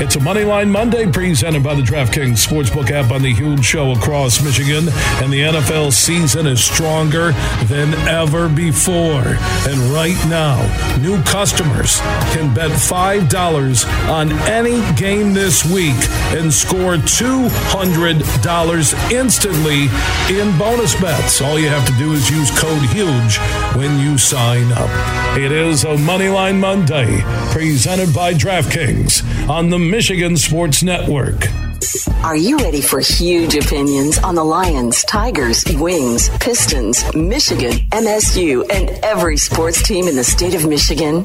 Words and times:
It's 0.00 0.14
a 0.14 0.20
Moneyline 0.20 0.70
Monday 0.70 1.10
presented 1.10 1.64
by 1.64 1.74
the 1.74 1.82
DraftKings 1.82 2.46
Sportsbook 2.46 2.92
app 2.92 3.10
on 3.10 3.22
the 3.22 3.34
huge 3.34 3.64
show 3.64 3.90
across 3.90 4.40
Michigan. 4.40 4.88
And 5.20 5.32
the 5.32 5.40
NFL 5.40 5.92
season 5.92 6.46
is 6.46 6.62
stronger 6.62 7.32
than 7.64 7.92
ever 8.06 8.48
before. 8.48 9.36
And 9.66 9.80
right 9.92 10.14
now, 10.28 10.62
new 10.98 11.20
customers 11.24 11.98
can 12.32 12.54
bet 12.54 12.70
$5 12.70 14.08
on 14.08 14.30
any 14.48 14.80
game 14.94 15.34
this 15.34 15.64
week 15.64 15.98
and 16.30 16.54
score 16.54 16.94
$200 16.94 19.10
instantly 19.10 19.88
in 20.30 20.56
bonus 20.56 20.94
bets. 21.00 21.42
All 21.42 21.58
you 21.58 21.70
have 21.70 21.88
to 21.88 21.92
do 21.94 22.12
is 22.12 22.30
use 22.30 22.56
code 22.56 22.84
HUGE 22.90 23.38
when 23.76 23.98
you 23.98 24.16
sign 24.16 24.70
up. 24.74 24.90
It 25.36 25.50
is 25.50 25.82
a 25.82 25.96
Moneyline 25.96 26.60
Monday 26.60 27.20
presented 27.50 28.14
by 28.14 28.32
DraftKings 28.32 29.24
on 29.48 29.70
the 29.70 29.87
Michigan 29.88 30.36
Sports 30.36 30.82
Network. 30.82 31.46
Are 32.22 32.36
you 32.36 32.58
ready 32.58 32.82
for 32.82 33.00
huge 33.00 33.54
opinions 33.54 34.18
on 34.18 34.34
the 34.34 34.44
Lions, 34.44 35.02
Tigers, 35.04 35.64
Wings, 35.78 36.28
Pistons, 36.40 37.02
Michigan, 37.14 37.72
MSU, 37.90 38.68
and 38.70 38.90
every 39.02 39.38
sports 39.38 39.82
team 39.82 40.06
in 40.06 40.14
the 40.14 40.24
state 40.24 40.54
of 40.54 40.68
Michigan? 40.68 41.24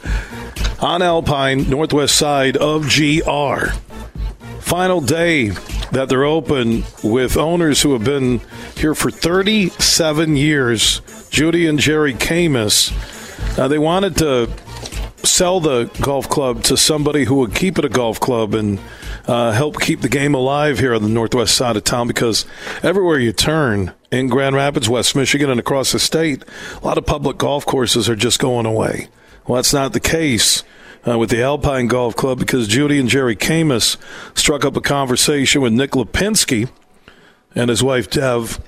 on 0.81 1.03
Alpine, 1.03 1.70
northwest 1.70 2.16
side 2.16 2.56
of 2.56 2.88
GR. 2.88 3.66
Final 4.58 5.00
day 5.00 5.53
that 5.92 6.08
they're 6.08 6.24
open 6.24 6.84
with 7.02 7.36
owners 7.36 7.83
who 7.83 7.92
have 7.92 8.05
been 8.05 8.41
here 8.77 8.94
for 8.94 9.10
37 9.10 10.36
years, 10.36 11.00
Judy 11.30 11.66
and 11.66 11.78
Jerry 11.78 12.14
Camus. 12.14 12.92
Uh, 13.58 13.69
they 13.69 13.78
wanted 13.78 14.16
to 14.19 14.50
sell 15.27 15.60
the 15.60 15.84
golf 16.00 16.28
club 16.28 16.62
to 16.64 16.77
somebody 16.77 17.24
who 17.24 17.36
would 17.36 17.55
keep 17.55 17.78
it 17.78 17.84
a 17.84 17.88
golf 17.88 18.20
club 18.20 18.55
and 18.55 18.78
uh, 19.27 19.52
help 19.52 19.80
keep 19.80 20.00
the 20.00 20.08
game 20.08 20.34
alive 20.34 20.78
here 20.78 20.94
on 20.94 21.02
the 21.02 21.08
northwest 21.08 21.55
side 21.55 21.77
of 21.77 21.84
town 21.84 22.06
because 22.06 22.47
everywhere 22.82 23.19
you 23.19 23.32
turn 23.32 23.92
in 24.10 24.28
Grand 24.28 24.56
Rapids, 24.56 24.88
West 24.88 25.14
Michigan, 25.14 25.50
and 25.50 25.60
across 25.60 25.92
the 25.92 25.98
state, 25.98 26.42
a 26.80 26.84
lot 26.84 26.98
of 26.98 27.06
public 27.06 27.38
golf 27.38 27.66
courses 27.66 28.09
are 28.09 28.16
just 28.16 28.38
going 28.38 28.66
away. 28.66 29.09
Well, 29.47 29.56
that's 29.56 29.75
not 29.75 29.93
the 29.93 30.00
case 30.00 30.62
uh, 31.06 31.19
with 31.19 31.31
the 31.31 31.43
Alpine 31.43 31.87
Golf 31.87 32.16
Club 32.16 32.38
because 32.38 32.69
Judy 32.69 32.99
and 32.99 33.09
Jerry 33.09 33.37
Camus 33.37 33.97
struck 34.34 34.65
up 34.65 34.77
a 34.77 34.81
conversation 34.81 35.62
with 35.62 35.72
Nick 35.72 35.93
Lapienski 35.93 36.69
and 37.55 37.71
his 37.71 37.83
wife 37.83 38.11
Dev. 38.11 38.61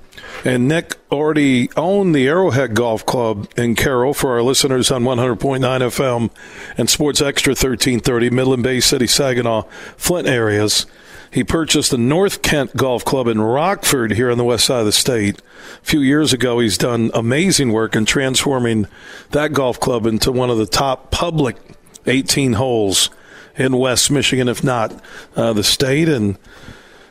And 0.44 0.66
Nick 0.66 0.96
already 1.10 1.70
owned 1.76 2.14
the 2.14 2.26
Arrowhead 2.26 2.74
Golf 2.74 3.06
Club 3.06 3.48
in 3.56 3.76
Caro 3.76 4.12
for 4.12 4.32
our 4.32 4.42
listeners 4.42 4.90
on 4.90 5.04
100.9 5.04 5.60
FM 5.60 6.30
and 6.76 6.90
Sports 6.90 7.20
Extra 7.20 7.52
1330, 7.52 8.30
Midland 8.30 8.62
Bay 8.62 8.80
City, 8.80 9.06
Saginaw, 9.06 9.62
Flint 9.96 10.26
areas. 10.26 10.86
He 11.30 11.44
purchased 11.44 11.90
the 11.90 11.98
North 11.98 12.42
Kent 12.42 12.76
Golf 12.76 13.04
Club 13.04 13.26
in 13.26 13.40
Rockford 13.40 14.12
here 14.12 14.30
on 14.30 14.36
the 14.36 14.44
west 14.44 14.66
side 14.66 14.80
of 14.80 14.86
the 14.86 14.92
state. 14.92 15.40
A 15.82 15.86
few 15.86 16.00
years 16.00 16.32
ago, 16.32 16.58
he's 16.58 16.76
done 16.76 17.10
amazing 17.14 17.72
work 17.72 17.96
in 17.96 18.04
transforming 18.04 18.86
that 19.30 19.52
golf 19.52 19.80
club 19.80 20.06
into 20.06 20.30
one 20.30 20.50
of 20.50 20.58
the 20.58 20.66
top 20.66 21.10
public 21.10 21.56
18 22.06 22.54
holes 22.54 23.10
in 23.56 23.76
West 23.76 24.10
Michigan, 24.10 24.48
if 24.48 24.64
not 24.64 24.92
uh, 25.36 25.52
the 25.52 25.64
state. 25.64 26.08
And, 26.08 26.38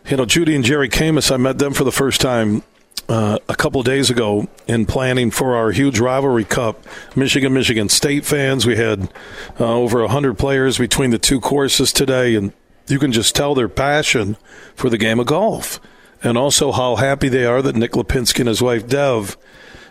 you 0.09 0.17
know, 0.17 0.25
Judy 0.25 0.55
and 0.55 0.65
Jerry 0.65 0.89
Camus, 0.89 1.31
I 1.31 1.37
met 1.37 1.59
them 1.59 1.73
for 1.73 1.83
the 1.83 1.91
first 1.91 2.21
time 2.21 2.63
uh, 3.09 3.37
a 3.49 3.55
couple 3.55 3.83
days 3.83 4.09
ago 4.09 4.47
in 4.67 4.85
planning 4.85 5.31
for 5.31 5.55
our 5.55 5.71
huge 5.71 5.99
rivalry 5.99 6.45
cup. 6.45 6.83
Michigan, 7.15 7.53
Michigan 7.53 7.89
State 7.89 8.25
fans. 8.25 8.65
We 8.65 8.77
had 8.77 9.11
uh, 9.59 9.65
over 9.65 10.01
100 10.01 10.37
players 10.37 10.77
between 10.77 11.11
the 11.11 11.17
two 11.17 11.39
courses 11.39 11.91
today, 11.91 12.35
and 12.35 12.53
you 12.87 12.99
can 12.99 13.11
just 13.11 13.35
tell 13.35 13.53
their 13.53 13.69
passion 13.69 14.37
for 14.75 14.89
the 14.89 14.97
game 14.97 15.19
of 15.19 15.27
golf. 15.27 15.79
And 16.23 16.37
also 16.37 16.71
how 16.71 16.97
happy 16.97 17.29
they 17.29 17.45
are 17.45 17.61
that 17.61 17.75
Nick 17.75 17.91
Lapienski 17.91 18.41
and 18.41 18.47
his 18.47 18.61
wife 18.61 18.87
Dev 18.87 19.37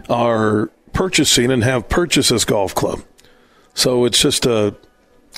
are 0.08 0.70
purchasing 0.92 1.50
and 1.50 1.64
have 1.64 1.88
purchased 1.88 2.30
this 2.30 2.44
golf 2.44 2.74
club. 2.74 3.02
So 3.74 4.04
it's 4.04 4.20
just 4.20 4.46
a 4.46 4.76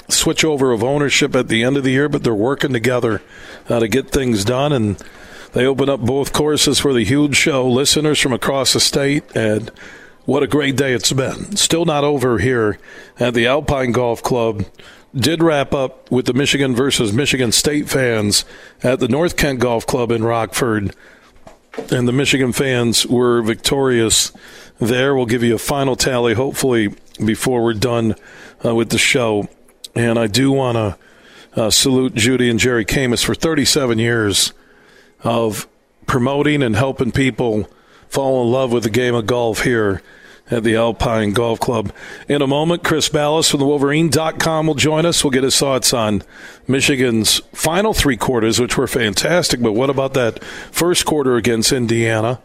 switch 0.09 0.45
over 0.45 0.73
of 0.73 0.83
ownership 0.83 1.35
at 1.35 1.49
the 1.49 1.63
end 1.63 1.77
of 1.77 1.85
the 1.85 1.91
year, 1.91 2.09
but 2.09 2.25
they're 2.25 2.35
working 2.35 2.73
together 2.73 3.23
uh, 3.69 3.81
to 3.81 3.89
get 3.89 4.11
things 4.11 4.45
done. 4.45 4.73
And 4.73 5.03
they 5.53 5.67
open 5.67 5.89
up 5.89 6.01
both 6.01 6.33
courses 6.33 6.79
for 6.79 6.93
the 6.93 7.05
huge 7.05 7.37
show. 7.37 7.69
Listeners 7.69 8.19
from 8.19 8.33
across 8.33 8.73
the 8.73 8.81
state, 8.81 9.25
and 9.35 9.71
what 10.25 10.43
a 10.43 10.47
great 10.47 10.77
day 10.77 10.93
it's 10.93 11.13
been. 11.13 11.57
Still 11.57 11.85
not 11.85 12.05
over 12.05 12.39
here 12.39 12.79
at 13.19 13.35
the 13.35 13.47
Alpine 13.47 13.93
Golf 13.93 14.23
Club. 14.23 14.65
Did 15.15 15.43
wrap 15.43 15.75
up 15.75 16.11
with 16.11 16.25
the 16.25 16.33
Michigan 16.33 16.75
versus 16.75 17.13
Michigan 17.13 17.53
State 17.53 17.91
fans 17.91 18.47
at 18.83 18.99
the 18.99 19.09
North 19.09 19.37
Kent 19.37 19.61
Golf 19.61 19.87
Club 19.87 20.11
in 20.11 20.25
Rockford. 20.25 20.97
And 21.91 22.09
the 22.09 22.13
Michigan 22.13 22.53
fans 22.53 23.07
were 23.07 23.43
victorious 23.43 24.33
there. 24.81 25.15
We'll 25.15 25.27
give 25.27 25.43
you 25.43 25.55
a 25.55 25.59
final 25.59 25.97
tally, 25.97 26.33
hopefully, 26.33 26.95
before 27.23 27.63
we're 27.63 27.75
done 27.75 28.15
uh, 28.65 28.75
with 28.75 28.89
the 28.89 28.99
show. 28.99 29.49
And 29.95 30.19
I 30.19 30.27
do 30.27 30.53
want 30.53 30.77
to 30.77 31.61
uh, 31.61 31.71
salute 31.71 32.15
Judy 32.15 32.49
and 32.49 32.59
Jerry 32.59 32.85
Camus 32.85 33.23
for 33.23 33.35
37 33.35 33.99
years 33.99 34.53
of 35.23 35.69
promoting 36.07 36.63
and 36.63 36.75
helping 36.75 37.13
people 37.13 37.69
fall 38.09 38.43
in 38.43 38.51
love 38.51 38.73
with 38.73 38.83
the 38.83 38.91
game 38.91 39.15
of 39.15 39.27
golf 39.27 39.63
here 39.63 40.03
at 40.51 40.65
the 40.65 40.77
Alpine 40.77 41.33
Golf 41.33 41.61
Club. 41.61 41.93
In 42.29 42.43
a 42.43 42.47
moment, 42.47 42.85
Chris 42.85 43.09
Balas 43.09 43.49
from 43.49 43.61
the 43.61 43.67
Wolverine.com 43.67 44.67
will 44.67 44.75
join 44.75 45.07
us. 45.07 45.23
We'll 45.23 45.31
get 45.31 45.45
his 45.45 45.59
thoughts 45.59 45.95
on 45.95 46.23
Michigan's 46.67 47.39
final 47.53 47.95
three 47.95 48.17
quarters, 48.17 48.61
which 48.61 48.77
were 48.77 48.87
fantastic. 48.87 49.61
But 49.61 49.73
what 49.73 49.91
about 49.91 50.15
that 50.15 50.43
first 50.45 51.07
quarter 51.07 51.37
against 51.37 51.73
Indiana? 51.73 52.41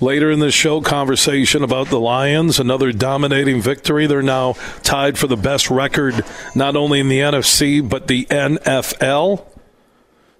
Later 0.00 0.30
in 0.30 0.40
the 0.40 0.50
show, 0.50 0.82
conversation 0.82 1.62
about 1.62 1.88
the 1.88 1.98
Lions, 1.98 2.60
another 2.60 2.92
dominating 2.92 3.62
victory. 3.62 4.06
They're 4.06 4.22
now 4.22 4.54
tied 4.82 5.16
for 5.16 5.26
the 5.26 5.36
best 5.36 5.70
record, 5.70 6.22
not 6.54 6.76
only 6.76 7.00
in 7.00 7.08
the 7.08 7.20
NFC, 7.20 7.86
but 7.86 8.06
the 8.06 8.26
NFL. 8.26 9.46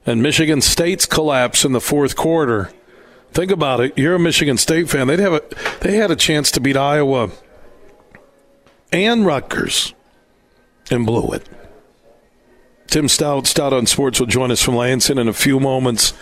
And 0.04 0.22
Michigan 0.22 0.60
State's 0.60 1.06
collapse 1.06 1.64
in 1.64 1.72
the 1.72 1.80
fourth 1.80 2.16
quarter. 2.16 2.70
Think 3.32 3.50
about 3.50 3.80
it. 3.80 3.96
You're 3.96 4.14
a 4.14 4.18
Michigan 4.18 4.58
State 4.58 4.90
fan. 4.90 5.06
They'd 5.06 5.18
have 5.20 5.32
a, 5.32 5.42
they 5.80 5.96
had 5.96 6.10
a 6.10 6.16
chance 6.16 6.50
to 6.52 6.60
beat 6.60 6.76
Iowa 6.76 7.30
and 8.92 9.26
Rutgers 9.26 9.94
and 10.90 11.06
blew 11.06 11.32
it. 11.32 11.48
Tim 12.88 13.06
Staudt, 13.08 13.46
Stout 13.46 13.72
on 13.72 13.86
Sports, 13.86 14.20
will 14.20 14.26
join 14.26 14.50
us 14.50 14.62
from 14.62 14.76
Lansing 14.76 15.18
in 15.18 15.28
a 15.28 15.32
few 15.32 15.58
moments. 15.58 16.12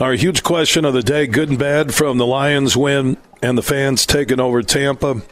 Our 0.00 0.12
huge 0.12 0.44
question 0.44 0.84
of 0.84 0.94
the 0.94 1.02
day 1.02 1.26
good 1.26 1.48
and 1.48 1.58
bad 1.58 1.92
from 1.92 2.18
the 2.18 2.26
Lions 2.26 2.76
win 2.76 3.16
and 3.42 3.58
the 3.58 3.62
fans 3.62 4.06
taking 4.06 4.38
over 4.38 4.62
Tampa. 4.62 5.22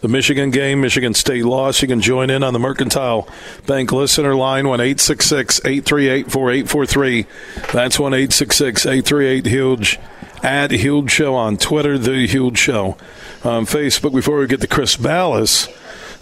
The 0.00 0.06
Michigan 0.06 0.52
game, 0.52 0.80
Michigan 0.80 1.12
State 1.12 1.44
loss. 1.44 1.82
You 1.82 1.88
can 1.88 2.00
join 2.00 2.30
in 2.30 2.44
on 2.44 2.52
the 2.52 2.60
Mercantile 2.60 3.26
Bank 3.66 3.90
listener 3.90 4.36
line, 4.36 4.68
1 4.68 4.80
838 4.80 6.30
4843. 6.30 7.26
That's 7.72 7.98
1 7.98 8.14
838 8.14 9.46
Huge. 9.46 9.98
At 10.40 10.70
Huge 10.70 11.10
Show 11.10 11.34
on 11.34 11.56
Twitter, 11.56 11.98
The 11.98 12.28
Huge 12.28 12.58
Show 12.58 12.96
on 13.42 13.66
Facebook. 13.66 14.14
Before 14.14 14.38
we 14.38 14.46
get 14.46 14.60
to 14.60 14.68
Chris 14.68 14.96
Balas, 14.96 15.68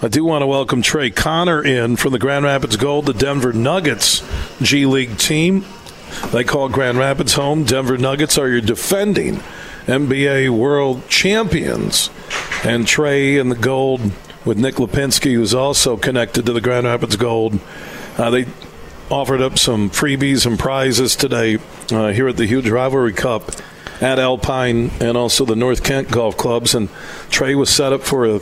I 0.01 0.09
do 0.09 0.25
want 0.25 0.41
to 0.41 0.47
welcome 0.47 0.81
Trey 0.81 1.11
Conner 1.11 1.63
in 1.63 1.97
from 1.97 2.13
the 2.13 2.19
Grand 2.19 2.47
Rapids 2.47 2.77
Gold, 2.77 3.05
the 3.05 3.13
Denver 3.13 3.53
Nuggets 3.53 4.23
G 4.63 4.87
League 4.87 5.19
team. 5.19 5.67
They 6.33 6.45
call 6.45 6.69
Grand 6.69 6.99
Rapids 6.99 7.35
home. 7.35 7.65
Denver 7.65 7.99
Nuggets 7.99 8.39
are 8.39 8.49
your 8.49 8.61
defending 8.61 9.37
NBA 9.87 10.51
World 10.51 11.09
Champions. 11.09 12.11
And 12.65 12.87
Trey 12.87 13.37
in 13.37 13.49
the 13.49 13.57
gold 13.57 14.01
with 14.45 14.59
Nick 14.59 14.77
Lapienski, 14.77 15.35
who's 15.35 15.55
also 15.55 15.97
connected 15.97 16.47
to 16.47 16.53
the 16.53 16.61
Grand 16.61 16.87
Rapids 16.87 17.17
Gold. 17.17 17.59
Uh, 18.17 18.31
they 18.31 18.47
offered 19.11 19.41
up 19.41 19.59
some 19.59 19.91
freebies 19.91 20.47
and 20.47 20.59
prizes 20.59 21.17
today 21.17 21.59
uh, 21.91 22.09
here 22.09 22.29
at 22.29 22.37
the 22.37 22.47
Huge 22.47 22.69
Rivalry 22.69 23.13
Cup 23.13 23.51
at 24.01 24.19
Alpine 24.19 24.91
and 25.01 25.17
also 25.17 25.45
the 25.45 25.57
North 25.57 25.83
Kent 25.83 26.11
Golf 26.11 26.37
Clubs. 26.37 26.75
And 26.75 26.89
Trey 27.29 27.55
was 27.55 27.71
set 27.71 27.93
up 27.93 28.03
for 28.03 28.27
a 28.27 28.41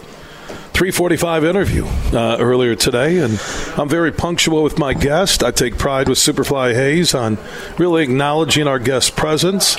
345 0.78 1.44
interview 1.44 1.84
uh, 2.12 2.36
earlier 2.38 2.76
today, 2.76 3.18
and 3.18 3.32
I'm 3.76 3.88
very 3.88 4.12
punctual 4.12 4.62
with 4.62 4.78
my 4.78 4.94
guest. 4.94 5.42
I 5.42 5.50
take 5.50 5.76
pride 5.76 6.08
with 6.08 6.18
Superfly 6.18 6.72
Hayes 6.72 7.16
on 7.16 7.36
really 7.78 8.04
acknowledging 8.04 8.68
our 8.68 8.78
guest 8.78 9.16
presence. 9.16 9.76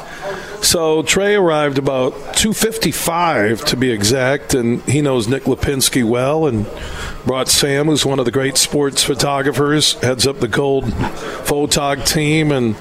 So 0.62 1.02
Trey 1.04 1.36
arrived 1.36 1.78
about 1.78 2.12
2:55 2.36 3.64
to 3.64 3.78
be 3.78 3.92
exact, 3.92 4.54
and 4.54 4.82
he 4.82 5.02
knows 5.02 5.30
Nick 5.30 5.44
Lapienski 5.44 6.04
well, 6.04 6.46
and 6.46 6.66
brought 7.26 7.48
Sam, 7.48 7.86
who's 7.86 8.06
one 8.06 8.20
of 8.20 8.26
the 8.26 8.32
great 8.32 8.58
sports 8.58 9.02
photographers, 9.02 9.94
heads 10.02 10.28
up 10.28 10.42
the 10.42 10.50
Gold 10.50 10.84
Photog 10.84 12.06
team, 12.06 12.52
and 12.52 12.76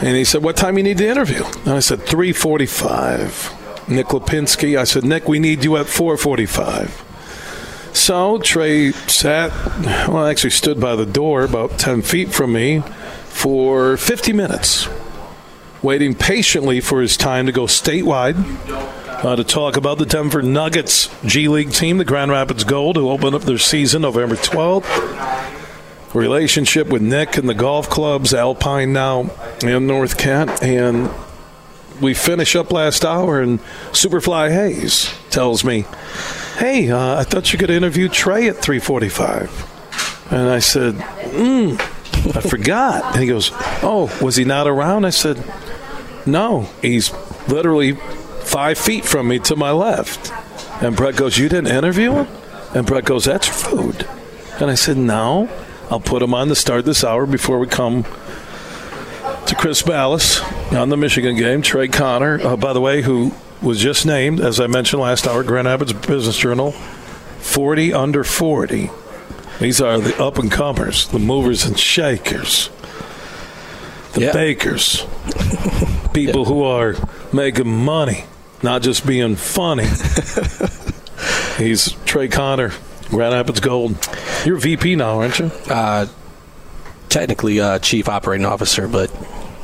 and 0.00 0.16
he 0.16 0.24
said, 0.24 0.42
"What 0.42 0.56
time 0.56 0.78
you 0.78 0.82
need 0.82 0.96
to 0.96 1.06
interview?" 1.06 1.44
And 1.66 1.74
I 1.74 1.80
said, 1.80 2.06
"3:45." 2.06 3.52
Nick 3.86 4.06
Lapienski. 4.06 4.78
I 4.78 4.84
said, 4.84 5.04
"Nick, 5.04 5.28
we 5.28 5.38
need 5.38 5.62
you 5.62 5.76
at 5.76 5.88
4:45." 5.88 7.03
So 7.94 8.38
Trey 8.38 8.90
sat, 8.90 9.50
well, 10.08 10.26
actually 10.26 10.50
stood 10.50 10.80
by 10.80 10.96
the 10.96 11.06
door 11.06 11.44
about 11.44 11.78
10 11.78 12.02
feet 12.02 12.34
from 12.34 12.52
me 12.52 12.80
for 13.28 13.96
50 13.96 14.32
minutes, 14.32 14.88
waiting 15.80 16.14
patiently 16.14 16.80
for 16.80 17.00
his 17.00 17.16
time 17.16 17.46
to 17.46 17.52
go 17.52 17.62
statewide 17.62 18.34
uh, 19.24 19.36
to 19.36 19.44
talk 19.44 19.76
about 19.76 19.98
the 19.98 20.06
Denver 20.06 20.42
Nuggets 20.42 21.08
G 21.24 21.46
League 21.46 21.70
team, 21.70 21.98
the 21.98 22.04
Grand 22.04 22.32
Rapids 22.32 22.64
Gold, 22.64 22.96
who 22.96 23.08
opened 23.08 23.36
up 23.36 23.42
their 23.42 23.58
season 23.58 24.02
November 24.02 24.34
12th. 24.34 26.14
Relationship 26.14 26.88
with 26.88 27.00
Nick 27.00 27.38
and 27.38 27.48
the 27.48 27.54
golf 27.54 27.88
clubs, 27.88 28.34
Alpine 28.34 28.92
now 28.92 29.30
in 29.62 29.86
North 29.86 30.18
Kent. 30.18 30.62
And 30.62 31.10
we 32.00 32.12
finish 32.12 32.56
up 32.56 32.72
last 32.72 33.04
hour, 33.04 33.40
and 33.40 33.60
Superfly 33.92 34.50
Hayes 34.50 35.14
tells 35.30 35.64
me, 35.64 35.86
hey, 36.56 36.90
uh, 36.90 37.18
I 37.18 37.24
thought 37.24 37.52
you 37.52 37.58
could 37.58 37.70
interview 37.70 38.08
Trey 38.08 38.48
at 38.48 38.56
345. 38.56 40.30
And 40.30 40.48
I 40.48 40.58
said, 40.58 40.94
mm, 40.94 41.78
I 42.36 42.40
forgot. 42.40 43.14
And 43.14 43.22
he 43.22 43.28
goes, 43.28 43.50
oh, 43.82 44.16
was 44.22 44.36
he 44.36 44.44
not 44.44 44.66
around? 44.66 45.04
I 45.04 45.10
said, 45.10 45.42
no, 46.26 46.62
he's 46.80 47.12
literally 47.48 47.92
five 47.92 48.78
feet 48.78 49.04
from 49.04 49.28
me 49.28 49.38
to 49.40 49.56
my 49.56 49.72
left. 49.72 50.32
And 50.82 50.96
Brett 50.96 51.16
goes, 51.16 51.38
you 51.38 51.48
didn't 51.48 51.74
interview 51.74 52.12
him? 52.12 52.28
And 52.74 52.86
Brett 52.86 53.04
goes, 53.04 53.24
that's 53.24 53.46
food. 53.46 54.08
And 54.60 54.70
I 54.70 54.74
said, 54.74 54.96
no, 54.96 55.48
I'll 55.90 56.00
put 56.00 56.22
him 56.22 56.34
on 56.34 56.48
to 56.48 56.54
start 56.54 56.84
this 56.84 57.04
hour 57.04 57.26
before 57.26 57.58
we 57.58 57.66
come 57.66 58.04
to 59.46 59.54
Chris 59.56 59.82
Balas 59.82 60.40
on 60.72 60.88
the 60.88 60.96
Michigan 60.96 61.36
game. 61.36 61.62
Trey 61.62 61.88
Conner, 61.88 62.40
uh, 62.40 62.56
by 62.56 62.72
the 62.72 62.80
way, 62.80 63.02
who 63.02 63.32
was 63.64 63.80
just 63.80 64.04
named, 64.04 64.40
as 64.40 64.60
I 64.60 64.66
mentioned 64.66 65.00
last 65.02 65.26
hour, 65.26 65.42
Grand 65.42 65.66
Rapids 65.66 65.92
Business 65.92 66.36
Journal, 66.36 66.72
40 66.72 67.92
under 67.92 68.22
40. 68.22 68.90
These 69.58 69.80
are 69.80 69.98
the 69.98 70.22
up 70.22 70.38
and 70.38 70.52
comers, 70.52 71.08
the 71.08 71.18
movers 71.18 71.64
and 71.64 71.78
shakers, 71.78 72.68
the 74.12 74.30
bakers, 74.32 75.06
people 76.12 76.44
who 76.44 76.62
are 76.62 76.94
making 77.32 77.68
money, 77.68 78.24
not 78.62 78.82
just 78.82 79.06
being 79.06 79.36
funny. 79.36 79.86
He's 81.56 81.92
Trey 82.04 82.28
Conner, 82.28 82.72
Grand 83.08 83.32
Rapids 83.32 83.60
Gold. 83.60 83.96
You're 84.44 84.58
VP 84.58 84.96
now, 84.96 85.20
aren't 85.20 85.38
you? 85.38 85.50
Uh, 85.68 86.06
technically, 87.08 87.60
uh, 87.60 87.78
Chief 87.78 88.08
Operating 88.08 88.44
Officer, 88.44 88.88
but 88.88 89.10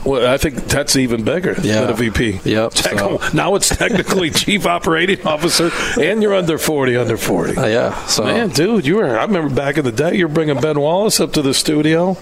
well, 0.04 0.32
I 0.32 0.38
think 0.38 0.56
that's 0.56 0.96
even 0.96 1.24
bigger 1.24 1.54
yeah. 1.62 1.80
than 1.80 1.90
a 1.90 1.94
VP. 1.94 2.40
Yep. 2.44 2.74
So. 2.74 3.20
Now 3.34 3.54
it's 3.54 3.68
technically 3.68 4.30
chief 4.30 4.66
operating 4.66 5.26
officer, 5.26 5.70
and 6.00 6.22
you're 6.22 6.34
under 6.34 6.58
40, 6.58 6.96
under 6.96 7.16
40. 7.16 7.56
Uh, 7.56 7.66
yeah. 7.66 8.06
So. 8.06 8.24
Man, 8.24 8.48
dude, 8.48 8.86
you 8.86 8.96
were. 8.96 9.18
I 9.18 9.24
remember 9.24 9.54
back 9.54 9.76
in 9.76 9.84
the 9.84 9.92
day, 9.92 10.16
you're 10.16 10.28
bringing 10.28 10.60
Ben 10.60 10.80
Wallace 10.80 11.20
up 11.20 11.32
to 11.34 11.42
the 11.42 11.52
studio, 11.52 12.16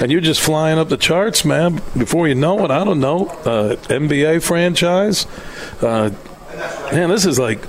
and 0.00 0.10
you're 0.10 0.20
just 0.20 0.40
flying 0.40 0.78
up 0.78 0.88
the 0.88 0.96
charts, 0.96 1.44
man. 1.44 1.82
Before 1.96 2.26
you 2.26 2.34
know 2.34 2.64
it, 2.64 2.70
I 2.70 2.84
don't 2.84 3.00
know, 3.00 3.28
uh, 3.28 3.76
NBA 3.88 4.42
franchise. 4.42 5.26
Uh, 5.82 6.10
man, 6.92 7.10
this 7.10 7.26
is 7.26 7.38
like 7.38 7.60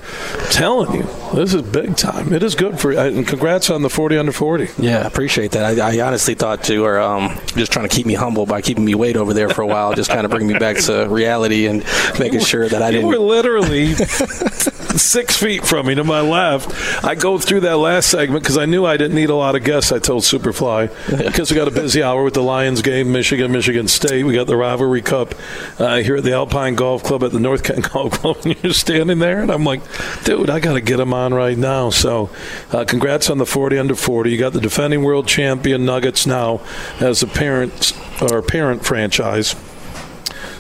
telling 0.50 0.94
you, 0.94 1.08
this 1.34 1.54
is 1.54 1.62
big 1.62 1.96
time. 1.96 2.34
It 2.34 2.44
is 2.44 2.56
good 2.56 2.80
for, 2.80 2.92
you. 2.92 3.00
and 3.00 3.28
congrats 3.28 3.70
on 3.70 3.82
the 3.82 3.90
forty 3.90 4.18
under 4.18 4.32
forty. 4.32 4.70
Yeah, 4.78 5.00
I 5.00 5.08
appreciate 5.08 5.52
that. 5.52 5.80
I, 5.80 5.96
I 5.96 6.08
honestly 6.08 6.36
thought 6.36 6.68
you 6.70 6.82
were 6.82 7.00
um, 7.00 7.40
just 7.56 7.72
trying 7.72 7.88
to 7.88 7.96
keep 7.96 8.06
me 8.06 8.14
humble 8.14 8.46
by 8.46 8.62
keeping 8.62 8.86
me 8.86 8.96
weight 8.96 9.16
over 9.16 9.34
there 9.34 9.50
for 9.50 9.62
a 9.62 9.68
while, 9.68 9.94
just 9.94 10.10
kind 10.10 10.26
of 10.26 10.32
bring 10.32 10.48
me 10.48 10.58
back 10.58 10.78
to 10.78 11.08
reality 11.08 11.68
and 11.68 11.86
making 12.20 12.42
sure 12.42 12.68
that 12.68 12.82
I 12.82 12.92
didn't. 12.92 13.10
You 13.10 13.20
were 13.20 13.26
literally 13.26 13.94
six 13.96 15.38
feet 15.38 15.66
from 15.66 15.88
me 15.88 15.96
to 15.96 16.04
my 16.04 16.22
left. 16.22 17.04
I 17.04 17.16
go 17.16 17.38
through 17.38 17.62
that 17.62 17.78
last 17.78 18.10
segment 18.10 18.44
because 18.44 18.58
I 18.58 18.66
knew 18.66 18.86
I 18.86 18.98
didn't 18.98 19.16
need 19.16 19.30
a 19.30 19.36
lot 19.36 19.56
of 19.56 19.64
guests. 19.64 19.92
I 19.92 20.00
told 20.00 20.24
Superfly 20.24 20.90
because 21.18 21.52
we 21.52 21.56
got 21.56 21.68
a 21.68 21.72
busy 21.72 22.04
hour 22.04 22.24
with 22.24 22.34
the 22.34 22.44
Lions 22.44 22.82
game, 22.82 23.12
Michigan, 23.12 23.52
Michigan 23.52 23.88
State. 23.88 24.24
We 24.24 24.34
got 24.34 24.48
the 24.48 24.58
rivalry 24.58 25.02
cup 25.02 25.36
uh, 25.80 25.98
here 25.98 26.18
at 26.18 26.24
the 26.24 26.34
Alpine 26.34 26.76
Golf 26.76 27.04
Club 27.04 27.24
at 27.24 27.32
the 27.32 27.40
North 27.40 27.64
Kent 27.64 27.90
Golf 27.94 28.14
Club. 28.14 28.38
And 28.44 28.62
you're 28.64 28.74
standing 28.74 29.20
there, 29.20 29.42
and 29.42 29.52
I'm 29.52 29.64
like, 29.64 29.82
dude, 30.24 30.50
I 30.50 30.60
got 30.60 30.74
to 30.74 30.82
get 30.82 31.00
him 31.00 31.14
on 31.14 31.21
right 31.30 31.58
now. 31.58 31.90
So, 31.92 32.30
uh, 32.72 32.86
congrats 32.86 33.30
on 33.30 33.38
the 33.38 33.46
40 33.46 33.78
under 33.78 33.96
40. 33.96 34.32
You 34.32 34.38
got 34.38 34.54
the 34.54 34.62
defending 34.62 35.04
world 35.04 35.28
champion 35.28 35.86
Nuggets 35.86 36.26
now 36.26 36.62
as 37.00 37.22
a 37.22 37.28
parent 37.28 37.94
or 38.22 38.42
parent 38.42 38.86
franchise. 38.86 39.56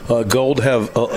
Uh, 0.08 0.24
Gold 0.24 0.62
have 0.62 0.96
uh, 0.96 1.08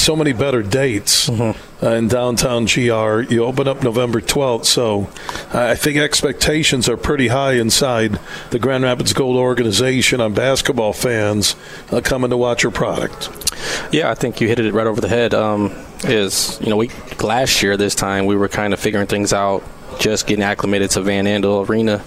so 0.00 0.16
many 0.16 0.32
better 0.32 0.62
dates 0.62 1.28
mm-hmm. 1.28 1.84
in 1.84 2.08
downtown 2.08 2.64
GR. 2.64 3.32
You 3.32 3.44
open 3.44 3.68
up 3.68 3.82
November 3.82 4.20
12th, 4.20 4.64
so 4.64 5.10
I 5.52 5.74
think 5.74 5.98
expectations 5.98 6.88
are 6.88 6.96
pretty 6.96 7.28
high 7.28 7.52
inside 7.52 8.18
the 8.50 8.58
Grand 8.58 8.84
Rapids 8.84 9.12
Gold 9.12 9.36
organization 9.36 10.20
on 10.20 10.34
basketball 10.34 10.92
fans 10.92 11.54
uh, 11.92 12.00
coming 12.00 12.30
to 12.30 12.36
watch 12.36 12.62
your 12.62 12.72
product. 12.72 13.28
Yeah, 13.92 14.10
I 14.10 14.14
think 14.14 14.40
you 14.40 14.48
hit 14.48 14.58
it 14.58 14.72
right 14.72 14.86
over 14.86 15.00
the 15.00 15.08
head. 15.08 15.34
Um, 15.34 15.72
is 16.04 16.58
you 16.62 16.70
know 16.70 16.76
we 16.76 16.90
last 17.22 17.62
year 17.62 17.76
this 17.76 17.94
time 17.94 18.24
we 18.24 18.34
were 18.34 18.48
kind 18.48 18.72
of 18.72 18.80
figuring 18.80 19.06
things 19.06 19.34
out, 19.34 19.62
just 19.98 20.26
getting 20.26 20.42
acclimated 20.42 20.90
to 20.92 21.02
Van 21.02 21.26
Andel 21.26 21.68
Arena. 21.68 22.02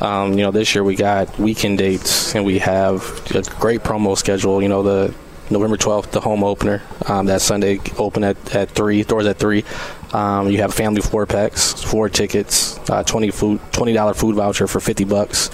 Um, 0.00 0.32
you 0.34 0.44
know, 0.44 0.52
this 0.52 0.74
year 0.74 0.84
we 0.84 0.94
got 0.94 1.36
weekend 1.38 1.78
dates 1.78 2.34
and 2.34 2.44
we 2.44 2.60
have 2.60 3.02
a 3.34 3.42
great 3.58 3.80
promo 3.80 4.16
schedule. 4.16 4.62
You 4.62 4.68
know, 4.68 4.82
the 4.82 5.14
November 5.50 5.76
12th, 5.76 6.10
the 6.10 6.20
home 6.20 6.44
opener. 6.44 6.82
Um, 7.06 7.26
that 7.26 7.40
Sunday 7.40 7.80
open 7.96 8.24
at, 8.24 8.54
at 8.54 8.70
3, 8.70 9.04
doors 9.04 9.26
at 9.26 9.38
3. 9.38 9.64
Um, 10.12 10.48
you 10.48 10.58
have 10.58 10.74
family 10.74 11.02
four 11.02 11.26
packs, 11.26 11.72
four 11.82 12.08
tickets, 12.08 12.78
uh, 12.90 13.02
20 13.02 13.30
food, 13.30 13.60
$20 13.72 14.16
food 14.16 14.36
voucher 14.36 14.66
for 14.66 14.80
50 14.80 15.04
bucks. 15.04 15.50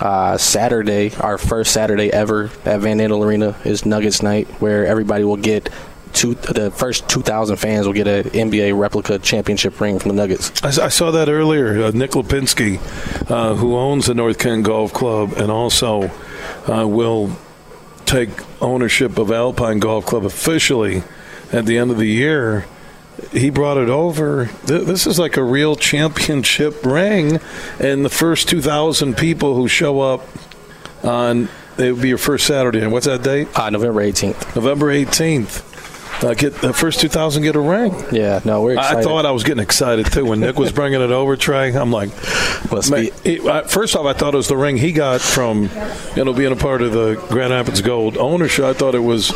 Uh, 0.00 0.36
Saturday, 0.36 1.14
our 1.16 1.38
first 1.38 1.72
Saturday 1.72 2.12
ever 2.12 2.50
at 2.64 2.80
Van 2.80 2.98
Andel 2.98 3.24
Arena 3.24 3.56
is 3.64 3.86
Nuggets 3.86 4.22
night, 4.22 4.46
where 4.60 4.86
everybody 4.86 5.24
will 5.24 5.38
get 5.38 5.70
two, 6.12 6.34
the 6.34 6.70
first 6.70 7.08
2,000 7.08 7.56
fans 7.56 7.86
will 7.86 7.94
get 7.94 8.06
an 8.06 8.24
NBA 8.24 8.78
replica 8.78 9.18
championship 9.18 9.80
ring 9.80 9.98
from 9.98 10.10
the 10.10 10.14
Nuggets. 10.14 10.52
I, 10.62 10.86
I 10.86 10.88
saw 10.88 11.10
that 11.12 11.28
earlier. 11.28 11.84
Uh, 11.84 11.90
Nick 11.92 12.12
Lapienski, 12.12 12.78
uh, 13.30 13.54
who 13.54 13.76
owns 13.76 14.06
the 14.06 14.14
North 14.14 14.38
Kent 14.38 14.64
Golf 14.64 14.92
Club 14.92 15.32
and 15.34 15.50
also 15.50 16.10
uh, 16.68 16.86
will 16.86 17.36
take 18.06 18.30
ownership 18.62 19.18
of 19.18 19.30
Alpine 19.30 19.78
Golf 19.78 20.06
Club 20.06 20.24
officially 20.24 21.02
at 21.52 21.66
the 21.66 21.78
end 21.78 21.90
of 21.90 21.98
the 21.98 22.06
year. 22.06 22.66
He 23.32 23.50
brought 23.50 23.78
it 23.78 23.88
over. 23.88 24.46
This 24.64 25.06
is 25.06 25.18
like 25.18 25.36
a 25.36 25.42
real 25.42 25.74
championship 25.76 26.84
ring, 26.84 27.40
and 27.80 28.04
the 28.04 28.10
first 28.10 28.48
2,000 28.48 29.16
people 29.16 29.54
who 29.54 29.68
show 29.68 30.00
up 30.00 30.26
on 31.02 31.48
it 31.78 31.92
would 31.92 32.02
be 32.02 32.08
your 32.08 32.18
first 32.18 32.46
Saturday. 32.46 32.80
And 32.80 32.90
what's 32.90 33.06
that 33.06 33.22
date? 33.22 33.48
Uh, 33.58 33.68
November 33.70 34.00
18th. 34.00 34.56
November 34.56 34.86
18th. 34.86 35.65
Uh, 36.22 36.34
get 36.34 36.54
the 36.54 36.72
first 36.72 37.00
2,000 37.00 37.42
get 37.42 37.56
a 37.56 37.60
ring. 37.60 37.94
Yeah, 38.12 38.40
no, 38.44 38.62
we're 38.62 38.74
excited. 38.74 38.98
I 38.98 39.02
thought 39.02 39.26
I 39.26 39.30
was 39.30 39.44
getting 39.44 39.62
excited 39.62 40.06
too 40.06 40.24
when 40.24 40.40
Nick 40.40 40.58
was 40.58 40.72
bringing 40.72 41.00
it 41.00 41.10
over, 41.10 41.36
Trey. 41.36 41.74
I'm 41.74 41.90
like, 41.90 42.10
man, 42.90 43.08
he, 43.24 43.48
I, 43.48 43.62
first 43.62 43.96
off, 43.96 44.06
I 44.06 44.12
thought 44.12 44.34
it 44.34 44.36
was 44.36 44.48
the 44.48 44.56
ring 44.56 44.76
he 44.76 44.92
got 44.92 45.20
from, 45.20 45.70
you 46.14 46.24
know, 46.24 46.32
being 46.32 46.52
a 46.52 46.56
part 46.56 46.82
of 46.82 46.92
the 46.92 47.14
Grand 47.28 47.52
Rapids 47.52 47.80
Gold 47.80 48.16
ownership. 48.16 48.64
I 48.64 48.72
thought 48.72 48.94
it 48.94 49.00
was 49.00 49.28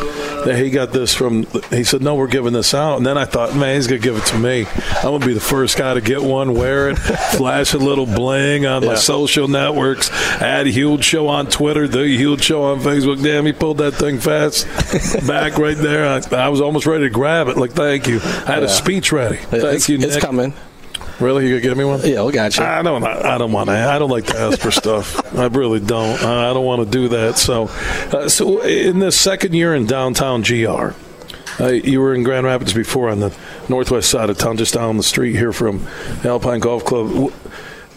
that 0.45 0.55
he 0.57 0.69
got 0.69 0.91
this 0.91 1.13
from. 1.13 1.43
He 1.69 1.83
said, 1.83 2.01
"No, 2.01 2.15
we're 2.15 2.27
giving 2.27 2.53
this 2.53 2.73
out," 2.73 2.97
and 2.97 3.05
then 3.05 3.17
I 3.17 3.25
thought, 3.25 3.55
man, 3.55 3.75
he's 3.75 3.87
gonna 3.87 3.99
give 3.99 4.17
it 4.17 4.25
to 4.27 4.37
me. 4.37 4.65
I'm 4.97 5.11
gonna 5.11 5.25
be 5.25 5.33
the 5.33 5.39
first 5.39 5.77
guy 5.77 5.93
to 5.93 6.01
get 6.01 6.21
one, 6.21 6.53
wear 6.53 6.89
it, 6.89 6.95
flash 7.35 7.73
a 7.73 7.77
little 7.77 8.05
bling 8.05 8.65
on 8.65 8.81
yeah. 8.83 8.89
my 8.89 8.95
social 8.95 9.47
networks, 9.47 10.09
add 10.41 10.67
huge 10.67 11.03
show 11.03 11.27
on 11.27 11.47
Twitter, 11.47 11.87
the 11.87 12.07
huge 12.07 12.43
show 12.43 12.63
on 12.63 12.79
Facebook. 12.79 13.21
Damn, 13.21 13.45
he 13.45 13.53
pulled 13.53 13.77
that 13.79 13.93
thing 13.93 14.19
fast 14.19 14.67
back 15.27 15.57
right 15.57 15.77
there. 15.77 16.07
I, 16.07 16.35
I 16.35 16.49
was 16.49 16.61
almost 16.71 16.85
ready 16.85 17.03
to 17.03 17.09
grab 17.09 17.49
it. 17.49 17.57
Like, 17.57 17.71
thank 17.71 18.07
you. 18.07 18.21
I 18.23 18.53
had 18.53 18.59
yeah. 18.59 18.63
a 18.63 18.69
speech 18.69 19.11
ready. 19.11 19.35
Thank 19.35 19.63
it's, 19.63 19.89
you. 19.89 19.97
Nick. 19.97 20.07
It's 20.07 20.17
coming. 20.17 20.53
Really, 21.19 21.45
you 21.45 21.51
gonna 21.55 21.61
give 21.61 21.77
me 21.77 21.83
one? 21.83 21.99
Yeah, 22.01 22.23
we 22.23 22.31
got 22.31 22.57
you. 22.57 22.63
I 22.63 22.81
don't. 22.81 23.03
I 23.03 23.37
don't 23.37 23.51
want 23.51 23.69
to. 23.69 23.75
I 23.75 23.99
don't 23.99 24.09
like 24.09 24.25
to 24.27 24.39
ask 24.39 24.59
for 24.59 24.71
stuff. 24.71 25.35
I 25.37 25.47
really 25.47 25.81
don't. 25.81 26.23
I 26.23 26.53
don't 26.53 26.65
want 26.65 26.83
to 26.85 26.89
do 26.89 27.09
that. 27.09 27.37
So, 27.37 27.65
uh, 28.13 28.29
so 28.29 28.61
in 28.61 28.99
the 28.99 29.11
second 29.11 29.53
year 29.53 29.75
in 29.75 29.85
downtown 29.85 30.43
GR, 30.43 30.91
uh, 31.59 31.67
you 31.67 31.99
were 31.99 32.15
in 32.15 32.23
Grand 32.23 32.45
Rapids 32.45 32.73
before 32.73 33.09
on 33.09 33.19
the 33.19 33.35
northwest 33.67 34.09
side 34.09 34.29
of 34.29 34.37
town, 34.37 34.55
just 34.55 34.73
down 34.73 34.95
the 34.95 35.03
street 35.03 35.35
here 35.35 35.51
from 35.51 35.85
Alpine 36.23 36.61
Golf 36.61 36.85
Club. 36.85 37.33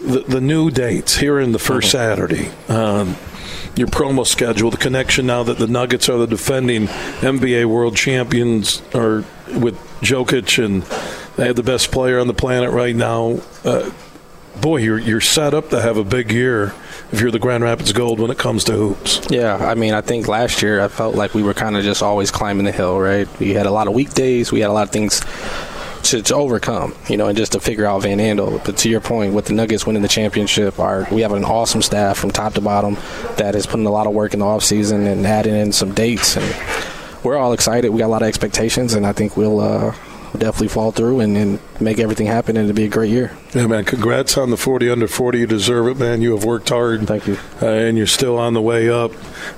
The, 0.01 0.19
the 0.19 0.41
new 0.41 0.69
dates 0.69 1.15
here 1.15 1.39
in 1.39 1.53
the 1.53 1.57
1st 1.57 1.77
mm-hmm. 1.77 1.87
Saturday. 1.87 2.51
Um, 2.67 3.15
your 3.75 3.87
promo 3.87 4.25
schedule, 4.25 4.71
the 4.71 4.77
connection 4.77 5.25
now 5.25 5.43
that 5.43 5.57
the 5.57 5.67
Nuggets 5.67 6.09
are 6.09 6.17
the 6.17 6.27
defending 6.27 6.87
NBA 6.87 7.65
World 7.65 7.95
Champions, 7.95 8.81
or 8.93 9.25
with 9.47 9.77
Jokic 10.01 10.63
and 10.63 10.83
they 11.35 11.47
have 11.47 11.55
the 11.55 11.63
best 11.63 11.91
player 11.91 12.19
on 12.19 12.27
the 12.27 12.33
planet 12.33 12.71
right 12.71 12.95
now. 12.95 13.39
Uh, 13.63 13.91
boy, 14.61 14.77
you're 14.77 14.99
you're 14.99 15.21
set 15.21 15.53
up 15.53 15.69
to 15.69 15.81
have 15.81 15.97
a 15.97 16.03
big 16.03 16.31
year 16.31 16.73
if 17.11 17.19
you're 17.19 17.31
the 17.31 17.39
Grand 17.39 17.63
Rapids 17.63 17.91
Gold 17.91 18.19
when 18.19 18.31
it 18.31 18.37
comes 18.37 18.63
to 18.65 18.73
hoops. 18.73 19.21
Yeah, 19.29 19.55
I 19.55 19.75
mean, 19.75 19.93
I 19.93 20.01
think 20.01 20.27
last 20.27 20.61
year 20.61 20.81
I 20.81 20.87
felt 20.87 21.15
like 21.15 21.33
we 21.33 21.43
were 21.43 21.53
kind 21.53 21.75
of 21.75 21.83
just 21.83 22.01
always 22.01 22.31
climbing 22.31 22.65
the 22.65 22.71
hill, 22.71 22.99
right? 22.99 23.27
We 23.39 23.53
had 23.53 23.65
a 23.65 23.71
lot 23.71 23.87
of 23.87 23.93
weekdays, 23.93 24.51
we 24.51 24.61
had 24.61 24.69
a 24.69 24.73
lot 24.73 24.83
of 24.83 24.91
things 24.91 25.21
to, 26.05 26.21
to, 26.21 26.35
overcome, 26.35 26.95
you 27.09 27.17
know, 27.17 27.27
and 27.27 27.37
just 27.37 27.51
to 27.53 27.59
figure 27.59 27.85
out 27.85 28.03
Van 28.03 28.19
Andel. 28.19 28.63
But 28.63 28.77
to 28.77 28.89
your 28.89 29.01
point, 29.01 29.33
with 29.33 29.45
the 29.45 29.53
Nuggets 29.53 29.85
winning 29.85 30.01
the 30.01 30.07
championship, 30.07 30.79
our 30.79 31.07
we 31.11 31.21
have 31.21 31.33
an 31.33 31.43
awesome 31.43 31.81
staff 31.81 32.17
from 32.17 32.31
top 32.31 32.53
to 32.53 32.61
bottom 32.61 32.97
that 33.37 33.55
is 33.55 33.65
putting 33.65 33.85
a 33.85 33.91
lot 33.91 34.07
of 34.07 34.13
work 34.13 34.33
in 34.33 34.39
the 34.39 34.45
offseason 34.45 35.07
and 35.07 35.25
adding 35.25 35.55
in 35.55 35.71
some 35.71 35.93
dates 35.93 36.37
and 36.37 36.45
we're 37.25 37.37
all 37.37 37.53
excited. 37.53 37.89
We 37.89 37.99
got 37.99 38.05
a 38.05 38.07
lot 38.07 38.21
of 38.21 38.27
expectations, 38.27 38.93
and 38.93 39.05
I 39.05 39.11
think 39.11 39.35
we'll 39.35 39.59
uh, 39.59 39.95
definitely 40.37 40.67
fall 40.67 40.91
through 40.91 41.21
and, 41.21 41.35
and 41.35 41.59
make 41.81 41.99
everything 41.99 42.27
happen, 42.27 42.55
and 42.55 42.69
it'll 42.69 42.75
be 42.75 42.85
a 42.85 42.89
great 42.89 43.09
year. 43.09 43.35
Yeah, 43.53 43.67
man. 43.67 43.83
Congrats 43.83 44.37
on 44.37 44.51
the 44.51 44.57
40 44.57 44.91
under 44.91 45.07
40. 45.07 45.39
You 45.39 45.47
deserve 45.47 45.87
it, 45.87 45.97
man. 45.97 46.21
You 46.21 46.35
have 46.35 46.45
worked 46.45 46.69
hard. 46.69 47.07
Thank 47.07 47.27
you. 47.27 47.37
Uh, 47.61 47.65
and 47.65 47.97
you're 47.97 48.07
still 48.07 48.37
on 48.37 48.53
the 48.53 48.61
way 48.61 48.89
up. 48.89 49.11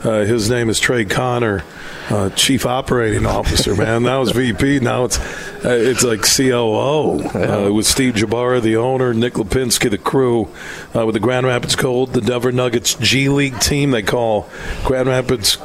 Uh, 0.03 0.25
his 0.25 0.49
name 0.49 0.69
is 0.69 0.79
Trey 0.79 1.05
Conner, 1.05 1.63
Uh, 2.09 2.29
Chief 2.29 2.65
Operating 2.65 3.25
Officer, 3.37 3.75
man. 3.75 4.03
That 4.03 4.15
was 4.17 4.31
VP. 4.31 4.79
Now 4.79 5.05
it's 5.05 5.19
uh, 5.65 5.69
it's 5.69 6.03
like 6.03 6.21
COO 6.21 7.19
uh, 7.29 7.71
with 7.73 7.85
Steve 7.85 8.13
Jbara, 8.13 8.61
the 8.61 8.77
owner, 8.77 9.13
Nick 9.13 9.33
Lapienski, 9.33 9.89
the 9.89 9.97
crew, 9.97 10.47
uh, 10.95 11.05
with 11.05 11.13
the 11.13 11.19
Grand 11.19 11.45
Rapids 11.45 11.75
Gold, 11.75 12.13
the 12.13 12.21
Denver 12.21 12.51
Nuggets 12.51 12.93
G 12.95 13.27
League 13.29 13.59
team. 13.59 13.91
They 13.91 14.03
call 14.03 14.47
Grand 14.85 15.09
Rapids 15.09 15.55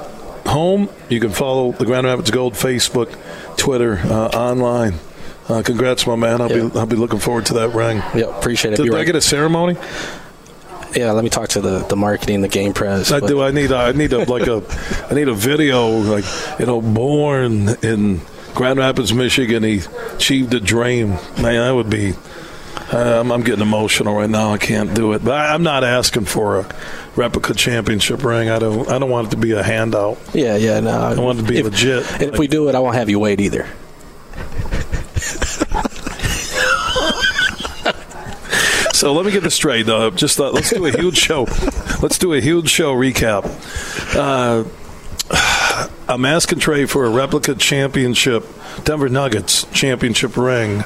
home. 0.46 0.88
You 1.08 1.20
can 1.20 1.30
follow 1.30 1.72
the 1.72 1.84
Grand 1.84 2.06
Rapids 2.06 2.30
Gold 2.30 2.54
Facebook 2.54 3.14
Twitter, 3.56 3.98
uh, 3.98 4.28
online. 4.28 4.94
Uh, 5.48 5.62
congrats, 5.62 6.06
my 6.06 6.16
man. 6.16 6.40
I'll 6.40 6.48
be 6.48 6.78
I'll 6.78 6.86
be 6.86 6.96
looking 6.96 7.18
forward 7.18 7.46
to 7.46 7.54
that 7.54 7.68
ring. 7.70 7.98
Yeah, 8.14 8.36
appreciate 8.38 8.74
it. 8.74 8.76
Did 8.78 8.92
I 8.92 8.96
right. 8.98 9.06
get 9.06 9.16
a 9.16 9.20
ceremony? 9.20 9.76
Yeah, 10.94 11.12
let 11.12 11.24
me 11.24 11.30
talk 11.30 11.48
to 11.50 11.60
the, 11.60 11.80
the 11.80 11.96
marketing, 11.96 12.42
the 12.42 12.48
game 12.48 12.72
press. 12.72 13.12
I 13.12 13.20
do. 13.20 13.42
I 13.42 13.50
need. 13.50 13.72
I 13.72 13.92
need 13.92 14.12
a 14.12 14.24
like 14.30 14.46
a. 14.46 14.62
I 15.10 15.14
need 15.14 15.28
a 15.28 15.34
video 15.34 15.88
like 15.88 16.24
you 16.58 16.66
know, 16.66 16.80
born 16.80 17.70
in 17.82 18.20
Grand 18.54 18.78
Rapids, 18.78 19.12
Michigan. 19.12 19.62
He 19.62 19.80
achieved 20.14 20.54
a 20.54 20.60
dream. 20.60 21.10
Man, 21.40 21.54
that 21.54 21.74
would 21.74 21.90
be. 21.90 22.14
Um, 22.90 23.32
I'm 23.32 23.42
getting 23.42 23.62
emotional 23.62 24.14
right 24.14 24.28
now. 24.28 24.52
I 24.52 24.58
can't 24.58 24.94
do 24.94 25.14
it, 25.14 25.24
but 25.24 25.32
I, 25.32 25.54
I'm 25.54 25.62
not 25.62 25.82
asking 25.82 26.26
for 26.26 26.60
a 26.60 26.74
replica 27.16 27.54
championship 27.54 28.22
ring. 28.22 28.50
I 28.50 28.58
don't. 28.58 28.88
I 28.90 28.98
don't 28.98 29.10
want 29.10 29.28
it 29.28 29.30
to 29.30 29.36
be 29.38 29.52
a 29.52 29.62
handout. 29.62 30.18
Yeah, 30.34 30.56
yeah. 30.56 30.80
No, 30.80 30.90
I 30.90 31.18
want 31.18 31.38
it 31.38 31.42
to 31.42 31.48
be 31.48 31.58
if, 31.58 31.64
legit. 31.64 32.12
And 32.12 32.22
if 32.34 32.38
we 32.38 32.48
do 32.48 32.68
it, 32.68 32.74
I 32.74 32.80
won't 32.80 32.96
have 32.96 33.08
you 33.08 33.18
wait 33.18 33.40
either. 33.40 33.66
So 39.02 39.12
let 39.12 39.26
me 39.26 39.32
get 39.32 39.42
this 39.42 39.56
straight. 39.56 39.86
just 39.86 40.38
uh, 40.38 40.52
let's 40.52 40.70
do 40.70 40.86
a 40.86 40.92
huge 40.92 41.16
show. 41.16 41.42
Let's 42.00 42.18
do 42.18 42.34
a 42.34 42.40
huge 42.40 42.70
show 42.70 42.94
recap. 42.94 43.44
Uh, 44.14 44.62
I'm 46.08 46.24
asking 46.24 46.60
Trey 46.60 46.86
for 46.86 47.04
a 47.04 47.10
replica 47.10 47.56
championship, 47.56 48.46
Denver 48.84 49.08
Nuggets 49.08 49.66
championship 49.72 50.36
ring 50.36 50.84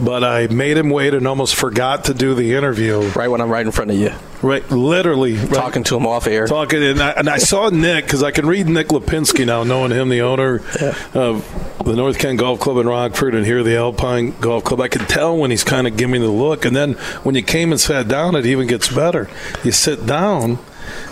but 0.00 0.24
I 0.24 0.46
made 0.48 0.76
him 0.76 0.90
wait 0.90 1.14
and 1.14 1.26
almost 1.26 1.54
forgot 1.54 2.04
to 2.06 2.14
do 2.14 2.34
the 2.34 2.54
interview. 2.54 3.00
Right 3.10 3.28
when 3.28 3.40
I'm 3.40 3.50
right 3.50 3.64
in 3.64 3.72
front 3.72 3.90
of 3.90 3.96
you. 3.96 4.12
Right, 4.42 4.68
literally 4.70 5.36
right, 5.36 5.54
talking 5.54 5.84
to 5.84 5.96
him 5.96 6.06
off 6.06 6.26
air. 6.26 6.46
Talking, 6.46 6.82
and 6.82 7.00
I, 7.00 7.10
and 7.12 7.28
I 7.28 7.38
saw 7.38 7.70
Nick 7.70 8.04
because 8.04 8.22
I 8.22 8.30
can 8.30 8.46
read 8.46 8.68
Nick 8.68 8.88
Lapienski 8.88 9.46
now, 9.46 9.64
knowing 9.64 9.90
him, 9.90 10.10
the 10.10 10.20
owner 10.20 10.60
yeah. 10.80 10.94
of 11.14 11.80
the 11.84 11.94
North 11.94 12.18
Kent 12.18 12.40
Golf 12.40 12.60
Club 12.60 12.76
in 12.78 12.86
Rockford, 12.86 13.34
and 13.34 13.46
here 13.46 13.62
the 13.62 13.76
Alpine 13.76 14.34
Golf 14.40 14.64
Club. 14.64 14.80
I 14.80 14.88
could 14.88 15.08
tell 15.08 15.36
when 15.36 15.50
he's 15.50 15.64
kind 15.64 15.86
of 15.86 15.96
giving 15.96 16.12
me 16.12 16.18
the 16.18 16.30
look, 16.30 16.64
and 16.64 16.76
then 16.76 16.94
when 17.22 17.34
you 17.34 17.42
came 17.42 17.72
and 17.72 17.80
sat 17.80 18.06
down, 18.06 18.34
it 18.36 18.44
even 18.44 18.66
gets 18.66 18.92
better. 18.92 19.30
You 19.62 19.72
sit 19.72 20.04
down 20.04 20.58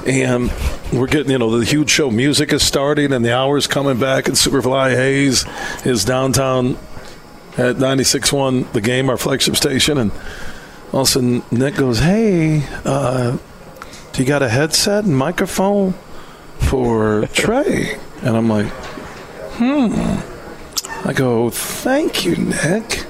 and 0.07 0.53
we're 0.93 1.07
getting 1.07 1.33
you 1.33 1.39
know 1.39 1.59
the 1.59 1.65
huge 1.65 1.89
show 1.89 2.11
music 2.11 2.53
is 2.53 2.63
starting 2.63 3.13
and 3.13 3.25
the 3.25 3.35
hours 3.35 3.67
coming 3.67 3.99
back 3.99 4.27
and 4.27 4.37
superfly 4.37 4.91
hayes 4.95 5.47
is 5.87 6.05
downtown 6.05 6.77
at 7.59 7.77
96.1 7.77 8.73
The 8.73 8.81
Game, 8.81 9.11
our 9.11 9.17
flagship 9.17 9.57
station, 9.57 9.99
and 9.99 10.11
all 10.93 11.03
of 11.03 11.09
a 11.09 11.11
sudden 11.11 11.43
Nick 11.51 11.77
goes, 11.77 11.99
hey, 11.99 12.67
uh, 12.85 13.37
do 14.13 14.23
you 14.23 14.29
got 14.29 14.43
a 14.43 14.49
headset 14.49 15.05
and 15.05 15.17
microphone 15.17 15.95
for 16.59 17.27
Trey? 17.33 17.99
And 18.23 18.37
I'm 18.37 18.49
like, 18.49 18.71
hmm. 19.57 19.97
I 21.07 21.13
go, 21.13 21.51
thank 21.51 22.25
you, 22.25 22.37
Nick. 22.37 23.05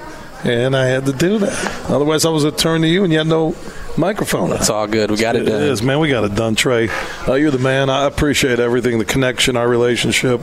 And 0.45 0.77
I 0.77 0.87
had 0.87 1.07
to 1.07 1.13
do 1.13 1.39
that. 1.39 1.91
Otherwise, 1.91 2.25
I 2.25 2.31
was 2.31 2.45
to 2.45 2.51
turn 2.51 2.83
to 2.83 2.89
you, 2.89 3.05
and 3.05 3.13
you 3.13 3.19
had 3.19 3.29
no 3.29 3.55
microphone. 3.97 4.51
That's 4.51 4.71
all 4.71 4.87
good. 4.87 5.11
We 5.11 5.17
got 5.17 5.37
it, 5.37 5.43
it 5.43 5.51
done. 5.51 5.63
It 5.63 5.69
is, 5.69 5.83
man. 5.83 6.01
We 6.01 6.09
got 6.09 6.25
it 6.25 6.35
done, 6.35 6.55
Trey. 6.55 6.89
Uh, 7.27 7.35
you're 7.35 7.51
the 7.51 7.59
man. 7.59 7.91
I 7.91 8.07
appreciate 8.07 8.61
everything, 8.61 8.99
the 8.99 9.05
connection, 9.05 9.57
our 9.57 9.69
relationship. 9.69 10.41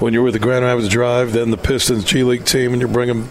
When 0.00 0.12
you're 0.12 0.22
with 0.22 0.34
the 0.34 0.40
Grand 0.40 0.64
Rapids 0.64 0.88
Drive, 0.88 1.32
then 1.32 1.50
the 1.50 1.56
Pistons 1.56 2.04
G 2.04 2.22
League 2.22 2.44
team, 2.44 2.72
and 2.72 2.80
you're 2.80 2.90
bringing 2.90 3.28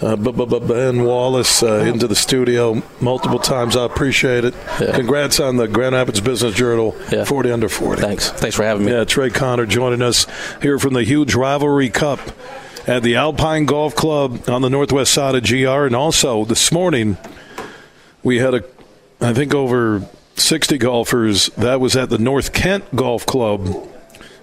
uh, 0.00 0.16
Ben 0.16 1.02
Wallace 1.04 1.62
uh, 1.62 1.80
into 1.80 2.06
the 2.06 2.14
studio 2.14 2.82
multiple 3.00 3.38
times. 3.38 3.76
I 3.76 3.84
appreciate 3.84 4.44
it. 4.44 4.54
Yeah. 4.80 4.92
Congrats 4.94 5.40
on 5.40 5.56
the 5.56 5.66
Grand 5.66 5.94
Rapids 5.94 6.20
Business 6.20 6.54
Journal 6.54 6.96
yeah. 7.10 7.24
40 7.24 7.50
under 7.50 7.68
40. 7.68 8.00
Thanks. 8.00 8.30
Thanks 8.30 8.56
for 8.56 8.62
having 8.62 8.86
me. 8.86 8.92
Yeah, 8.92 9.04
Trey 9.04 9.30
Conner 9.30 9.66
joining 9.66 10.02
us 10.02 10.26
here 10.62 10.78
from 10.78 10.94
the 10.94 11.02
huge 11.02 11.34
rivalry 11.34 11.90
cup 11.90 12.20
at 12.86 13.02
the 13.02 13.16
Alpine 13.16 13.66
Golf 13.66 13.94
Club 13.94 14.48
on 14.48 14.62
the 14.62 14.70
northwest 14.70 15.12
side 15.12 15.34
of 15.34 15.44
GR. 15.44 15.86
And 15.86 15.96
also 15.96 16.44
this 16.44 16.70
morning, 16.70 17.18
we 18.22 18.38
had 18.38 18.54
a 18.54 18.64
I 19.20 19.32
think 19.34 19.54
over 19.54 20.08
60 20.36 20.78
golfers. 20.78 21.46
That 21.56 21.80
was 21.80 21.96
at 21.96 22.10
the 22.10 22.18
North 22.18 22.52
Kent 22.52 22.94
Golf 22.94 23.26
Club 23.26 23.88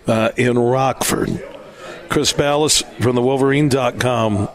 uh, 0.08 0.32
in 0.36 0.58
Rockford. 0.58 1.44
Chris 2.10 2.34
Balas 2.34 2.84
from 3.00 3.16
the 3.16 3.22
Wolverine.com 3.22 4.50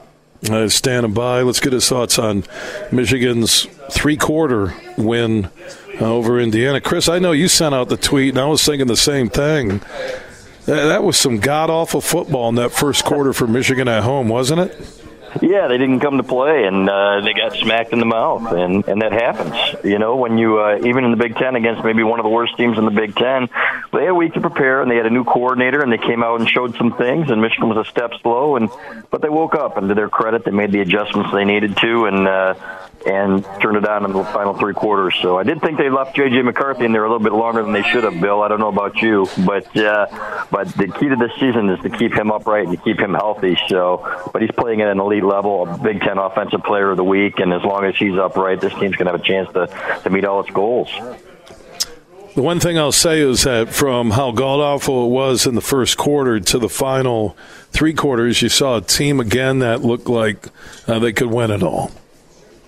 uh, 0.51 0.69
standing 0.69 1.13
by. 1.13 1.43
Let's 1.43 1.61
get 1.61 1.73
his 1.73 1.89
thoughts 1.89 2.19
on 2.19 2.45
Michigan's 2.93 3.67
three 3.91 4.17
quarter 4.17 4.75
win 4.97 5.47
uh, 6.01 6.05
over 6.05 6.39
Indiana. 6.39 6.81
Chris, 6.81 7.09
I 7.09 7.19
know 7.19 7.33
you 7.33 7.49
sent 7.49 7.75
out 7.75 7.89
the 7.89 7.97
tweet, 7.97 8.31
and 8.31 8.39
I 8.39 8.47
was 8.47 8.65
thinking 8.65 8.87
the 8.87 8.97
same 8.97 9.29
thing. 9.29 9.81
That 10.67 11.03
was 11.03 11.17
some 11.17 11.41
god 11.41 11.69
awful 11.71 12.01
football 12.01 12.49
in 12.51 12.55
that 12.57 12.71
first 12.71 13.05
quarter 13.05 13.33
for 13.33 13.47
Michigan 13.47 13.89
at 13.89 14.05
home, 14.05 14.29
wasn't 14.29 14.61
it? 14.61 15.03
Yeah, 15.41 15.69
they 15.69 15.79
didn't 15.79 16.01
come 16.01 16.17
to 16.17 16.23
play, 16.23 16.65
and 16.65 16.89
uh, 16.89 17.21
they 17.21 17.33
got 17.35 17.53
smacked 17.53 17.93
in 17.93 18.01
the 18.01 18.07
mouth, 18.07 18.53
and 18.53 18.87
and 18.89 19.01
that 19.03 19.13
happens. 19.13 19.85
You 19.85 19.99
know, 19.99 20.17
when 20.17 20.39
you 20.39 20.59
uh, 20.59 20.81
even 20.85 21.05
in 21.05 21.13
the 21.13 21.17
Big 21.17 21.37
Ten 21.37 21.55
against 21.55 21.85
maybe 21.85 22.03
one 22.03 22.19
of 22.19 22.25
the 22.25 22.31
worst 22.31 22.57
teams 22.57 22.79
in 22.79 22.85
the 22.85 22.91
Big 22.91 23.15
Ten, 23.15 23.49
they 23.93 24.01
had 24.01 24.09
a 24.09 24.15
week 24.15 24.35
to 24.35 24.41
prepare, 24.41 24.83
and 24.83 24.91
they 24.91 24.97
had 24.97 25.07
a 25.07 25.11
new 25.11 25.25
coordinator, 25.25 25.83
and 25.83 25.93
they 25.93 25.99
came 25.99 26.23
out 26.25 26.41
and 26.41 26.49
showed 26.49 26.77
some 26.77 26.97
things, 26.97 27.31
and 27.31 27.41
Michigan 27.41 27.69
was 27.69 27.87
a 27.87 27.89
step 27.89 28.13
slow, 28.23 28.57
and 28.57 28.71
but 29.11 29.23
they 29.23 29.29
woke 29.29 29.55
up, 29.55 29.77
and 29.77 29.89
to 29.89 29.95
their 29.95 30.09
credit, 30.09 30.45
they 30.45 30.51
made 30.51 30.73
the 30.73 30.81
adjustments 30.81 31.33
they 31.33 31.45
needed 31.45 31.77
to, 31.77 32.07
and 32.07 32.27
uh, 32.27 32.55
and 33.07 33.45
turned 33.61 33.77
it 33.77 33.89
on 33.89 34.05
in 34.05 34.13
the 34.13 34.25
final 34.25 34.55
three 34.55 34.75
quarters. 34.75 35.15
So 35.23 35.39
I 35.39 35.43
did 35.43 35.61
think 35.61 35.79
they 35.79 35.91
left 35.91 36.17
J.J. 36.17 36.43
McCarthy 36.43 36.85
in 36.85 36.93
there 36.93 37.05
a 37.05 37.11
little 37.11 37.23
bit 37.23 37.33
longer 37.33 37.63
than 37.63 37.73
they 37.73 37.83
should 37.83 38.05
have, 38.05 38.21
Bill. 38.21 38.43
I 38.43 38.49
don't 38.49 38.61
know 38.61 38.69
about 38.69 39.01
you, 39.01 39.27
but 39.47 39.75
uh, 39.77 40.47
but 40.51 40.69
the 40.75 40.89
key 40.89 41.09
to 41.09 41.17
this 41.17 41.33
season 41.39 41.69
is 41.71 41.81
to 41.81 41.91
keep 41.91 42.13
him 42.13 42.31
upright 42.31 42.69
and 42.69 42.77
to 42.77 42.83
keep 42.83 42.99
him 42.99 43.15
healthy. 43.15 43.57
So, 43.69 44.29
but 44.33 44.43
he's 44.43 44.51
playing 44.53 44.83
at 44.83 44.89
an 44.89 45.01
elite 45.01 45.25
level, 45.25 45.67
a 45.67 45.79
Big 45.79 46.01
Ten 46.01 46.19
Offensive 46.19 46.63
Player 46.63 46.91
of 46.91 46.97
the 46.97 47.05
Week, 47.05 47.39
and 47.39 47.53
as 47.53 47.63
long 47.63 47.85
as 47.85 47.97
he's 47.97 48.17
upright, 48.17 48.61
this 48.61 48.73
team's 48.75 48.97
going 48.97 49.07
to 49.07 49.13
have 49.13 49.21
a 49.21 49.25
chance 49.25 49.53
to 49.53 50.01
to 50.03 50.11
meet 50.11 50.25
all 50.25 50.41
its 50.41 50.51
goals. 50.51 50.91
The 52.35 52.43
one 52.43 52.61
thing 52.61 52.79
I'll 52.79 52.93
say 52.93 53.21
is 53.21 53.43
that 53.43 53.71
from 53.71 54.13
how 54.13 54.31
god 54.31 54.61
awful 54.61 55.07
it 55.07 55.11
was 55.11 55.47
in 55.47 55.57
the 55.57 55.61
first 55.61 55.97
quarter 55.97 56.39
to 56.39 56.59
the 56.59 56.69
final 56.69 57.37
three 57.73 57.93
quarters, 57.93 58.41
you 58.41 58.49
saw 58.49 58.77
a 58.77 58.81
team 58.81 59.19
again 59.19 59.59
that 59.59 59.83
looked 59.83 60.09
like 60.09 60.47
uh, 60.87 61.01
they 61.01 61.13
could 61.13 61.29
win 61.29 61.51
it 61.51 61.65
all. 61.65 61.91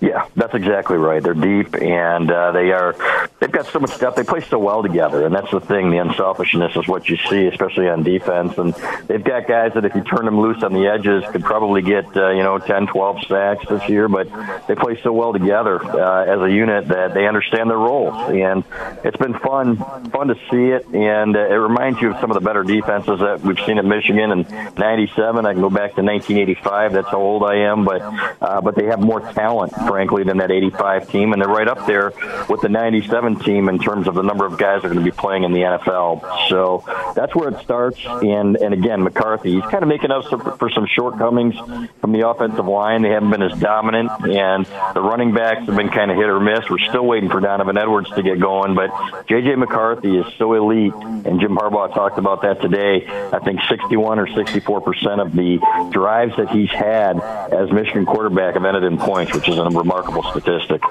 Yeah, 0.03 0.27
that's 0.35 0.53
exactly 0.53 0.97
right. 0.97 1.23
They're 1.23 1.33
deep, 1.33 1.77
and 1.77 2.29
uh, 2.29 2.51
they 2.51 2.73
are. 2.73 2.97
They've 3.39 3.53
got 3.53 3.67
so 3.67 3.79
much 3.79 3.97
depth. 4.01 4.17
They 4.17 4.25
play 4.25 4.41
so 4.41 4.59
well 4.59 4.83
together, 4.83 5.25
and 5.25 5.33
that's 5.33 5.53
the 5.53 5.61
thing. 5.61 5.93
The 5.93 5.99
unselfishness 5.99 6.75
is 6.75 6.89
what 6.89 7.09
you 7.09 7.17
see, 7.31 7.47
especially 7.47 7.89
on 7.89 8.03
defense. 8.03 8.59
And 8.59 8.75
they've 9.07 9.23
got 9.23 9.47
guys 9.47 9.75
that, 9.75 9.85
if 9.85 9.95
you 9.95 10.03
turn 10.03 10.25
them 10.25 10.41
loose 10.41 10.61
on 10.65 10.73
the 10.73 10.89
edges, 10.89 11.23
could 11.31 11.45
probably 11.45 11.83
get 11.83 12.17
uh, 12.17 12.31
you 12.31 12.43
know 12.43 12.59
10, 12.59 12.89
12 12.89 13.27
sacks 13.29 13.65
this 13.69 13.89
year. 13.89 14.09
But 14.09 14.27
they 14.67 14.75
play 14.75 15.01
so 15.05 15.13
well 15.13 15.33
together 15.33 15.81
uh, 15.81 16.25
as 16.25 16.41
a 16.41 16.51
unit 16.51 16.89
that 16.89 17.15
they 17.15 17.29
understand 17.29 17.71
their 17.71 17.79
roles, 17.79 18.29
and 18.29 18.65
it's 19.05 19.19
been 19.19 19.39
fun, 19.39 19.77
fun 20.11 20.27
to 20.27 20.35
see 20.51 20.73
it. 20.73 20.85
And 20.89 21.37
uh, 21.37 21.47
it 21.47 21.55
reminds 21.55 22.01
you 22.01 22.11
of 22.11 22.21
some 22.21 22.33
of 22.33 22.35
the 22.35 22.41
better 22.45 22.65
defenses 22.65 23.21
that 23.21 23.43
we've 23.43 23.61
seen 23.67 23.79
at 23.79 23.85
Michigan 23.85 24.33
in 24.33 24.75
'97. 24.77 25.47
I 25.47 25.53
can 25.53 25.63
go 25.63 25.71
back 25.71 25.95
to 25.95 26.03
1985. 26.03 26.93
That's 26.93 27.09
how 27.09 27.21
old 27.21 27.45
I 27.45 27.55
am, 27.71 27.85
but 27.85 28.03
uh, 28.43 28.61
but 28.61 28.75
they 28.75 28.87
have 28.87 28.99
more 28.99 29.21
talent 29.21 29.73
frankly, 29.93 30.25
than 30.25 30.39
that 30.39 30.51
85 30.51 31.11
team, 31.11 31.35
and 31.35 31.43
they're 31.43 31.51
right 31.51 31.69
up 31.69 31.87
there 31.87 32.15
with 32.49 32.63
the 32.63 32.71
97 32.71 33.41
team 33.41 33.69
in 33.69 33.79
terms 33.79 34.09
of 34.09 34.15
the 34.15 34.23
number 34.23 34.47
of 34.47 34.57
guys 34.57 34.81
that 34.81 34.91
are 34.91 34.95
going 34.95 35.05
to 35.05 35.11
be 35.11 35.15
playing 35.15 35.45
in 35.45 35.53
the 35.53 35.61
NFL. 35.61 36.49
So 36.49 36.83
that's 37.15 37.35
where 37.35 37.51
it 37.51 37.61
starts. 37.63 37.99
And 38.07 38.57
and 38.57 38.73
again, 38.73 39.03
McCarthy, 39.03 39.53
he's 39.57 39.65
kind 39.65 39.83
of 39.83 39.89
making 39.91 40.11
up 40.11 40.25
for 40.59 40.71
some 40.71 40.87
shortcomings 40.87 41.55
from 42.01 42.13
the 42.13 42.27
offensive 42.27 42.65
line. 42.65 43.03
They 43.03 43.11
haven't 43.11 43.31
been 43.31 43.43
as 43.43 43.59
dominant, 43.61 44.11
and 44.23 44.65
the 44.95 45.03
running 45.03 45.35
backs 45.35 45.67
have 45.67 45.77
been 45.77 45.91
kind 45.91 46.11
of 46.11 46.17
hit 46.17 46.27
or 46.27 46.41
miss. 46.41 46.71
We're 46.71 46.79
still 46.89 47.05
waiting 47.05 47.29
for 47.29 47.41
Donovan 47.41 47.77
Edwards 47.77 48.09
to 48.13 48.23
get 48.23 48.41
going, 48.41 48.75
but 48.75 48.91
J.J. 49.29 49.57
McCarthy 49.57 50.17
is 50.17 50.25
so 50.39 50.55
elite, 50.55 50.95
and 50.95 51.39
Jim 51.39 51.55
Harbaugh 51.55 51.93
talked 51.93 52.19
about 52.19 52.41
that 52.43 52.63
today. 52.63 53.07
I 53.07 53.41
think 53.41 53.61
61 53.69 54.19
or 54.19 54.27
64 54.27 54.81
percent 54.81 55.21
of 55.21 55.33
the 55.33 55.59
drives 55.93 56.35
that 56.39 56.49
he's 56.49 56.71
had 56.71 57.21
as 57.21 57.71
Michigan 57.71 58.07
quarterback 58.07 58.55
have 58.55 58.65
ended 58.65 58.85
in 58.85 58.97
points, 58.97 59.35
which 59.35 59.49
is 59.51 59.59
a 59.59 59.65
number 59.65 59.82
remarkable 59.83 60.23
statistic. 60.31 60.83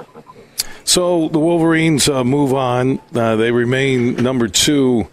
So 0.83 1.29
the 1.29 1.39
Wolverines 1.39 2.09
uh, 2.09 2.23
move 2.23 2.53
on. 2.53 2.99
Uh, 3.15 3.35
they 3.35 3.51
remain 3.51 4.15
number 4.15 4.47
two 4.47 5.07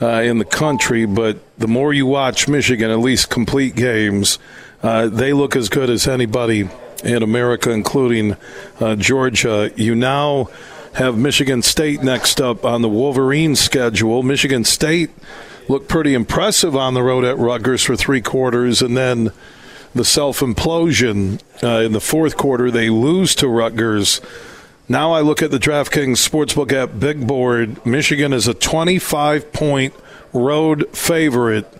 uh, 0.00 0.20
in 0.22 0.38
the 0.38 0.44
country, 0.44 1.06
but 1.06 1.38
the 1.58 1.68
more 1.68 1.92
you 1.92 2.06
watch 2.06 2.48
Michigan, 2.48 2.90
at 2.90 2.98
least 2.98 3.30
complete 3.30 3.74
games, 3.74 4.38
uh, 4.82 5.08
they 5.08 5.32
look 5.32 5.56
as 5.56 5.68
good 5.68 5.88
as 5.90 6.08
anybody 6.08 6.68
in 7.04 7.22
America, 7.22 7.70
including 7.70 8.36
uh, 8.80 8.96
Georgia. 8.96 9.70
You 9.76 9.94
now 9.94 10.48
have 10.94 11.16
Michigan 11.16 11.62
State 11.62 12.02
next 12.02 12.40
up 12.40 12.64
on 12.64 12.82
the 12.82 12.88
Wolverine 12.88 13.56
schedule. 13.56 14.22
Michigan 14.22 14.64
State 14.64 15.10
looked 15.68 15.88
pretty 15.88 16.14
impressive 16.14 16.76
on 16.76 16.94
the 16.94 17.02
road 17.02 17.24
at 17.24 17.38
Rutgers 17.38 17.82
for 17.82 17.96
three 17.96 18.20
quarters, 18.20 18.82
and 18.82 18.96
then 18.96 19.30
the 19.94 20.04
self 20.04 20.40
implosion 20.40 21.40
uh, 21.62 21.84
in 21.84 21.92
the 21.92 22.00
fourth 22.00 22.36
quarter. 22.36 22.70
They 22.70 22.90
lose 22.90 23.34
to 23.36 23.48
Rutgers. 23.48 24.20
Now 24.88 25.12
I 25.12 25.20
look 25.20 25.42
at 25.42 25.50
the 25.50 25.58
DraftKings 25.58 26.28
Sportsbook 26.28 26.72
app 26.72 26.98
big 26.98 27.26
board. 27.26 27.84
Michigan 27.86 28.32
is 28.32 28.48
a 28.48 28.54
25 28.54 29.52
point 29.52 29.94
road 30.32 30.88
favorite 30.96 31.72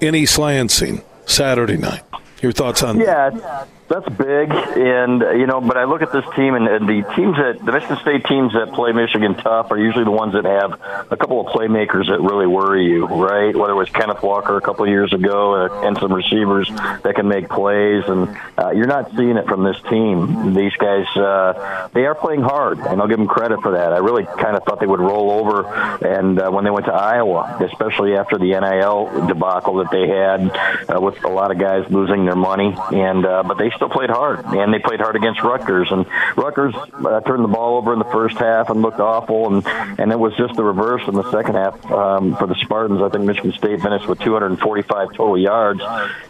in 0.00 0.14
East 0.14 0.38
Lansing 0.38 1.02
Saturday 1.26 1.76
night. 1.76 2.02
Your 2.40 2.52
thoughts 2.52 2.82
on 2.82 2.98
yeah, 2.98 3.30
that? 3.30 3.34
Yeah 3.34 3.66
that's 3.88 4.08
big, 4.08 4.50
and 4.50 5.20
you 5.38 5.46
know, 5.46 5.60
but 5.60 5.76
I 5.76 5.84
look 5.84 6.02
at 6.02 6.12
this 6.12 6.24
team, 6.34 6.54
and, 6.54 6.66
and 6.66 6.88
the 6.88 7.02
teams 7.14 7.36
that 7.36 7.58
the 7.64 7.72
Michigan 7.72 7.98
State 7.98 8.24
teams 8.24 8.52
that 8.54 8.72
play 8.72 8.92
Michigan 8.92 9.34
tough 9.34 9.70
are 9.70 9.78
usually 9.78 10.04
the 10.04 10.10
ones 10.10 10.32
that 10.32 10.44
have 10.44 10.80
a 11.10 11.16
couple 11.16 11.40
of 11.40 11.52
playmakers 11.52 12.08
that 12.08 12.20
really 12.20 12.46
worry 12.46 12.86
you, 12.86 13.06
right? 13.06 13.54
Whether 13.54 13.72
it 13.72 13.76
was 13.76 13.90
Kenneth 13.90 14.22
Walker 14.22 14.56
a 14.56 14.60
couple 14.60 14.84
of 14.84 14.90
years 14.90 15.12
ago, 15.12 15.66
uh, 15.66 15.86
and 15.86 15.98
some 15.98 16.12
receivers 16.12 16.68
that 16.70 17.14
can 17.14 17.28
make 17.28 17.48
plays, 17.48 18.04
and 18.06 18.34
uh, 18.56 18.70
you're 18.70 18.86
not 18.86 19.10
seeing 19.16 19.36
it 19.36 19.46
from 19.46 19.64
this 19.64 19.76
team. 19.90 20.54
These 20.54 20.72
guys, 20.78 21.06
uh, 21.16 21.88
they 21.92 22.06
are 22.06 22.14
playing 22.14 22.42
hard, 22.42 22.78
and 22.78 23.00
I'll 23.00 23.08
give 23.08 23.18
them 23.18 23.28
credit 23.28 23.60
for 23.60 23.72
that. 23.72 23.92
I 23.92 23.98
really 23.98 24.24
kind 24.24 24.56
of 24.56 24.64
thought 24.64 24.80
they 24.80 24.86
would 24.86 25.00
roll 25.00 25.32
over, 25.32 25.66
and 26.00 26.40
uh, 26.40 26.50
when 26.50 26.64
they 26.64 26.70
went 26.70 26.86
to 26.86 26.94
Iowa, 26.94 27.58
especially 27.60 28.16
after 28.16 28.38
the 28.38 28.58
NIL 28.58 29.26
debacle 29.26 29.76
that 29.84 29.90
they 29.90 30.08
had 30.08 30.40
uh, 30.88 31.00
with 31.00 31.22
a 31.24 31.28
lot 31.28 31.50
of 31.50 31.58
guys 31.58 31.90
losing 31.90 32.24
their 32.24 32.36
money, 32.36 32.74
and 32.92 33.26
uh, 33.26 33.42
but 33.42 33.58
they 33.58 33.70
still 33.76 33.88
played 33.88 34.10
hard, 34.10 34.44
and 34.44 34.72
they 34.72 34.78
played 34.78 35.00
hard 35.00 35.16
against 35.16 35.42
Rutgers. 35.42 35.88
And 35.90 36.06
Rutgers 36.36 36.74
uh, 36.74 37.20
turned 37.20 37.44
the 37.44 37.48
ball 37.48 37.76
over 37.76 37.92
in 37.92 37.98
the 37.98 38.06
first 38.06 38.38
half 38.38 38.70
and 38.70 38.82
looked 38.82 39.00
awful, 39.00 39.52
and 39.52 39.66
and 39.98 40.12
it 40.12 40.18
was 40.18 40.34
just 40.36 40.54
the 40.54 40.64
reverse 40.64 41.02
in 41.08 41.14
the 41.14 41.30
second 41.30 41.54
half 41.54 41.90
um, 41.90 42.36
for 42.36 42.46
the 42.46 42.54
Spartans. 42.56 43.02
I 43.02 43.08
think 43.08 43.24
Michigan 43.24 43.52
State 43.52 43.80
finished 43.80 44.06
with 44.08 44.20
245 44.20 45.08
total 45.10 45.38
yards 45.38 45.80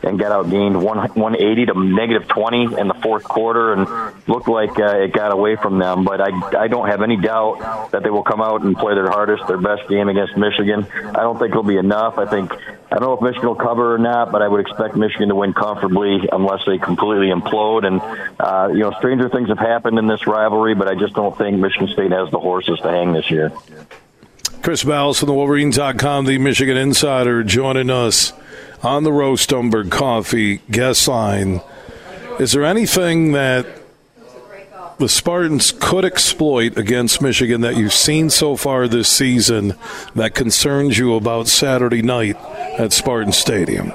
and 0.02 0.18
got 0.18 0.32
outgained 0.32 0.82
one 0.82 0.98
180 0.98 1.66
to 1.66 1.84
negative 1.84 2.28
20 2.28 2.78
in 2.78 2.88
the 2.88 2.94
fourth 3.02 3.24
quarter, 3.24 3.72
and 3.72 3.88
looked 4.28 4.48
like 4.48 4.78
uh, 4.78 5.02
it 5.02 5.12
got 5.12 5.32
away 5.32 5.56
from 5.56 5.78
them. 5.78 6.04
But 6.04 6.20
I 6.20 6.64
I 6.64 6.68
don't 6.68 6.88
have 6.88 7.02
any 7.02 7.16
doubt 7.16 7.90
that 7.92 8.02
they 8.02 8.10
will 8.10 8.24
come 8.24 8.40
out 8.40 8.62
and 8.62 8.76
play 8.76 8.94
their 8.94 9.08
hardest, 9.08 9.46
their 9.46 9.58
best 9.58 9.88
game 9.88 10.08
against 10.08 10.36
Michigan. 10.36 10.86
I 10.92 11.22
don't 11.22 11.38
think 11.38 11.50
it'll 11.50 11.62
be 11.62 11.76
enough. 11.76 12.18
I 12.18 12.26
think 12.26 12.52
I 12.92 12.98
don't 12.98 13.08
know 13.08 13.14
if 13.14 13.22
Michigan 13.22 13.48
will 13.48 13.54
cover 13.54 13.94
or 13.94 13.98
not, 13.98 14.32
but 14.32 14.42
I 14.42 14.48
would 14.48 14.60
expect 14.60 14.96
Michigan 14.96 15.30
to 15.30 15.34
win 15.34 15.54
comfortably 15.54 16.28
unless 16.30 16.60
they 16.66 16.76
completely 16.76 17.30
implode. 17.32 17.86
And, 17.86 18.00
uh, 18.38 18.68
you 18.72 18.80
know, 18.80 18.92
stranger 18.92 19.28
things 19.28 19.48
have 19.48 19.58
happened 19.58 19.98
in 19.98 20.06
this 20.06 20.26
rivalry, 20.26 20.74
but 20.74 20.88
I 20.88 20.94
just 20.94 21.14
don't 21.14 21.36
think 21.36 21.58
Michigan 21.58 21.88
State 21.88 22.12
has 22.12 22.30
the 22.30 22.38
horses 22.38 22.78
to 22.80 22.88
hang 22.88 23.12
this 23.12 23.30
year. 23.30 23.52
Chris 24.62 24.84
Balas 24.84 25.18
from 25.18 25.26
the 25.26 25.34
Wolverines.com, 25.34 26.26
the 26.26 26.38
Michigan 26.38 26.76
Insider, 26.76 27.42
joining 27.42 27.90
us 27.90 28.32
on 28.82 29.02
the 29.02 29.12
Roast 29.12 29.52
Umber 29.52 29.84
Coffee 29.84 30.58
guest 30.70 31.08
line. 31.08 31.60
Is 32.38 32.52
there 32.52 32.64
anything 32.64 33.32
that 33.32 33.66
the 34.98 35.08
Spartans 35.08 35.72
could 35.72 36.04
exploit 36.04 36.78
against 36.78 37.20
Michigan 37.20 37.60
that 37.62 37.76
you've 37.76 37.92
seen 37.92 38.30
so 38.30 38.56
far 38.56 38.86
this 38.86 39.08
season 39.08 39.74
that 40.14 40.34
concerns 40.34 40.96
you 40.96 41.14
about 41.14 41.48
Saturday 41.48 42.02
night 42.02 42.36
at 42.78 42.92
Spartan 42.92 43.32
Stadium? 43.32 43.92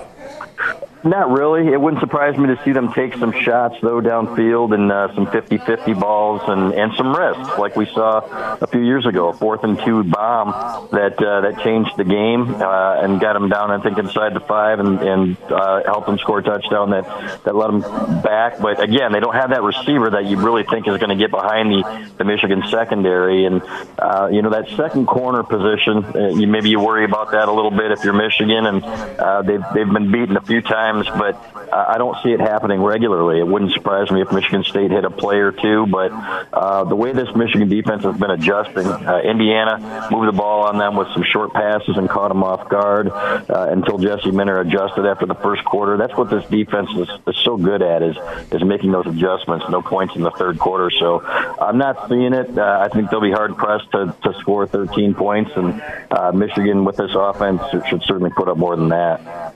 Not 1.08 1.32
really. 1.32 1.72
It 1.72 1.80
wouldn't 1.80 2.02
surprise 2.02 2.38
me 2.38 2.48
to 2.48 2.62
see 2.66 2.74
them 2.74 2.92
take 2.92 3.16
some 3.16 3.32
shots, 3.32 3.76
though, 3.82 4.02
downfield 4.02 4.74
and 4.74 4.92
uh, 4.92 5.16
some 5.16 5.32
50 5.32 5.58
50 5.60 5.94
balls 5.94 6.42
and, 6.48 6.74
and 6.74 6.92
some 6.98 7.16
risks, 7.16 7.58
like 7.58 7.78
we 7.78 7.86
saw 7.86 8.58
a 8.60 8.68
few 8.68 8.82
years 8.82 9.06
ago. 9.06 9.30
A 9.30 9.34
fourth 9.34 9.64
and 9.64 9.80
two 9.80 10.04
bomb 10.04 10.90
that 10.92 11.16
uh, 11.24 11.42
that 11.42 11.64
changed 11.64 11.92
the 11.96 12.04
game 12.04 12.56
uh, 12.56 13.02
and 13.02 13.22
got 13.22 13.34
them 13.34 13.48
down, 13.48 13.72
I 13.72 13.82
think, 13.82 13.98
inside 13.98 14.34
the 14.34 14.42
five 14.42 14.82
and, 14.82 15.00
and 15.00 15.38
uh, 15.50 15.84
helped 15.86 16.08
them 16.08 16.18
score 16.18 16.40
a 16.40 16.44
touchdown 16.44 16.90
that, 16.90 17.06
that 17.46 17.56
let 17.56 17.68
them 17.68 17.80
back. 18.22 18.60
But 18.60 18.84
again, 18.84 19.14
they 19.14 19.22
don't 19.22 19.36
have 19.36 19.52
that 19.52 19.64
receiver 19.64 20.10
that 20.10 20.26
you 20.26 20.36
really 20.36 20.64
think 20.64 20.90
is 20.90 20.98
going 20.98 21.10
to 21.10 21.16
get 21.16 21.32
behind 21.32 21.72
the, 21.72 22.12
the 22.18 22.26
Michigan 22.26 22.64
secondary. 22.70 23.46
And, 23.46 23.62
uh, 23.98 24.28
you 24.30 24.42
know, 24.42 24.50
that 24.50 24.68
second 24.76 25.06
corner 25.06 25.44
position, 25.44 26.04
uh, 26.04 26.36
you 26.36 26.48
maybe 26.48 26.70
you 26.70 26.82
worry 26.82 27.06
about 27.06 27.32
that 27.32 27.48
a 27.48 27.54
little 27.54 27.72
bit 27.72 27.92
if 27.92 28.04
you're 28.04 28.12
Michigan. 28.12 28.66
And 28.66 28.84
uh, 28.84 29.42
they've, 29.44 29.64
they've 29.74 29.90
been 29.90 30.12
beaten 30.12 30.36
a 30.36 30.42
few 30.42 30.62
times 30.62 30.97
times, 31.04 31.18
but 31.18 31.74
I 31.74 31.98
don't 31.98 32.16
see 32.24 32.30
it 32.32 32.40
happening 32.40 32.82
regularly. 32.82 33.40
It 33.40 33.48
wouldn't 33.48 33.72
surprise 33.74 34.10
me 34.12 34.22
if 34.22 34.32
Michigan 34.32 34.64
State 34.64 34.92
hit 34.92 35.06
a 35.06 35.10
play 35.10 35.38
or 35.38 35.52
two, 35.52 35.86
but 35.88 36.12
uh, 36.54 36.84
the 36.86 36.96
way 36.96 37.12
this 37.14 37.28
Michigan 37.36 37.70
defense 37.70 38.04
has 38.04 38.18
been 38.18 38.32
adjusting, 38.32 38.88
uh, 38.88 39.20
Indiana 39.24 40.08
moved 40.12 40.28
the 40.28 40.38
ball 40.38 40.64
on 40.64 40.78
them 40.78 40.96
with 40.96 41.08
some 41.14 41.24
short 41.24 41.54
passes 41.54 41.98
and 41.98 42.10
caught 42.10 42.30
them 42.30 42.44
off 42.44 42.70
guard 42.70 43.10
uh, 43.10 43.68
until 43.72 43.98
Jesse 43.98 44.32
Minter 44.32 44.60
adjusted 44.62 45.06
after 45.06 45.26
the 45.26 45.36
first 45.36 45.64
quarter. 45.66 45.98
That's 45.98 46.16
what 46.16 46.30
this 46.30 46.46
defense 46.50 46.90
is, 46.92 47.10
is 47.28 47.38
so 47.44 47.58
good 47.58 47.82
at 47.82 48.02
is 48.02 48.18
is 48.52 48.64
making 48.64 48.92
those 48.92 49.06
adjustments. 49.06 49.66
No 49.70 49.82
points 49.82 50.16
in 50.16 50.24
the 50.24 50.32
third 50.32 50.60
quarter, 50.60 50.90
so 50.90 51.22
I'm 51.26 51.78
not 51.78 52.08
seeing 52.10 52.34
it. 52.34 52.58
Uh, 52.58 52.80
I 52.82 52.94
think 52.94 53.10
they'll 53.10 53.22
be 53.22 53.32
hard 53.32 53.58
pressed 53.58 53.92
to, 53.92 54.16
to 54.24 54.34
score 54.40 54.68
13 54.68 55.14
points, 55.14 55.52
and 55.56 55.82
uh, 56.12 56.32
Michigan 56.32 56.86
with 56.86 56.98
this 56.98 57.12
offense 57.14 57.62
should 57.90 58.04
certainly 58.04 58.32
put 58.36 58.48
up 58.48 58.58
more 58.58 58.76
than 58.76 58.90
that. 58.90 59.56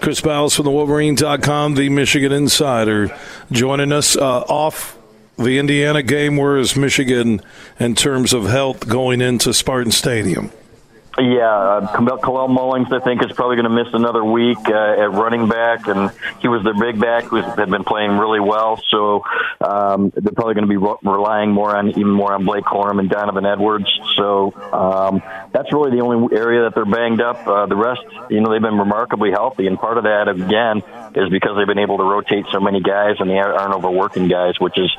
Chris 0.00 0.22
Balas 0.22 0.56
from 0.56 0.64
the 0.64 0.70
Wolverine.com, 0.70 1.74
the 1.74 1.90
Michigan 1.90 2.32
Insider, 2.32 3.14
joining 3.52 3.92
us 3.92 4.16
uh, 4.16 4.40
off 4.42 4.96
the 5.36 5.58
Indiana 5.58 6.02
game. 6.02 6.38
Where 6.38 6.56
is 6.56 6.74
Michigan 6.74 7.42
in 7.78 7.94
terms 7.94 8.32
of 8.32 8.44
health 8.44 8.88
going 8.88 9.20
into 9.20 9.52
Spartan 9.52 9.92
Stadium? 9.92 10.52
Yeah, 11.18 11.50
uh, 11.50 11.96
Kalel 11.96 12.48
Mullings, 12.48 12.90
I 12.92 13.00
think, 13.04 13.22
is 13.22 13.32
probably 13.32 13.56
going 13.56 13.68
to 13.68 13.84
miss 13.84 13.92
another 13.92 14.24
week 14.24 14.58
uh, 14.68 15.02
at 15.02 15.12
running 15.12 15.48
back, 15.48 15.86
and 15.86 16.10
he 16.40 16.48
was 16.48 16.62
their 16.64 16.72
big 16.72 16.98
back 16.98 17.24
who 17.24 17.36
had 17.36 17.68
been 17.68 17.84
playing 17.84 18.12
really 18.12 18.40
well. 18.40 18.80
So 18.88 19.24
um, 19.60 20.12
they're 20.16 20.32
probably 20.32 20.54
going 20.54 20.66
to 20.66 20.68
be 20.68 20.76
re- 20.78 20.96
relying 21.02 21.50
more 21.50 21.76
on 21.76 21.90
even 21.90 22.10
more 22.10 22.32
on 22.32 22.46
Blake 22.46 22.64
Corum 22.64 23.00
and 23.00 23.10
Donovan 23.10 23.44
Edwards. 23.44 23.90
So 24.16 24.54
um, 24.72 25.22
that's 25.52 25.72
really 25.72 25.90
the 25.90 26.02
only 26.02 26.36
area 26.36 26.62
that 26.62 26.74
they're 26.74 26.84
banged 26.84 27.20
up. 27.20 27.46
Uh, 27.46 27.66
the 27.66 27.76
rest, 27.76 28.02
you 28.28 28.40
know, 28.40 28.50
they've 28.50 28.62
been 28.62 28.78
remarkably 28.78 29.30
healthy, 29.30 29.66
and 29.66 29.78
part 29.78 29.98
of 29.98 30.04
that 30.04 30.28
again 30.28 30.78
is 31.14 31.28
because 31.30 31.56
they've 31.56 31.66
been 31.66 31.78
able 31.78 31.98
to 31.98 32.04
rotate 32.04 32.44
so 32.52 32.60
many 32.60 32.80
guys, 32.80 33.16
and 33.18 33.28
they 33.28 33.38
aren't 33.38 33.74
overworking 33.74 34.28
guys, 34.28 34.54
which 34.60 34.78
is 34.78 34.90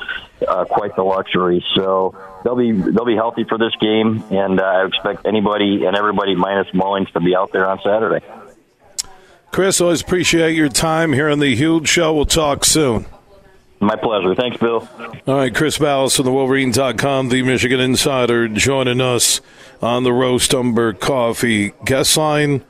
uh, 0.48 0.66
quite 0.66 0.96
the 0.96 1.04
luxury. 1.04 1.64
So 1.76 2.16
they'll 2.44 2.56
be 2.56 2.72
they'll 2.72 3.06
be 3.06 3.16
healthy 3.16 3.46
for 3.46 3.58
this 3.58 3.74
game, 3.80 4.24
and 4.30 4.60
uh, 4.60 4.64
I 4.64 4.86
expect 4.86 5.26
anybody 5.26 5.86
and 5.86 5.96
everybody 5.96 6.36
minus 6.36 6.68
Mullings 6.74 7.12
to 7.14 7.20
be 7.20 7.36
out 7.36 7.52
there 7.52 7.68
on 7.68 7.80
Saturday. 7.84 8.26
Chris, 9.52 9.82
always 9.82 10.02
appreciate 10.02 10.56
your 10.56 10.70
time 10.70 11.12
here 11.12 11.30
on 11.30 11.40
the 11.40 11.56
Huge 11.56 11.88
Show. 11.88 12.14
We'll 12.14 12.26
talk 12.26 12.64
soon. 12.64 13.06
My 13.82 13.96
pleasure. 13.96 14.36
Thanks, 14.36 14.58
Bill. 14.58 14.88
All 15.26 15.36
right, 15.36 15.54
Chris 15.54 15.80
Balas 15.80 16.16
from 16.16 16.26
the 16.26 16.32
Wolverine.com, 16.32 17.30
the 17.30 17.42
Michigan 17.42 17.80
Insider, 17.80 18.48
joining 18.48 19.02
us 19.02 19.42
on 19.82 20.04
the 20.04 20.14
Roast 20.14 20.54
Umber 20.54 20.94
Coffee 20.94 21.74
guest 21.84 22.16
line, 22.16 22.64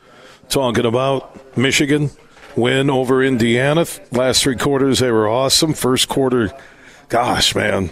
talking 0.47 0.85
about 0.85 1.57
Michigan 1.57 2.11
win 2.55 2.89
over 2.89 3.21
Indiana. 3.21 3.85
Last 4.11 4.43
three 4.43 4.55
quarters, 4.55 4.99
they 4.99 5.11
were 5.11 5.27
awesome. 5.27 5.73
First 5.73 6.07
quarter, 6.07 6.49
gosh, 7.09 7.55
man, 7.55 7.89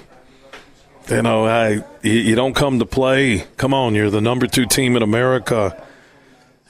you 1.10 1.22
know, 1.22 1.46
I 1.46 1.84
you 2.02 2.36
don't 2.36 2.56
come 2.56 2.80
to 2.80 2.86
play. 2.86 3.46
Come 3.58 3.74
on, 3.74 3.96
you're 3.96 4.10
the 4.10 4.22
number 4.22 4.48
two 4.48 4.66
team 4.66 4.96
in 4.96 5.04
America. 5.04 5.82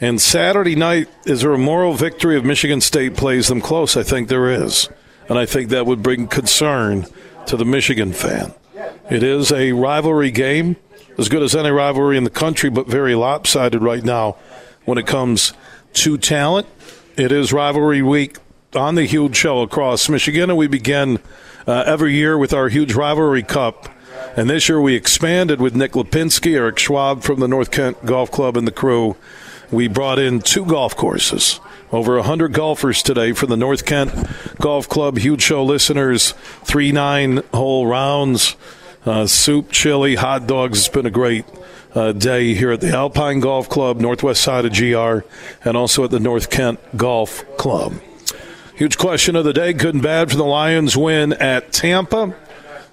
And 0.02 0.20
Saturday 0.20 0.76
night, 0.76 1.10
is 1.26 1.42
there 1.42 1.54
a 1.54 1.60
moral 1.60 1.94
victory 1.94 2.38
if 2.38 2.44
Michigan 2.44 2.82
State 2.82 3.16
plays 3.16 3.50
them 3.50 3.62
close? 3.62 3.96
I 3.96 4.02
think 4.02 4.30
there 4.30 4.50
is. 4.50 4.90
And 5.30 5.38
I 5.38 5.46
think 5.46 5.70
that 5.70 5.86
would 5.86 6.04
bring 6.04 6.28
concern 6.28 7.06
to 7.46 7.56
the 7.56 7.66
Michigan 7.66 8.14
fan. 8.14 8.54
It 9.10 9.24
is 9.24 9.52
a 9.52 9.72
rivalry 9.72 10.32
game, 10.32 10.76
as 11.18 11.30
good 11.30 11.44
as 11.44 11.56
any 11.56 11.70
rivalry 11.70 12.18
in 12.18 12.24
the 12.24 12.30
country, 12.30 12.70
but 12.70 12.88
very 12.88 13.16
lopsided 13.16 13.82
right 13.82 14.04
now 14.04 14.38
when 14.86 14.98
it 14.98 15.08
comes 15.08 15.54
to 15.94 16.18
talent. 16.18 16.68
It 17.16 17.32
is 17.32 17.54
rivalry 17.54 18.02
week 18.02 18.38
on 18.76 18.96
the 18.96 19.06
huge 19.06 19.36
show 19.36 19.62
across 19.62 20.10
Michigan, 20.10 20.50
and 20.50 20.58
we 20.58 20.68
begin 20.68 21.20
uh, 21.68 21.84
every 21.86 22.14
year 22.14 22.38
with 22.38 22.54
our 22.54 22.70
huge 22.70 22.94
rivalry 22.94 23.44
cup 23.44 23.90
and 24.36 24.50
this 24.50 24.70
year 24.70 24.80
we 24.80 24.96
expanded 24.96 25.60
with 25.60 25.76
Nick 25.76 25.94
Lapienski, 25.94 26.56
Eric 26.56 26.80
Schwab 26.80 27.24
from 27.24 27.40
the 27.40 27.48
North 27.48 27.72
Kent 27.72 28.06
Golf 28.06 28.32
Club, 28.32 28.58
and 28.58 28.68
the 28.68 28.72
crew. 28.72 29.16
We 29.72 29.88
brought 29.88 30.20
in 30.20 30.40
two 30.40 30.66
golf 30.66 30.96
courses. 30.96 31.60
Over 31.92 32.18
100 32.18 32.54
golfers 32.54 33.02
today 33.02 33.34
for 33.34 33.48
the 33.48 33.58
North 33.58 33.84
Kent 33.84 34.14
Golf 34.62 34.88
Club. 34.88 35.18
Huge 35.18 35.42
show 35.42 35.64
listeners, 35.64 36.34
three 36.64 36.92
nine 36.92 37.42
hole 37.52 37.88
rounds, 37.88 38.56
uh, 39.08 39.26
soup, 39.26 39.72
chili, 39.72 40.14
hot 40.14 40.46
dogs. 40.46 40.80
It's 40.80 40.88
been 40.88 41.08
a 41.08 41.12
great 41.12 41.46
uh, 41.96 42.12
day 42.12 42.54
here 42.54 42.72
at 42.72 42.82
the 42.82 42.90
Alpine 42.90 43.40
Golf 43.40 43.70
Club, 43.70 44.00
northwest 44.00 44.42
side 44.42 44.66
of 44.66 44.74
GR, 44.74 45.28
and 45.68 45.76
also 45.76 46.04
at 46.04 46.12
the 46.12 46.20
North 46.20 46.52
Kent 46.52 46.80
Golf 46.96 47.44
Club. 47.58 47.94
Huge 48.76 49.00
question 49.00 49.36
of 49.36 49.44
the 49.44 49.54
day 49.54 49.74
good 49.74 49.96
and 49.96 50.04
bad 50.04 50.30
for 50.30 50.38
the 50.38 50.46
Lions 50.46 50.96
win 50.96 51.34
at 51.34 51.74
Tampa. 51.74 52.36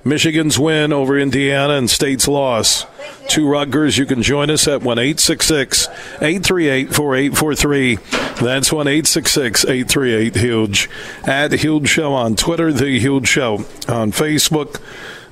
Michigan's 0.06 0.56
win 0.56 0.92
over 0.92 1.18
Indiana 1.18 1.74
and 1.74 1.90
State's 1.90 2.28
loss 2.28 2.86
to 3.30 3.48
Rutgers. 3.48 3.98
You 3.98 4.06
can 4.06 4.22
join 4.22 4.50
us 4.50 4.68
at 4.68 4.80
1 4.80 5.00
838 5.00 6.94
4843. 6.94 7.96
That's 8.40 8.72
1 8.72 8.86
838 8.86 10.36
Huge. 10.36 10.88
At 11.24 11.50
Huge 11.54 11.88
Show 11.88 12.12
on 12.12 12.36
Twitter, 12.36 12.72
The 12.72 13.00
Huge 13.00 13.26
Show 13.26 13.54
on 13.88 14.12
Facebook. 14.12 14.80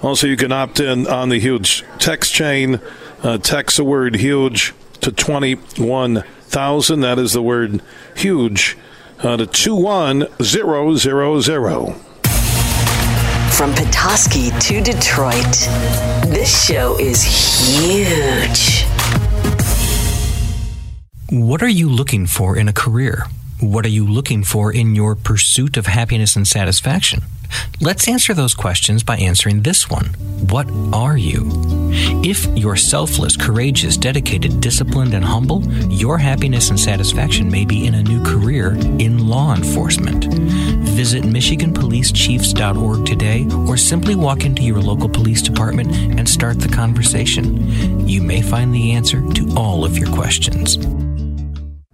Also, 0.02 0.26
you 0.26 0.37
can 0.37 0.50
opt 0.50 0.80
in 0.80 1.06
on 1.06 1.28
the 1.28 1.38
Huge 1.38 1.84
text 2.00 2.34
chain. 2.34 2.80
Uh, 3.22 3.38
text 3.38 3.76
the 3.76 3.84
word 3.84 4.16
huge 4.16 4.74
to 5.02 5.12
21,000. 5.12 7.00
That 7.00 7.20
is 7.20 7.32
the 7.32 7.42
word 7.42 7.80
huge 8.16 8.76
uh, 9.20 9.37
to 9.37 9.46
21000. 9.46 12.13
From 13.57 13.73
Petoskey 13.73 14.51
to 14.51 14.81
Detroit, 14.81 15.45
this 16.27 16.67
show 16.67 16.99
is 16.99 17.23
huge. 17.23 18.85
What 21.31 21.62
are 21.62 21.69
you 21.69 21.88
looking 21.88 22.27
for 22.27 22.57
in 22.57 22.67
a 22.67 22.73
career? 22.73 23.27
What 23.61 23.87
are 23.87 23.90
you 23.90 24.07
looking 24.09 24.43
for 24.43 24.73
in 24.73 24.97
your 24.97 25.14
pursuit 25.14 25.77
of 25.77 25.87
happiness 25.87 26.35
and 26.35 26.49
satisfaction? 26.49 27.23
Let's 27.81 28.09
answer 28.09 28.35
those 28.35 28.55
questions 28.55 29.03
by 29.03 29.17
answering 29.17 29.62
this 29.62 29.90
one 29.90 30.07
What 30.49 30.71
are 30.93 31.17
you? 31.17 31.51
If 32.25 32.47
you're 32.57 32.77
selfless, 32.77 33.37
courageous, 33.37 33.97
dedicated, 33.97 34.61
disciplined, 34.61 35.14
and 35.14 35.25
humble, 35.25 35.62
your 35.90 36.19
happiness 36.19 36.71
and 36.71 36.81
satisfaction 36.81 37.51
may 37.51 37.64
be 37.64 37.87
in 37.87 37.95
a 37.95 38.03
new 38.03 38.23
career 38.25 38.75
in 38.99 39.27
law 39.27 39.55
enforcement. 39.55 40.25
Visit 40.95 41.25
MichiganPoliceChiefs.org 41.25 43.07
today 43.07 43.47
or 43.69 43.77
simply 43.77 44.14
walk 44.17 44.45
into 44.45 44.62
your 44.62 44.81
local 44.81 45.09
police 45.09 45.43
department 45.43 45.95
and 45.95 46.29
start 46.29 46.61
the 46.61 46.69
conversation. 46.69 48.09
You 48.09 48.23
may 48.23 48.43
find 48.43 48.75
the 48.75 48.93
answer 48.93 49.21
to 49.35 49.55
all 49.57 49.85
of 49.85 49.99
your 49.99 50.11
questions. 50.11 50.79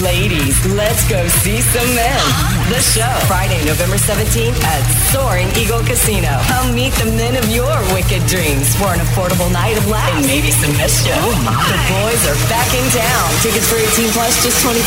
Ladies, 0.00 0.56
let's 0.72 1.04
go 1.12 1.20
see 1.44 1.60
some 1.60 1.84
men. 1.92 2.24
The 2.72 2.80
show, 2.80 3.12
Friday, 3.28 3.60
November 3.68 4.00
17th 4.00 4.56
at 4.64 4.80
Soaring 5.12 5.52
Eagle 5.60 5.84
Casino. 5.84 6.40
Come 6.48 6.72
meet 6.72 6.96
the 6.96 7.04
men 7.20 7.36
of 7.36 7.44
your 7.52 7.68
wicked 7.92 8.24
dreams 8.24 8.72
for 8.80 8.96
an 8.96 9.04
affordable 9.04 9.52
night 9.52 9.76
of 9.76 9.84
laughs 9.92 10.16
and 10.16 10.24
maybe 10.24 10.56
some 10.56 10.72
mischief. 10.80 11.12
Oh 11.20 11.36
my. 11.44 11.52
The 11.52 11.76
boys 11.92 12.22
are 12.32 12.38
back 12.48 12.72
in 12.72 12.86
town. 12.96 13.28
Tickets 13.44 13.68
for 13.68 13.76
18 13.76 14.08
plus, 14.16 14.40
just 14.40 14.64
$25. 14.64 14.80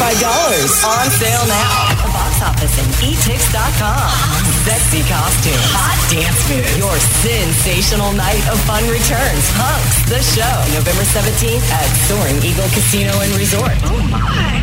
On 0.82 1.08
sale 1.14 1.46
now. 1.46 1.94
at 1.94 1.98
The 2.02 2.10
box 2.10 2.34
office 2.42 2.74
and 2.82 2.90
etix.com. 3.06 4.10
Sexy 4.66 5.06
costume, 5.06 5.62
hot 5.78 6.00
dance 6.10 6.42
move. 6.50 6.66
Your 6.74 6.98
sensational 7.22 8.18
night 8.18 8.42
of 8.50 8.58
fun 8.66 8.82
returns. 8.90 9.46
Hunks, 9.62 10.10
the 10.10 10.26
show, 10.26 10.58
November 10.74 11.06
17th 11.06 11.70
at 11.70 11.90
Soaring 12.10 12.42
Eagle 12.42 12.66
Casino 12.74 13.14
and 13.22 13.30
Resort. 13.38 13.78
Oh 13.86 14.02
my. 14.10 14.63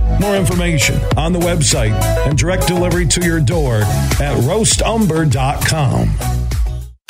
More 0.21 0.35
information 0.35 1.01
on 1.17 1.33
the 1.33 1.39
website 1.39 1.99
and 2.27 2.37
direct 2.37 2.67
delivery 2.67 3.07
to 3.07 3.25
your 3.25 3.39
door 3.39 3.77
at 3.77 4.37
roastumber.com. 4.43 6.11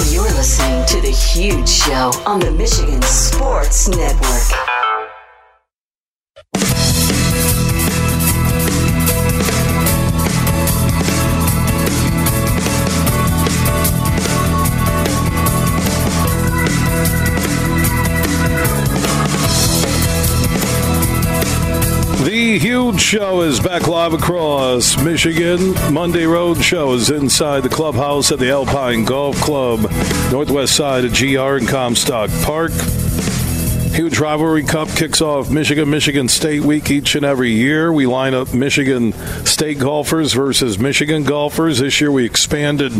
You're 0.09 0.23
listening 0.23 0.85
to 0.85 1.01
The 1.01 1.11
Huge 1.11 1.67
Show 1.67 2.11
on 2.25 2.39
the 2.39 2.51
Michigan 2.51 3.01
Sports 3.01 3.89
Network. 3.89 4.70
Huge 22.59 22.99
show 22.99 23.43
is 23.43 23.61
back 23.61 23.87
live 23.87 24.11
across 24.11 25.01
Michigan. 25.01 25.73
Monday 25.93 26.25
Road 26.25 26.61
Show 26.61 26.93
is 26.93 27.09
inside 27.09 27.61
the 27.61 27.69
clubhouse 27.69 28.29
at 28.29 28.39
the 28.39 28.51
Alpine 28.51 29.05
Golf 29.05 29.37
Club, 29.37 29.89
northwest 30.33 30.75
side 30.75 31.05
of 31.05 31.13
GR 31.13 31.57
and 31.57 31.67
Comstock 31.67 32.29
Park. 32.43 32.73
Huge 33.93 34.19
rivalry 34.19 34.63
cup 34.63 34.89
kicks 34.89 35.21
off 35.21 35.49
Michigan 35.49 35.89
Michigan 35.89 36.27
State 36.27 36.61
week 36.61 36.91
each 36.91 37.15
and 37.15 37.25
every 37.25 37.51
year. 37.51 37.93
We 37.93 38.05
line 38.05 38.33
up 38.33 38.53
Michigan 38.53 39.13
State 39.45 39.79
golfers 39.79 40.33
versus 40.33 40.77
Michigan 40.77 41.23
golfers. 41.23 41.79
This 41.79 42.01
year 42.01 42.11
we 42.11 42.25
expanded 42.25 42.91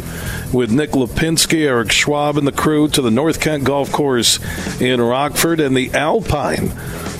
with 0.53 0.71
Nick 0.71 0.91
Lapienski, 0.91 1.65
Eric 1.65 1.91
Schwab, 1.91 2.37
and 2.37 2.47
the 2.47 2.53
crew 2.53 2.87
to 2.87 3.01
the 3.01 3.11
North 3.11 3.41
Kent 3.41 3.65
Golf 3.65 3.91
Course 3.91 4.39
in 4.79 5.01
Rockford 5.01 5.59
and 5.59 5.75
the 5.75 5.91
Alpine 5.93 6.71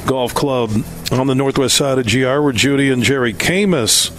Golf 0.06 0.34
Club 0.34 0.72
on 1.12 1.28
the 1.28 1.36
northwest 1.36 1.76
side 1.76 1.98
of 1.98 2.08
GR, 2.08 2.42
where 2.42 2.54
Judy 2.54 2.90
and 2.90 3.04
Jerry 3.04 3.34
Camus 3.34 4.12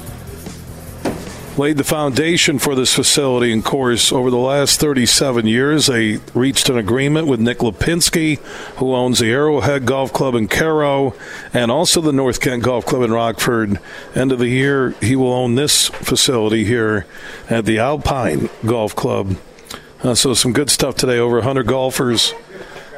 laid 1.59 1.77
the 1.77 1.85
foundation 1.85 2.59
for 2.59 2.75
this 2.75 2.95
facility 2.95 3.53
and 3.53 3.65
course 3.65 4.13
over 4.13 4.31
the 4.31 4.39
last 4.39 4.81
37 4.81 5.47
years. 5.47 5.87
They 5.87 6.19
reached 6.35 6.69
an 6.69 6.79
agreement 6.79 7.27
with 7.27 7.41
Nick 7.41 7.59
Lapienski, 7.59 8.39
who 8.77 8.95
owns 8.95 9.19
the 9.19 9.31
Arrowhead 9.31 9.85
Golf 9.85 10.13
Club 10.13 10.35
in 10.35 10.49
Caro 10.49 11.15
and 11.53 11.71
also 11.71 12.01
the 12.01 12.13
North 12.13 12.41
Kent 12.41 12.63
Golf 12.63 12.87
Club 12.87 13.03
in 13.03 13.13
Rockford. 13.13 13.79
End 14.15 14.33
of 14.33 14.39
the 14.39 14.49
year, 14.49 14.93
he 15.03 15.17
will 15.17 15.33
own 15.33 15.55
this 15.55 15.89
facility 15.89 16.65
here 16.65 17.07
at 17.51 17.65
the 17.65 17.79
Alpine 17.79 18.49
Golf 18.65 18.97
Club. 18.97 19.37
Uh, 20.03 20.15
so, 20.15 20.35
some 20.35 20.53
good 20.53 20.69
stuff 20.69 20.97
today. 20.97 21.19
Over 21.19 21.37
100 21.37 21.65
golfers 21.65 22.35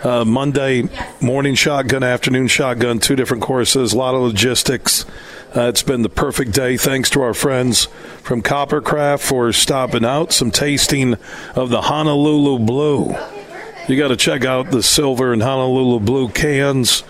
uh, 0.05 0.25
Monday 0.25 0.89
morning 1.21 1.55
shotgun, 1.55 2.03
afternoon 2.03 2.47
shotgun, 2.47 3.01
two 3.01 3.17
different 3.17 3.43
courses, 3.43 3.93
a 3.93 3.99
lot 3.99 4.15
of 4.15 4.21
logistics. 4.21 5.05
Uh, 5.57 5.69
it's 5.69 5.83
been 5.83 6.03
the 6.03 6.09
perfect 6.09 6.53
day. 6.53 6.77
Thanks 6.77 7.09
to 7.11 7.23
our 7.23 7.33
friends 7.33 7.87
from 8.23 8.43
Coppercraft 8.43 9.27
for 9.27 9.53
stopping 9.53 10.05
out. 10.05 10.33
Some 10.33 10.51
tasting 10.51 11.15
of 11.55 11.71
the 11.71 11.83
Honolulu 11.83 12.59
Blue. 12.59 13.15
You 13.89 13.97
got 13.97 14.09
to 14.09 14.17
check 14.17 14.45
out 14.45 14.71
the 14.71 14.83
silver 14.83 15.33
and 15.33 15.43
Honolulu 15.43 16.01
Blue 16.01 16.29
cans. 16.29 17.03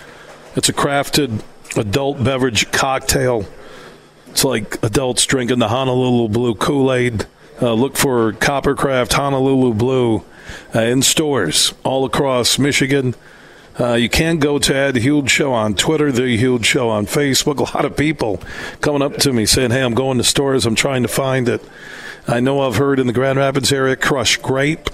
It's 0.55 0.69
a 0.69 0.73
crafted 0.73 1.43
adult 1.77 2.23
beverage 2.23 2.71
cocktail. 2.71 3.47
It's 4.29 4.45
like 4.45 4.83
adults 4.83 5.25
drinking 5.27 5.59
the 5.59 5.69
Honolulu 5.69 6.29
Blue 6.29 6.55
Kool 6.55 6.93
Aid. 6.93 7.27
Uh, 7.63 7.73
look 7.73 7.97
for 7.97 8.33
Coppercraft 8.35 9.13
Honolulu 9.13 9.75
Blue 9.75 10.25
uh, 10.75 10.81
in 10.81 11.03
stores 11.03 11.75
all 11.85 12.05
across 12.05 12.59
Michigan. 12.59 13.15
Uh, 13.79 13.95
you 13.95 14.09
can 14.09 14.39
go 14.39 14.59
to 14.59 14.75
Ed 14.75 14.97
Huge 14.97 15.31
Show 15.31 15.53
on 15.53 15.75
Twitter, 15.75 16.13
The 16.13 16.37
Huge 16.37 16.65
Show 16.65 16.89
on 16.89 17.07
Facebook. 17.07 17.59
A 17.59 17.77
lot 17.77 17.85
of 17.85 17.97
people 17.97 18.41
coming 18.81 19.03
up 19.03 19.17
to 19.19 19.33
me 19.33 19.47
saying, 19.47 19.73
"Hey, 19.73 19.83
I'm 19.83 19.95
going 19.95 20.19
to 20.19 20.25
stores. 20.25 20.65
I'm 20.65 20.77
trying 20.77 21.03
to 21.03 21.09
find 21.09 21.49
it." 21.49 21.61
I 22.29 22.41
know 22.41 22.61
I've 22.61 22.77
heard 22.77 23.01
in 23.01 23.07
the 23.07 23.13
Grand 23.13 23.39
Rapids 23.39 23.73
area, 23.73 23.97
Crush 23.97 24.37
Grape, 24.37 24.89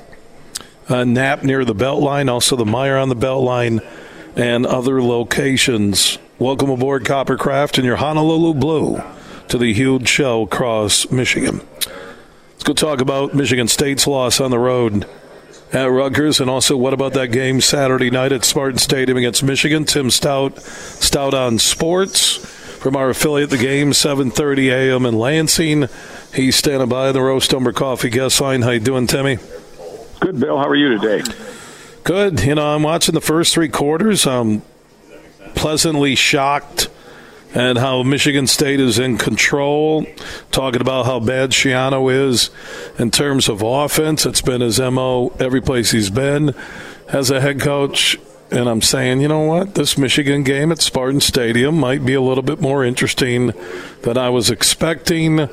uh, 0.89 1.05
Nap 1.05 1.43
near 1.43 1.65
the 1.65 1.75
Beltline, 1.75 2.31
also 2.31 2.57
the 2.57 2.65
Meijer 2.65 3.01
on 3.01 3.09
the 3.09 3.17
Beltline, 3.17 3.87
and 4.35 4.65
other 4.65 5.03
locations. 5.03 6.19
Welcome 6.39 6.71
aboard 6.71 7.05
Coppercraft 7.05 7.77
and 7.77 7.85
your 7.85 7.97
Honolulu 7.97 8.55
Blue 8.55 9.03
to 9.49 9.59
the 9.59 9.75
Huge 9.75 10.09
Show 10.09 10.43
across 10.43 11.11
Michigan. 11.11 11.61
Let's 12.53 12.65
go 12.65 12.73
talk 12.73 13.01
about 13.01 13.35
Michigan 13.35 13.69
State's 13.69 14.07
loss 14.07 14.41
on 14.41 14.51
the 14.51 14.59
road 14.59 15.07
at 15.73 15.85
Rutgers, 15.85 16.41
and 16.41 16.51
also 16.51 16.77
what 16.77 16.93
about 16.93 17.13
that 17.15 17.29
game 17.29 17.61
Saturday 17.61 18.11
night 18.11 18.33
at 18.33 18.45
Spartan 18.45 18.79
Stadium 18.79 19.19
against 19.19 19.43
Michigan? 19.43 19.85
Tim 19.85 20.09
Staudt, 20.09 20.57
Staudt 20.57 21.35
on 21.35 21.59
Sports 21.59 22.37
from 22.37 22.97
our 22.97 23.11
affiliate, 23.11 23.51
the 23.51 23.59
game 23.59 23.91
7:30 23.93 24.71
a.m. 24.71 25.07
in 25.07 25.19
Lansing. 25.19 25.89
He's 26.35 26.57
standing 26.57 26.89
by 26.89 27.13
the 27.13 27.21
Roast 27.21 27.53
Umber 27.53 27.73
Coffee 27.73 28.11
guest 28.11 28.41
line. 28.41 28.63
How 28.63 28.71
you 28.71 28.81
doing, 28.81 29.07
Timmy? 29.07 29.39
Good, 30.21 30.41
Bill. 30.41 30.59
How 30.59 30.69
are 30.69 30.77
you 30.77 30.99
today? 30.99 31.23
Good. 32.05 32.41
You 32.43 32.55
know, 32.55 32.75
I'm 32.75 32.83
watching 32.83 33.15
the 33.15 33.21
first 33.21 33.55
three 33.55 33.69
quarters. 33.69 34.27
I'm 34.27 34.63
pleasantly 35.55 36.15
shocked 36.15 36.89
and 37.55 37.79
how 37.79 38.03
Michigan 38.03 38.47
State 38.47 38.81
is 38.81 38.99
in 38.99 39.19
control. 39.19 40.07
Talking 40.51 40.81
about 40.81 41.07
how 41.07 41.21
bad 41.21 41.51
Schiano 41.51 42.13
is 42.13 42.51
in 42.99 43.11
terms 43.11 43.49
of 43.49 43.63
offense. 43.63 44.27
It's 44.27 44.41
been 44.41 44.61
his 44.61 44.79
MO 44.79 45.29
every 45.41 45.61
place 45.61 45.91
he's 45.91 46.11
been 46.11 46.55
as 47.09 47.31
a 47.31 47.41
head 47.41 47.61
coach. 47.61 48.19
And 48.53 48.69
I'm 48.69 48.83
saying, 48.83 49.21
you 49.21 49.29
know 49.29 49.43
what? 49.43 49.75
This 49.77 49.97
Michigan 49.97 50.43
game 50.43 50.73
at 50.73 50.81
Spartan 50.81 51.21
Stadium 51.21 51.79
might 51.79 52.05
be 52.05 52.15
a 52.15 52.21
little 52.21 52.43
bit 52.43 52.61
more 52.61 52.85
interesting 52.85 53.53
than 54.03 54.19
I 54.19 54.29
was 54.29 54.51
expecting. 54.51 55.49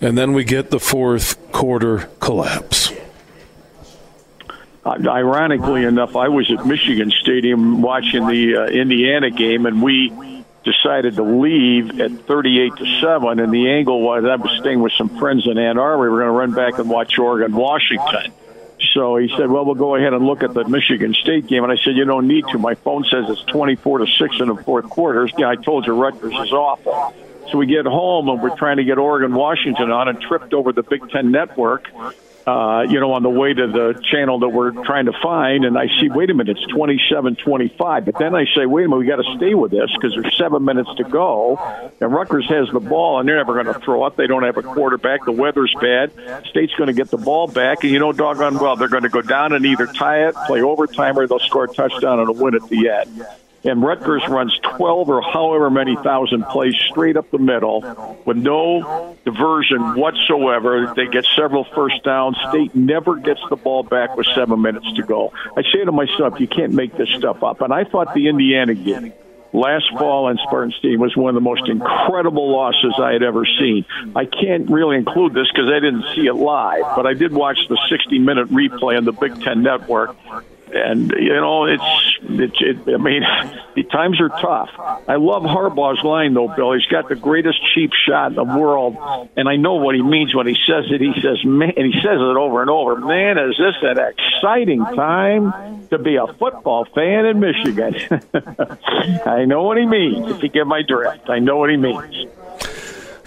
And 0.00 0.18
then 0.18 0.32
we 0.32 0.42
get 0.44 0.70
the 0.70 0.80
fourth 0.80 1.52
quarter 1.52 2.10
collapse. 2.18 2.92
Ironically 4.84 5.84
enough, 5.84 6.14
I 6.14 6.28
was 6.28 6.50
at 6.50 6.66
Michigan 6.66 7.10
Stadium 7.22 7.80
watching 7.80 8.26
the 8.26 8.56
uh, 8.56 8.66
Indiana 8.66 9.30
game, 9.30 9.64
and 9.64 9.82
we 9.82 10.10
decided 10.64 11.16
to 11.16 11.22
leave 11.22 12.00
at 12.00 12.10
38 12.26 12.76
to 12.76 13.00
7 13.00 13.38
and 13.38 13.52
the 13.52 13.70
angle 13.70 14.00
was 14.00 14.24
I 14.24 14.36
was 14.36 14.58
staying 14.58 14.80
with 14.80 14.92
some 14.92 15.10
friends 15.18 15.46
in 15.46 15.58
Ann 15.58 15.78
Arbor. 15.78 16.04
We 16.04 16.08
were 16.08 16.20
going 16.20 16.32
to 16.32 16.38
run 16.38 16.52
back 16.52 16.78
and 16.78 16.88
watch 16.88 17.18
Oregon 17.18 17.54
Washington. 17.54 18.32
So 18.92 19.16
he 19.16 19.28
said 19.36 19.50
well 19.50 19.64
we'll 19.64 19.74
go 19.74 19.94
ahead 19.94 20.12
and 20.12 20.24
look 20.24 20.42
at 20.42 20.54
the 20.54 20.66
Michigan 20.66 21.14
State 21.14 21.46
game. 21.46 21.62
And 21.62 21.72
I 21.72 21.76
said 21.76 21.96
you 21.96 22.04
don't 22.04 22.26
need 22.26 22.44
to. 22.52 22.58
My 22.58 22.74
phone 22.74 23.04
says 23.04 23.26
it's 23.28 23.42
24 23.44 23.98
to 23.98 24.06
6 24.06 24.40
in 24.40 24.48
the 24.48 24.56
fourth 24.56 24.88
quarter. 24.88 25.28
Yeah 25.38 25.50
I 25.50 25.56
told 25.56 25.86
you 25.86 25.92
Rutgers 25.92 26.34
is 26.34 26.52
awful. 26.52 27.14
So 27.50 27.58
we 27.58 27.66
get 27.66 27.84
home 27.84 28.28
and 28.28 28.42
we're 28.42 28.56
trying 28.56 28.78
to 28.78 28.84
get 28.84 28.98
Oregon 28.98 29.34
Washington 29.34 29.90
on 29.90 30.08
and 30.08 30.20
tripped 30.20 30.54
over 30.54 30.72
the 30.72 30.82
Big 30.82 31.08
10 31.10 31.30
network 31.30 31.88
uh, 32.46 32.84
you 32.88 33.00
know, 33.00 33.12
on 33.12 33.22
the 33.22 33.30
way 33.30 33.54
to 33.54 33.66
the 33.66 34.00
channel 34.10 34.40
that 34.40 34.48
we're 34.50 34.70
trying 34.84 35.06
to 35.06 35.12
find, 35.22 35.64
and 35.64 35.78
I 35.78 35.86
see, 36.00 36.10
wait 36.10 36.30
a 36.30 36.34
minute, 36.34 36.58
it's 36.58 36.72
27 36.72 37.36
25. 37.36 38.04
But 38.04 38.18
then 38.18 38.34
I 38.34 38.44
say, 38.54 38.66
wait 38.66 38.84
a 38.84 38.88
minute, 38.88 38.98
we 38.98 39.06
got 39.06 39.16
to 39.16 39.36
stay 39.36 39.54
with 39.54 39.70
this 39.70 39.90
because 39.94 40.14
there's 40.14 40.36
seven 40.36 40.64
minutes 40.64 40.90
to 40.96 41.04
go, 41.04 41.56
and 42.00 42.12
Rutgers 42.12 42.46
has 42.48 42.68
the 42.70 42.80
ball, 42.80 43.18
and 43.18 43.28
they're 43.28 43.36
never 43.36 43.54
going 43.54 43.72
to 43.72 43.80
throw 43.80 44.02
up. 44.02 44.16
They 44.16 44.26
don't 44.26 44.42
have 44.42 44.58
a 44.58 44.62
quarterback. 44.62 45.24
The 45.24 45.32
weather's 45.32 45.74
bad. 45.80 46.12
State's 46.46 46.74
going 46.74 46.88
to 46.88 46.92
get 46.92 47.10
the 47.10 47.18
ball 47.18 47.46
back, 47.46 47.82
and 47.82 47.92
you 47.92 47.98
know, 47.98 48.12
doggone 48.12 48.58
well, 48.58 48.76
they're 48.76 48.88
going 48.88 49.04
to 49.04 49.08
go 49.08 49.22
down 49.22 49.54
and 49.54 49.64
either 49.64 49.86
tie 49.86 50.28
it, 50.28 50.34
play 50.46 50.60
overtime, 50.60 51.18
or 51.18 51.26
they'll 51.26 51.38
score 51.38 51.64
a 51.64 51.68
touchdown 51.68 52.20
and 52.20 52.28
a 52.28 52.32
win 52.32 52.54
at 52.54 52.68
the 52.68 52.88
end 52.88 53.26
and 53.64 53.82
Rutgers 53.82 54.22
runs 54.28 54.58
12 54.76 55.08
or 55.08 55.22
however 55.22 55.70
many 55.70 55.96
thousand 55.96 56.44
plays 56.44 56.74
straight 56.90 57.16
up 57.16 57.30
the 57.30 57.38
middle 57.38 58.22
with 58.24 58.36
no 58.36 59.16
diversion 59.24 59.96
whatsoever. 59.96 60.92
They 60.94 61.06
get 61.06 61.26
several 61.34 61.64
first 61.74 62.02
downs. 62.04 62.36
State 62.50 62.74
never 62.74 63.16
gets 63.16 63.40
the 63.48 63.56
ball 63.56 63.82
back 63.82 64.16
with 64.16 64.26
seven 64.34 64.60
minutes 64.60 64.92
to 64.96 65.02
go. 65.02 65.32
I 65.56 65.62
say 65.72 65.84
to 65.84 65.92
myself, 65.92 66.40
you 66.40 66.46
can't 66.46 66.72
make 66.72 66.96
this 66.96 67.08
stuff 67.10 67.42
up. 67.42 67.60
And 67.62 67.72
I 67.72 67.84
thought 67.84 68.14
the 68.14 68.28
Indiana 68.28 68.74
game 68.74 69.12
last 69.54 69.88
fall 69.96 70.28
in 70.28 70.36
Spartan 70.38 70.74
Stadium 70.78 71.00
was 71.00 71.16
one 71.16 71.28
of 71.28 71.34
the 71.34 71.40
most 71.40 71.68
incredible 71.68 72.50
losses 72.50 72.94
I 73.00 73.12
had 73.12 73.22
ever 73.22 73.46
seen. 73.46 73.86
I 74.14 74.24
can't 74.26 74.68
really 74.68 74.96
include 74.96 75.32
this 75.32 75.46
because 75.48 75.70
I 75.70 75.78
didn't 75.80 76.04
see 76.14 76.26
it 76.26 76.34
live, 76.34 76.82
but 76.96 77.06
I 77.06 77.14
did 77.14 77.32
watch 77.32 77.58
the 77.68 77.78
60 77.88 78.18
minute 78.18 78.48
replay 78.48 78.96
on 78.98 79.04
the 79.04 79.12
Big 79.12 79.40
Ten 79.42 79.62
Network 79.62 80.16
and 80.74 81.10
you 81.12 81.34
know 81.34 81.64
it's 81.66 82.18
it's 82.22 82.56
it, 82.60 82.94
I 82.94 82.96
mean 82.96 83.22
the 83.74 83.84
times 83.84 84.20
are 84.20 84.28
tough. 84.28 84.70
I 85.08 85.16
love 85.16 85.42
Harbaugh's 85.42 86.02
line 86.04 86.34
though, 86.34 86.48
Bill. 86.54 86.72
He's 86.72 86.86
got 86.86 87.08
the 87.08 87.14
greatest 87.14 87.58
cheap 87.74 87.92
shot 88.06 88.30
in 88.30 88.34
the 88.34 88.44
world, 88.44 88.96
and 89.36 89.48
I 89.48 89.56
know 89.56 89.74
what 89.74 89.94
he 89.94 90.02
means 90.02 90.34
when 90.34 90.46
he 90.46 90.56
says 90.66 90.84
it. 90.90 91.00
He 91.00 91.14
says, 91.20 91.44
"Man," 91.44 91.72
and 91.76 91.86
he 91.86 92.00
says 92.00 92.18
it 92.18 92.36
over 92.36 92.60
and 92.60 92.70
over. 92.70 92.96
Man, 92.96 93.38
is 93.38 93.56
this 93.56 93.74
an 93.82 93.98
exciting 93.98 94.84
time 94.84 95.86
to 95.88 95.98
be 95.98 96.16
a 96.16 96.26
football 96.34 96.86
fan 96.94 97.26
in 97.26 97.40
Michigan? 97.40 97.94
I 99.26 99.44
know 99.44 99.62
what 99.62 99.78
he 99.78 99.86
means. 99.86 100.30
If 100.30 100.42
you 100.42 100.48
get 100.48 100.66
my 100.66 100.82
drift, 100.82 101.28
I 101.28 101.38
know 101.38 101.56
what 101.58 101.70
he 101.70 101.76
means. 101.76 102.26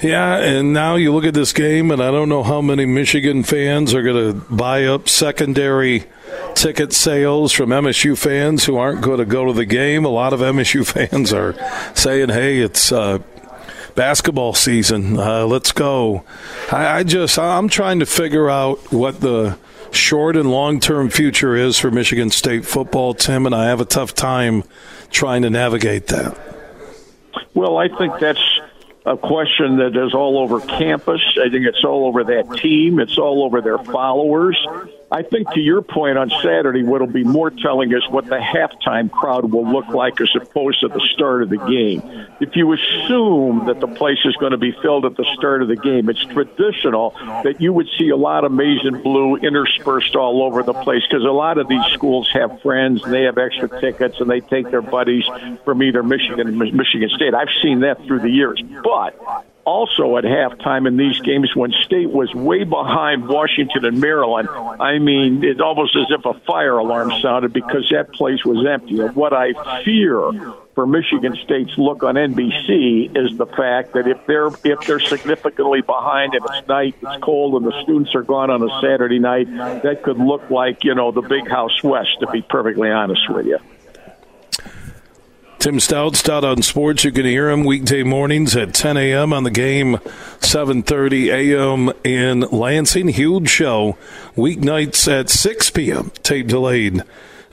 Yeah, 0.01 0.37
and 0.37 0.73
now 0.73 0.95
you 0.95 1.11
look 1.11 1.25
at 1.25 1.33
this 1.33 1.53
game, 1.53 1.89
and 1.89 2.01
I 2.01 2.11
don't 2.11 2.29
know 2.29 2.43
how 2.43 2.61
many 2.61 2.85
Michigan 2.85 3.41
fans 3.41 3.95
are 3.95 4.03
going 4.03 4.33
to 4.33 4.53
buy 4.53 4.85
up 4.85 5.09
secondary 5.09 6.05
ticket 6.55 6.93
sales 6.93 7.51
from 7.51 7.69
MSU 7.69 8.17
fans 8.17 8.65
who 8.65 8.77
aren't 8.77 9.01
going 9.01 9.19
to 9.19 9.25
go 9.25 9.45
to 9.45 9.53
the 9.53 9.65
game. 9.65 10.05
A 10.05 10.09
lot 10.09 10.33
of 10.33 10.39
MSU 10.39 10.85
fans 11.09 11.33
are 11.33 11.53
saying, 11.95 12.29
hey, 12.29 12.59
it's. 12.59 12.91
Uh, 12.91 13.19
basketball 13.97 14.53
season. 14.53 15.17
Uh, 15.17 15.43
let's 15.47 15.71
go. 15.71 16.23
I, 16.71 16.99
I 16.99 17.03
just 17.03 17.39
I'm 17.39 17.67
trying 17.67 17.99
to 17.99 18.05
figure 18.05 18.47
out 18.47 18.93
what 18.93 19.19
the 19.19 19.57
short 19.91 20.37
and 20.37 20.49
long 20.49 20.79
term 20.79 21.09
future 21.09 21.55
is 21.55 21.77
for 21.77 21.91
Michigan 21.91 22.29
State 22.29 22.65
football, 22.65 23.13
Tim, 23.13 23.45
and 23.45 23.55
I 23.55 23.65
have 23.65 23.81
a 23.81 23.85
tough 23.85 24.13
time 24.13 24.63
trying 25.11 25.41
to 25.41 25.49
navigate 25.49 26.07
that. 26.07 26.37
Well, 27.53 27.77
I 27.77 27.89
think 27.89 28.19
that's 28.19 28.59
a 29.05 29.17
question 29.17 29.77
that 29.77 29.97
is 29.97 30.13
all 30.13 30.37
over 30.37 30.59
campus. 30.59 31.21
I 31.43 31.49
think 31.49 31.65
it's 31.65 31.83
all 31.83 32.05
over 32.05 32.23
that 32.25 32.59
team. 32.59 32.99
It's 32.99 33.17
all 33.17 33.43
over 33.43 33.61
their 33.61 33.79
followers. 33.79 34.57
I 35.09 35.23
think 35.23 35.49
to 35.51 35.61
your 35.61 35.81
point 35.81 36.17
on 36.17 36.29
Saturday, 36.29 36.83
what'll 36.83 37.07
be 37.07 37.23
more 37.23 37.49
telling 37.49 37.93
is 37.93 38.03
what 38.09 38.25
the 38.25 38.37
halftime 38.37 39.09
crowd 39.09 39.51
will 39.51 39.71
look 39.71 39.87
like 39.87 40.19
as 40.19 40.29
opposed 40.35 40.81
to 40.81 40.89
the 40.89 40.99
start 41.13 41.43
of 41.43 41.49
the 41.49 41.57
game. 41.57 42.01
If 42.41 42.55
you 42.57 42.73
assume 42.73 43.67
that 43.67 43.79
the 43.79 43.87
place 43.87 44.19
is 44.25 44.35
going 44.35 44.51
to 44.51 44.57
be 44.57 44.73
filled 44.81 45.05
at 45.05 45.15
the 45.15 45.25
start 45.37 45.61
of 45.61 45.69
the 45.69 45.77
game, 45.77 46.09
it's 46.09 46.23
traditional 46.25 47.11
that 47.43 47.61
you 47.61 47.71
would 47.71 47.87
see 47.97 48.09
a 48.09 48.17
lot 48.17 48.43
of 48.43 48.51
maize 48.51 48.81
and 48.83 49.01
blue 49.01 49.37
interspersed 49.37 50.15
all 50.17 50.43
over 50.43 50.61
the 50.61 50.73
place 50.73 51.03
because 51.09 51.23
a 51.23 51.31
lot 51.31 51.57
of 51.57 51.69
these 51.69 51.85
schools 51.93 52.29
have 52.33 52.61
friends 52.61 53.01
and 53.03 53.13
they 53.13 53.23
have 53.23 53.37
extra 53.37 53.69
tickets 53.79 54.19
and 54.19 54.29
they 54.29 54.41
take 54.41 54.69
their 54.71 54.81
buddies 54.81 55.23
from 55.63 55.83
either 55.83 56.03
Michigan 56.03 56.49
or 56.49 56.51
Michigan 56.51 57.09
State. 57.15 57.33
I've 57.33 57.47
seen 57.63 57.79
that 57.81 58.05
through 58.05 58.19
the 58.19 58.29
years. 58.29 58.61
But 58.83 59.17
also 59.67 60.15
at 60.15 60.23
halftime 60.23 60.87
in 60.87 60.95
these 60.95 61.19
games 61.19 61.53
when 61.53 61.73
State 61.83 62.09
was 62.09 62.33
way 62.33 62.63
behind 62.63 63.27
Washington 63.27 63.83
and 63.83 63.99
Maryland. 63.99 64.47
I 64.49 64.97
mean, 64.97 65.43
it's 65.43 65.59
almost 65.59 65.93
as 65.97 66.05
if 66.09 66.25
a 66.25 66.39
fire 66.45 66.77
alarm 66.77 67.11
sounded 67.21 67.51
because 67.51 67.85
that 67.91 68.13
place 68.13 68.45
was 68.45 68.65
empty. 68.65 69.01
And 69.01 69.13
what 69.13 69.33
I 69.33 69.83
fear 69.83 70.31
for 70.73 70.87
Michigan 70.87 71.35
State's 71.43 71.77
look 71.77 72.01
on 72.03 72.15
NBC 72.15 73.17
is 73.17 73.37
the 73.37 73.45
fact 73.45 73.91
that 73.91 74.07
if 74.07 74.25
they're 74.25 74.47
if 74.47 74.87
they're 74.87 75.01
significantly 75.01 75.81
behind 75.81 76.33
and 76.33 76.45
it's 76.45 76.67
night, 76.69 76.95
it's 77.01 77.21
cold, 77.21 77.61
and 77.61 77.69
the 77.69 77.83
students 77.83 78.15
are 78.15 78.23
gone 78.23 78.49
on 78.49 78.63
a 78.63 78.69
Saturday 78.79 79.19
night, 79.19 79.47
that 79.83 80.01
could 80.01 80.17
look 80.17 80.49
like 80.49 80.85
you 80.85 80.95
know 80.95 81.11
the 81.11 81.21
Big 81.21 81.49
House 81.49 81.83
West. 81.83 82.21
To 82.21 82.27
be 82.27 82.41
perfectly 82.41 82.89
honest 82.89 83.29
with 83.29 83.47
you. 83.47 83.59
Tim 85.59 85.79
Staudt, 85.79 86.15
Stout 86.15 86.43
on 86.43 86.61
Sports. 86.61 87.03
You 87.03 87.11
can 87.11 87.25
hear 87.25 87.49
him 87.49 87.63
weekday 87.63 88.03
mornings 88.03 88.55
at 88.55 88.75
10 88.75 88.95
a.m. 88.95 89.33
on 89.33 89.43
the 89.43 89.49
game, 89.49 89.95
7:30 90.39 91.29
a.m. 91.29 91.91
in 92.03 92.41
Lansing. 92.41 93.07
Huge 93.07 93.49
show 93.49 93.97
weeknights 94.35 95.11
at 95.11 95.29
6 95.29 95.71
p.m. 95.71 96.11
Tape 96.21 96.47
delayed 96.47 97.01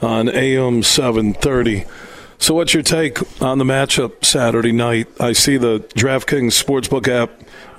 on 0.03 0.29
AM 0.29 0.83
7:30. 0.83 1.89
So, 2.37 2.55
what's 2.55 2.75
your 2.75 2.83
take 2.83 3.19
on 3.41 3.57
the 3.57 3.65
matchup 3.65 4.23
Saturday 4.23 4.73
night? 4.73 5.09
I 5.19 5.33
see 5.33 5.57
the 5.57 5.81
DraftKings 5.95 6.63
Sportsbook 6.63 7.09
app 7.09 7.31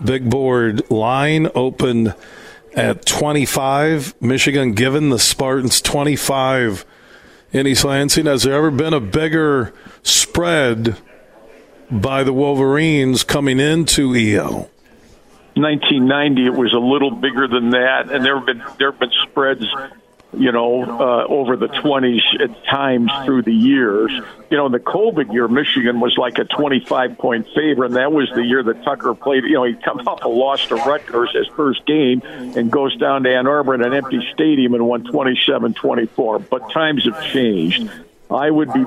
big 0.03 0.27
board 0.27 0.89
line 0.89 1.49
open 1.53 2.13
at 2.75 3.05
25. 3.05 4.19
Michigan 4.21 4.73
given 4.73 5.11
the 5.11 5.19
Spartans 5.19 5.81
25 5.81 6.83
in 7.55 7.65
East 7.65 7.85
Lansing. 7.85 8.25
Has 8.25 8.43
there 8.43 8.53
ever 8.53 8.69
been 8.69 8.93
a 8.93 8.99
bigger 8.99 9.73
spread 10.03 10.97
by 11.89 12.23
the 12.23 12.33
Wolverines 12.33 13.23
coming 13.23 13.61
into 13.61 14.13
EL? 14.13 14.69
1990, 15.55 16.47
it 16.47 16.53
was 16.53 16.73
a 16.73 16.77
little 16.77 17.11
bigger 17.11 17.47
than 17.47 17.69
that, 17.69 18.11
and 18.11 18.25
there 18.25 18.35
have 18.35 18.45
been 18.45 18.61
there 18.77 18.91
have 18.91 18.99
been 18.99 19.11
spreads 19.23 19.65
you 20.33 20.51
know, 20.51 20.83
uh, 20.83 21.25
over 21.27 21.55
the 21.55 21.67
20s 21.67 22.21
at 22.41 22.65
times 22.65 23.11
through 23.25 23.43
the 23.43 23.53
years. 23.53 24.11
You 24.49 24.57
know, 24.57 24.65
in 24.65 24.71
the 24.71 24.79
COVID 24.79 25.33
year, 25.33 25.47
Michigan 25.47 25.99
was 25.99 26.15
like 26.17 26.37
a 26.37 26.45
25 26.45 27.17
point 27.17 27.47
favorite, 27.55 27.87
and 27.87 27.95
that 27.95 28.11
was 28.11 28.29
the 28.35 28.43
year 28.43 28.63
that 28.63 28.83
Tucker 28.83 29.13
played. 29.15 29.43
You 29.43 29.53
know, 29.53 29.63
he 29.63 29.73
comes 29.73 30.05
off 30.07 30.23
a 30.23 30.27
loss 30.27 30.65
to 30.67 30.75
Rutgers 30.75 31.31
his 31.33 31.47
first 31.55 31.85
game 31.85 32.21
and 32.23 32.71
goes 32.71 32.95
down 32.97 33.23
to 33.23 33.33
Ann 33.33 33.47
Arbor 33.47 33.75
in 33.75 33.81
an 33.81 33.93
empty 33.93 34.19
stadium 34.33 34.73
and 34.73 34.85
won 34.85 35.03
27 35.03 35.73
24. 35.73 36.39
But 36.39 36.71
times 36.71 37.05
have 37.05 37.23
changed. 37.31 37.89
I 38.29 38.49
would 38.49 38.73
be 38.73 38.83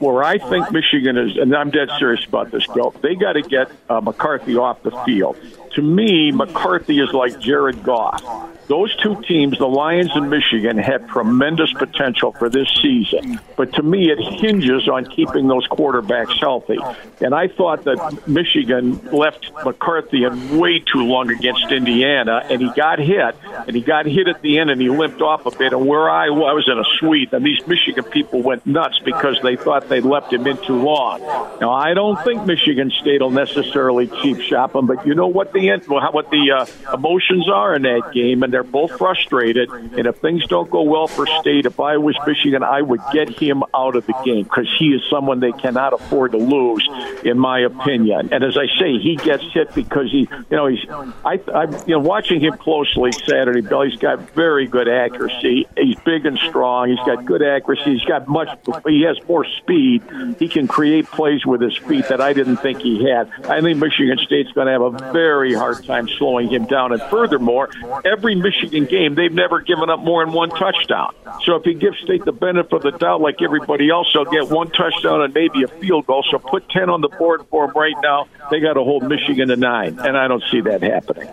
where 0.00 0.24
I 0.24 0.38
think 0.38 0.72
Michigan 0.72 1.18
is, 1.18 1.36
and 1.36 1.54
I'm 1.54 1.70
dead 1.70 1.90
serious 1.98 2.24
about 2.24 2.50
this, 2.50 2.66
Joe. 2.66 2.94
They 3.02 3.14
got 3.14 3.34
to 3.34 3.42
get 3.42 3.70
uh, 3.90 4.00
McCarthy 4.00 4.56
off 4.56 4.82
the 4.82 4.90
field. 5.04 5.36
To 5.74 5.82
me, 5.82 6.32
McCarthy 6.32 6.98
is 6.98 7.12
like 7.12 7.38
Jared 7.40 7.82
Goff 7.82 8.22
those 8.68 8.94
two 8.96 9.22
teams, 9.22 9.58
the 9.58 9.66
Lions 9.66 10.10
and 10.14 10.28
Michigan, 10.28 10.76
have 10.76 11.08
tremendous 11.08 11.72
potential 11.72 12.32
for 12.32 12.50
this 12.50 12.68
season. 12.82 13.40
But 13.56 13.72
to 13.74 13.82
me, 13.82 14.10
it 14.10 14.18
hinges 14.18 14.88
on 14.88 15.06
keeping 15.06 15.48
those 15.48 15.66
quarterbacks 15.68 16.38
healthy. 16.38 16.78
And 17.20 17.34
I 17.34 17.48
thought 17.48 17.84
that 17.84 18.28
Michigan 18.28 19.00
left 19.10 19.50
McCarthy 19.64 20.24
in 20.24 20.58
way 20.58 20.80
too 20.80 21.04
long 21.04 21.30
against 21.30 21.72
Indiana, 21.72 22.42
and 22.50 22.60
he 22.60 22.70
got 22.76 22.98
hit, 22.98 23.34
and 23.66 23.74
he 23.74 23.80
got 23.80 24.04
hit 24.04 24.28
at 24.28 24.42
the 24.42 24.58
end, 24.58 24.70
and 24.70 24.80
he 24.80 24.90
limped 24.90 25.22
off 25.22 25.46
a 25.46 25.50
bit. 25.50 25.72
And 25.72 25.86
where 25.86 26.10
I, 26.10 26.26
I 26.26 26.52
was 26.52 26.68
in 26.70 26.78
a 26.78 26.84
suite, 26.98 27.32
and 27.32 27.44
these 27.44 27.66
Michigan 27.66 28.04
people 28.04 28.42
went 28.42 28.66
nuts 28.66 29.00
because 29.02 29.38
they 29.42 29.56
thought 29.56 29.88
they 29.88 30.00
left 30.00 30.30
him 30.30 30.46
in 30.46 30.58
too 30.58 30.82
long. 30.82 31.20
Now, 31.60 31.72
I 31.72 31.94
don't 31.94 32.22
think 32.22 32.44
Michigan 32.44 32.92
State 33.00 33.22
will 33.22 33.30
necessarily 33.30 34.08
cheap 34.08 34.40
shop 34.40 34.74
him, 34.74 34.86
but 34.86 35.06
you 35.06 35.14
know 35.14 35.28
what 35.28 35.52
the 35.52 35.68
what 36.12 36.30
the 36.30 36.52
uh, 36.52 36.94
emotions 36.94 37.48
are 37.48 37.74
in 37.74 37.82
that 37.82 38.12
game, 38.12 38.42
and 38.42 38.57
they're 38.58 38.64
both 38.64 38.98
frustrated. 38.98 39.70
And 39.70 40.06
if 40.06 40.16
things 40.16 40.44
don't 40.48 40.68
go 40.68 40.82
well 40.82 41.06
for 41.06 41.28
State, 41.40 41.64
if 41.64 41.78
I 41.78 41.96
was 41.96 42.16
Michigan, 42.26 42.64
I 42.64 42.82
would 42.82 43.00
get 43.12 43.28
him 43.28 43.62
out 43.72 43.94
of 43.94 44.04
the 44.06 44.14
game 44.24 44.42
because 44.42 44.66
he 44.80 44.86
is 44.86 45.02
someone 45.08 45.38
they 45.38 45.52
cannot 45.52 45.92
afford 45.92 46.32
to 46.32 46.38
lose, 46.38 46.84
in 47.24 47.38
my 47.38 47.60
opinion. 47.60 48.30
And 48.32 48.42
as 48.42 48.56
I 48.56 48.66
say, 48.80 48.98
he 48.98 49.14
gets 49.14 49.44
hit 49.52 49.72
because 49.76 50.10
he, 50.10 50.28
you 50.50 50.56
know, 50.56 50.66
he's. 50.66 50.84
I, 50.88 51.40
I, 51.54 51.84
you 51.86 51.94
know, 51.94 52.00
watching 52.00 52.40
him 52.40 52.54
closely 52.54 53.12
Saturday, 53.12 53.60
Bill. 53.60 53.82
He's 53.82 54.00
got 54.00 54.18
very 54.32 54.66
good 54.66 54.88
accuracy. 54.88 55.68
He's 55.76 55.96
big 56.04 56.26
and 56.26 56.36
strong. 56.48 56.88
He's 56.88 57.06
got 57.06 57.24
good 57.24 57.42
accuracy. 57.42 57.92
He's 57.92 58.04
got 58.06 58.26
much. 58.26 58.48
He 58.88 59.02
has 59.02 59.16
more 59.28 59.44
speed. 59.44 60.02
He 60.40 60.48
can 60.48 60.66
create 60.66 61.06
plays 61.06 61.46
with 61.46 61.60
his 61.60 61.76
feet 61.76 62.08
that 62.08 62.20
I 62.20 62.32
didn't 62.32 62.56
think 62.56 62.80
he 62.80 63.08
had. 63.08 63.30
I 63.44 63.60
think 63.60 63.78
Michigan 63.78 64.18
State's 64.18 64.50
going 64.50 64.66
to 64.66 64.72
have 64.72 64.82
a 64.82 65.12
very 65.12 65.54
hard 65.54 65.84
time 65.84 66.08
slowing 66.08 66.48
him 66.48 66.66
down. 66.66 66.92
And 66.92 67.00
furthermore, 67.02 67.70
every 68.04 68.34
Michigan 68.48 68.86
game, 68.86 69.14
they've 69.14 69.32
never 69.32 69.60
given 69.60 69.90
up 69.90 70.00
more 70.00 70.24
than 70.24 70.34
one 70.34 70.50
touchdown. 70.50 71.14
So 71.44 71.56
if 71.56 71.66
you 71.66 71.74
give 71.74 71.94
State 72.02 72.24
the 72.24 72.32
benefit 72.32 72.72
of 72.72 72.82
the 72.82 72.92
doubt, 72.92 73.20
like 73.20 73.42
everybody 73.42 73.90
else, 73.90 74.08
they'll 74.14 74.24
get 74.24 74.48
one 74.48 74.70
touchdown 74.70 75.22
and 75.22 75.34
maybe 75.34 75.62
a 75.64 75.68
field 75.68 76.06
goal. 76.06 76.24
So 76.30 76.38
put 76.38 76.68
10 76.70 76.88
on 76.88 77.00
the 77.00 77.08
board 77.08 77.44
for 77.50 77.66
them 77.66 77.76
right 77.76 77.94
now. 78.02 78.28
They 78.50 78.60
got 78.60 78.74
to 78.74 78.84
hold 78.84 79.02
Michigan 79.04 79.48
to 79.48 79.56
nine, 79.56 79.98
and 79.98 80.16
I 80.16 80.28
don't 80.28 80.42
see 80.50 80.60
that 80.62 80.82
happening. 80.82 81.28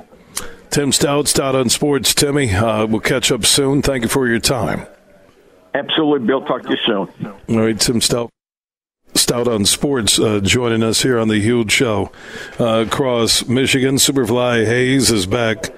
Tim 0.69 0.91
Staudt, 0.91 1.27
Stout 1.27 1.55
on 1.55 1.69
Sports. 1.69 2.13
Timmy, 2.13 2.53
uh, 2.53 2.85
we'll 2.85 2.99
catch 2.99 3.31
up 3.31 3.45
soon. 3.45 3.81
Thank 3.81 4.03
you 4.03 4.09
for 4.09 4.27
your 4.27 4.39
time. 4.39 4.85
Absolutely, 5.73 6.27
Bill. 6.27 6.41
Talk 6.41 6.63
to 6.63 6.69
you 6.69 6.77
soon. 6.85 7.33
All 7.49 7.65
right, 7.65 7.79
Tim 7.79 8.01
Staudt. 8.01 8.29
Stout 9.13 9.47
on 9.47 9.63
Sports 9.63 10.19
uh, 10.19 10.41
joining 10.43 10.83
us 10.83 11.01
here 11.01 11.17
on 11.17 11.29
the 11.29 11.39
huge 11.39 11.71
show 11.71 12.11
uh, 12.59 12.83
across 12.85 13.47
Michigan. 13.47 13.95
Superfly 13.95 14.65
Hayes 14.65 15.09
is 15.09 15.25
back 15.25 15.71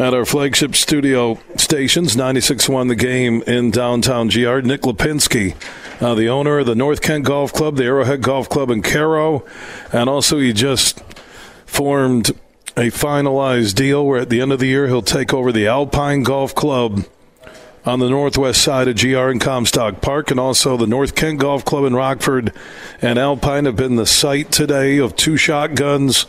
at 0.00 0.14
our 0.14 0.24
flagship 0.24 0.74
studio 0.74 1.38
stations, 1.56 2.16
96.1 2.16 2.88
The 2.88 2.94
Game 2.94 3.42
in 3.42 3.70
downtown 3.70 4.28
GR. 4.28 4.60
Nick 4.60 4.80
Lapienski, 4.80 5.54
uh, 6.00 6.14
the 6.14 6.26
owner 6.26 6.60
of 6.60 6.66
the 6.66 6.74
North 6.74 7.02
Kent 7.02 7.26
Golf 7.26 7.52
Club, 7.52 7.76
the 7.76 7.84
Arrowhead 7.84 8.22
Golf 8.22 8.48
Club 8.48 8.70
in 8.70 8.80
Caro, 8.80 9.44
and 9.92 10.08
also 10.08 10.38
he 10.38 10.54
just 10.54 11.00
formed 11.66 12.30
a 12.78 12.88
finalized 12.88 13.74
deal 13.74 14.06
where 14.06 14.22
at 14.22 14.30
the 14.30 14.40
end 14.40 14.52
of 14.52 14.58
the 14.58 14.68
year 14.68 14.86
he'll 14.86 15.02
take 15.02 15.34
over 15.34 15.52
the 15.52 15.66
Alpine 15.66 16.22
Golf 16.22 16.54
Club 16.54 17.04
on 17.84 17.98
the 17.98 18.08
northwest 18.08 18.62
side 18.62 18.88
of 18.88 18.96
GR 18.96 19.28
and 19.28 19.40
Comstock 19.40 20.00
Park, 20.00 20.30
and 20.30 20.40
also 20.40 20.78
the 20.78 20.86
North 20.86 21.14
Kent 21.14 21.40
Golf 21.40 21.66
Club 21.66 21.84
in 21.84 21.94
Rockford 21.94 22.54
and 23.02 23.18
Alpine 23.18 23.66
have 23.66 23.76
been 23.76 23.96
the 23.96 24.06
site 24.06 24.50
today 24.50 24.96
of 24.96 25.14
two 25.14 25.36
shotguns. 25.36 26.24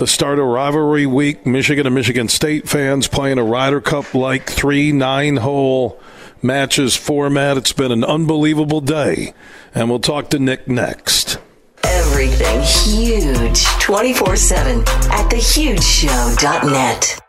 The 0.00 0.06
start 0.06 0.38
of 0.38 0.46
rivalry 0.46 1.04
week, 1.04 1.44
Michigan 1.44 1.84
and 1.84 1.94
Michigan 1.94 2.28
State 2.28 2.66
fans 2.66 3.06
playing 3.06 3.36
a 3.36 3.44
Ryder 3.44 3.82
Cup 3.82 4.14
like 4.14 4.48
three 4.48 4.92
nine 4.92 5.36
hole 5.36 6.00
matches 6.40 6.96
format. 6.96 7.58
It's 7.58 7.74
been 7.74 7.92
an 7.92 8.02
unbelievable 8.02 8.80
day, 8.80 9.34
and 9.74 9.90
we'll 9.90 9.98
talk 9.98 10.30
to 10.30 10.38
Nick 10.38 10.66
next. 10.66 11.36
Everything 11.84 12.62
huge 12.62 13.62
24 13.78 14.36
7 14.36 14.78
at 14.80 15.30
thehugeshow.net. 15.30 17.20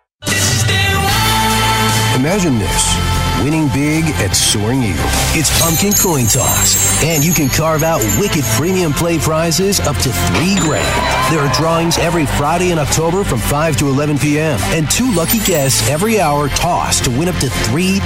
Imagine 2.15 2.57
this 2.57 3.10
winning 3.43 3.67
big 3.69 4.05
at 4.21 4.35
Soaring 4.35 4.83
Eagle. 4.83 5.03
It's 5.33 5.49
pumpkin 5.61 5.93
coin 5.93 6.25
toss, 6.25 6.77
and 7.03 7.23
you 7.23 7.33
can 7.33 7.49
carve 7.49 7.83
out 7.83 8.01
wicked 8.19 8.43
premium 8.55 8.93
play 8.93 9.17
prizes 9.17 9.79
up 9.81 9.95
to 9.97 10.09
three 10.31 10.55
grand. 10.59 10.85
There 11.33 11.41
are 11.41 11.51
drawings 11.53 11.97
every 11.97 12.25
Friday 12.25 12.71
in 12.71 12.79
October 12.79 13.23
from 13.23 13.39
5 13.39 13.77
to 13.77 13.87
11 13.87 14.19
p.m., 14.19 14.59
and 14.73 14.89
two 14.89 15.11
lucky 15.13 15.39
guests 15.39 15.89
every 15.89 16.19
hour 16.19 16.49
toss 16.49 16.99
to 17.01 17.09
win 17.09 17.27
up 17.27 17.35
to 17.37 17.47
$3,000 17.47 18.01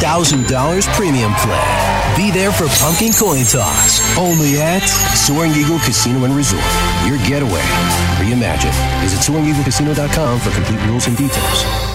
premium 0.96 1.34
play. 1.44 2.06
Be 2.16 2.32
there 2.32 2.52
for 2.52 2.68
pumpkin 2.80 3.12
coin 3.12 3.44
toss, 3.44 4.00
only 4.18 4.60
at 4.60 4.84
Soaring 5.14 5.52
Eagle 5.52 5.80
Casino 5.80 6.24
and 6.24 6.36
Resort. 6.36 6.64
Your 7.06 7.18
getaway. 7.28 7.64
Reimagine. 8.20 8.74
Visit 9.02 9.20
SoaringEagleCasino.com 9.20 10.40
for 10.40 10.52
complete 10.52 10.82
rules 10.88 11.08
and 11.08 11.18
details. 11.18 11.95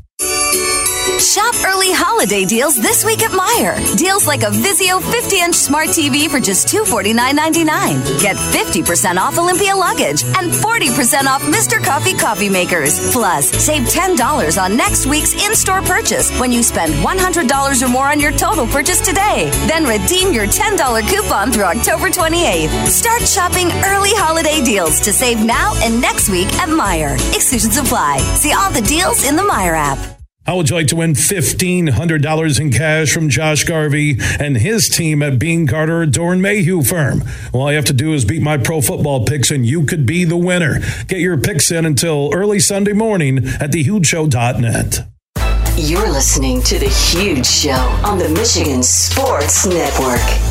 Shop 1.01 1.55
early 1.65 1.91
holiday 1.91 2.45
deals 2.45 2.75
this 2.75 3.03
week 3.03 3.23
at 3.23 3.31
Meijer. 3.31 3.97
Deals 3.97 4.27
like 4.27 4.43
a 4.43 4.53
Vizio 4.53 5.01
50 5.01 5.39
inch 5.39 5.55
smart 5.55 5.89
TV 5.89 6.29
for 6.29 6.39
just 6.39 6.67
$249.99. 6.67 8.21
Get 8.21 8.35
50% 8.35 9.17
off 9.17 9.37
Olympia 9.39 9.75
luggage 9.75 10.23
and 10.23 10.51
40% 10.51 11.25
off 11.25 11.41
Mr. 11.43 11.83
Coffee 11.83 12.13
coffee 12.13 12.49
makers. 12.49 13.11
Plus, 13.11 13.49
save 13.49 13.83
$10 13.83 14.61
on 14.61 14.77
next 14.77 15.07
week's 15.07 15.33
in 15.33 15.55
store 15.55 15.81
purchase 15.81 16.29
when 16.39 16.51
you 16.51 16.61
spend 16.61 16.93
$100 16.93 17.81
or 17.81 17.87
more 17.87 18.07
on 18.07 18.19
your 18.19 18.31
total 18.31 18.67
purchase 18.67 19.01
today. 19.01 19.49
Then 19.67 19.85
redeem 19.85 20.33
your 20.33 20.45
$10 20.45 20.77
coupon 21.09 21.51
through 21.51 21.65
October 21.65 22.09
28th. 22.09 22.87
Start 22.87 23.21
shopping 23.23 23.71
early 23.85 24.13
holiday 24.13 24.61
deals 24.63 24.99
to 25.01 25.11
save 25.11 25.43
now 25.43 25.73
and 25.81 25.99
next 25.99 26.29
week 26.29 26.47
at 26.61 26.69
Meijer. 26.69 27.13
Exclusions 27.33 27.77
apply. 27.77 28.19
See 28.35 28.53
all 28.53 28.71
the 28.71 28.81
deals 28.81 29.23
in 29.27 29.35
the 29.35 29.43
Meijer 29.43 29.77
app. 29.77 30.10
How 30.47 30.57
would 30.57 30.71
you 30.71 30.75
like 30.75 30.87
to 30.87 30.95
win 30.95 31.13
$1,500 31.13 32.59
in 32.59 32.71
cash 32.71 33.13
from 33.13 33.29
Josh 33.29 33.63
Garvey 33.63 34.17
and 34.39 34.57
his 34.57 34.89
team 34.89 35.21
at 35.21 35.37
Bean 35.37 35.67
Carter 35.67 36.03
Dorn 36.07 36.41
Mayhew 36.41 36.81
Firm? 36.81 37.23
All 37.53 37.69
you 37.69 37.75
have 37.75 37.85
to 37.85 37.93
do 37.93 38.13
is 38.13 38.25
beat 38.25 38.41
my 38.41 38.57
pro 38.57 38.81
football 38.81 39.23
picks 39.23 39.51
and 39.51 39.67
you 39.67 39.85
could 39.85 40.07
be 40.07 40.23
the 40.23 40.37
winner. 40.37 40.79
Get 41.07 41.19
your 41.19 41.37
picks 41.37 41.69
in 41.69 41.85
until 41.85 42.31
early 42.33 42.59
Sunday 42.59 42.93
morning 42.93 43.37
at 43.37 43.71
thehugeshow.net. 43.71 45.07
You're 45.77 46.11
listening 46.11 46.63
to 46.63 46.79
The 46.79 46.89
Huge 46.89 47.45
Show 47.45 47.71
on 48.03 48.17
the 48.17 48.29
Michigan 48.29 48.81
Sports 48.81 49.67
Network. 49.67 50.50